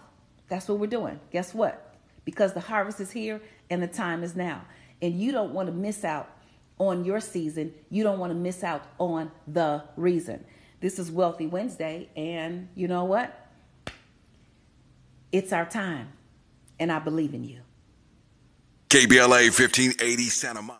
That's 0.47 0.69
what 0.69 0.79
we're 0.79 0.87
doing. 0.87 1.19
Guess 1.33 1.53
what? 1.53 1.97
Because 2.25 2.53
the 2.53 2.61
harvest 2.61 3.01
is 3.01 3.11
here 3.11 3.41
and 3.69 3.83
the 3.83 3.89
time 3.89 4.23
is 4.23 4.37
now. 4.37 4.67
And 5.03 5.21
you 5.21 5.33
don't 5.33 5.53
want 5.53 5.67
to 5.67 5.75
miss 5.75 6.05
out 6.05 6.31
on 6.79 7.05
your 7.05 7.19
season. 7.19 7.75
You 7.91 8.05
don't 8.05 8.21
want 8.21 8.31
to 8.31 8.39
miss 8.39 8.63
out 8.63 8.85
on 8.99 9.33
the 9.49 9.83
reason. 9.97 10.45
This 10.79 11.01
is 11.01 11.11
Wealthy 11.11 11.49
Wednesday, 11.49 12.09
and 12.15 12.69
you 12.77 12.87
know 12.87 13.03
what? 13.03 13.49
It's 15.33 15.53
our 15.53 15.67
time, 15.67 16.13
and 16.79 16.93
I 16.93 16.99
believe 16.99 17.35
in 17.35 17.45
you. 17.45 17.61
KBLA 18.89 19.47
1580 19.51 20.23
Santa 20.25 20.63
Monica. 20.63 20.75